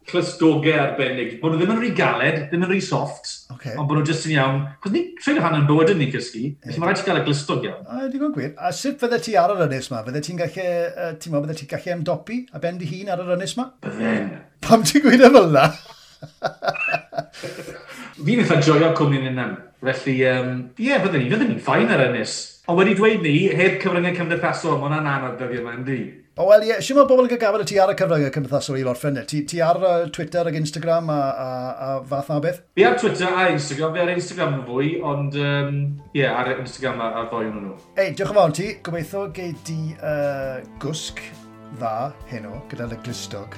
clystogau 0.09 0.73
arbennig. 0.81 1.35
Bod 1.41 1.53
nhw 1.53 1.61
ddim 1.61 1.73
yn 1.75 1.79
rhy 1.81 1.91
galed, 1.95 2.37
ddim 2.49 2.65
yn 2.65 2.71
rhy 2.71 2.79
soft, 2.83 3.29
okay. 3.53 3.75
ond 3.77 3.87
bod 3.87 3.99
nhw 3.99 4.05
jyst 4.09 4.27
yn 4.27 4.35
iawn. 4.35 4.59
Cos 4.83 4.93
ni 4.93 5.03
trein 5.21 5.39
o 5.39 5.51
yn 5.59 5.67
bywyd 5.69 5.93
yn 5.93 6.01
ni 6.01 6.09
cysgu, 6.13 6.43
felly 6.65 6.81
mae 6.81 6.89
rhaid 6.89 7.03
i 7.03 7.07
gael 7.07 7.21
y 7.21 7.23
glystog 7.27 7.65
iawn. 7.67 7.85
A, 7.85 8.09
digon 8.11 8.33
gwir. 8.35 8.51
A 8.57 8.73
sut 8.75 8.99
fydde 9.01 9.21
ti 9.23 9.37
ar 9.39 9.53
yr 9.55 9.65
ynnes 9.67 9.91
yma? 9.91 10.03
Fydde 10.07 10.23
ti'n 10.25 10.41
gallu, 10.41 10.67
uh, 10.89 11.11
ti'n 11.21 11.35
meddwl, 11.35 11.47
fydde 11.47 11.59
ti'n 11.61 11.71
gallu 11.75 11.95
ymdopi 11.95 12.39
a 12.51 12.63
ben 12.65 12.79
dy 12.81 12.89
hun 12.91 13.11
ar 13.13 13.23
yr 13.23 13.33
ynnes 13.37 13.55
yma? 13.57 13.67
Bydden. 13.85 14.31
Pam 14.65 14.85
ti'n 14.87 15.05
gweud 15.05 15.25
y 15.27 15.33
fel 15.37 15.51
yna? 15.51 15.67
Fi'n 18.21 18.41
eitha 18.43 18.61
joio 18.65 18.91
cwmni'n 18.97 19.29
yna. 19.31 19.51
Felly, 19.81 20.15
um, 20.29 20.57
ie, 20.77 20.91
yeah, 20.91 20.99
fyddwn 21.01 21.23
ni, 21.23 21.29
fyddwn 21.31 21.47
ni'n 21.55 21.61
ffain 21.65 21.89
ar 21.89 22.03
ynys. 22.05 22.33
Ond 22.69 22.77
wedi 22.77 22.93
dweud 22.93 23.23
ni, 23.25 23.35
heb 23.49 23.79
cyfryngau 23.81 24.13
cymdeithasol, 24.13 24.75
mae 24.77 24.91
hwnna'n 24.91 25.07
anodd 25.09 25.39
dyddiau 25.39 25.63
yma, 25.63 25.73
ynddi? 25.79 26.01
O, 26.37 26.45
wel, 26.47 26.67
ie, 26.67 26.69
yeah, 26.69 26.83
siwm 26.85 26.99
o 27.01 27.05
bobl 27.09 27.25
yn 27.25 27.39
cael 27.41 27.63
y 27.63 27.65
ti 27.65 27.79
ar 27.81 27.89
y 27.89 27.95
cyfryngau 27.97 28.29
cymdeithasol 28.35 28.77
i 28.77 28.85
lorffen 28.85 29.17
e? 29.17 29.23
Ti, 29.31 29.41
ti 29.49 29.63
ar 29.65 29.81
uh, 29.81 29.95
Twitter 30.13 30.45
ac 30.51 30.59
Instagram 30.59 31.09
a, 31.09 31.17
a, 31.17 31.49
a 31.87 31.95
fath 32.13 32.29
na 32.29 32.37
beth? 32.45 32.61
Fi 32.77 32.85
ar 32.91 32.99
Twitter 33.01 33.33
a 33.33 33.47
Instagram, 33.55 33.97
fi 33.97 34.03
ar 34.05 34.13
Instagram 34.13 34.55
yn 34.59 34.63
fwy, 34.69 34.91
ond, 35.13 35.39
ie, 35.41 35.49
um, 35.49 35.81
yeah, 36.17 36.37
ar 36.37 36.53
Instagram 36.59 37.01
a, 37.01 37.09
a 37.23 37.25
ddoi 37.33 37.49
nhw. 37.49 37.73
Ei, 37.97 38.13
diolch 38.13 38.35
yn 38.35 38.41
fawr 38.43 38.55
ti, 38.61 38.69
gobeithio 38.85 39.25
gei 39.33 39.55
di 39.65 39.79
uh, 39.97 40.61
gwsg 40.85 41.25
dda 41.79 41.95
heno 42.29 42.61
gyda'r 42.69 43.01
glistog 43.01 43.57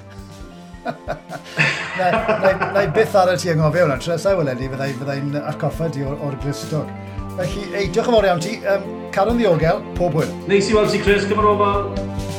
na 2.74 2.84
i 2.84 2.92
byth 2.96 3.16
ar 3.20 3.34
y 3.34 3.40
ti 3.40 3.54
anghofio 3.54 3.88
hwnna, 3.88 3.98
tresau 4.02 4.40
weledi 4.42 4.70
fyddai'n 4.74 5.00
fyddai 5.00 5.44
atgoffa 5.54 5.90
di 5.94 6.06
o'r, 6.08 6.20
or 6.26 6.38
glistog. 6.44 6.92
Felly, 7.38 7.66
ei, 7.74 7.90
diolch 7.90 8.12
yn 8.12 8.18
fawr 8.18 8.30
iawn 8.30 8.44
ti. 8.44 8.60
Um, 8.70 8.86
Caron 9.14 9.42
ddiogel, 9.42 9.82
pob 9.98 10.20
hwyl. 10.20 10.38
Neis 10.50 10.70
i 10.70 10.78
weld 10.78 10.94
ti, 10.94 11.02
Chris, 11.02 11.26
gyfer 11.30 11.54
ofal. 11.56 12.33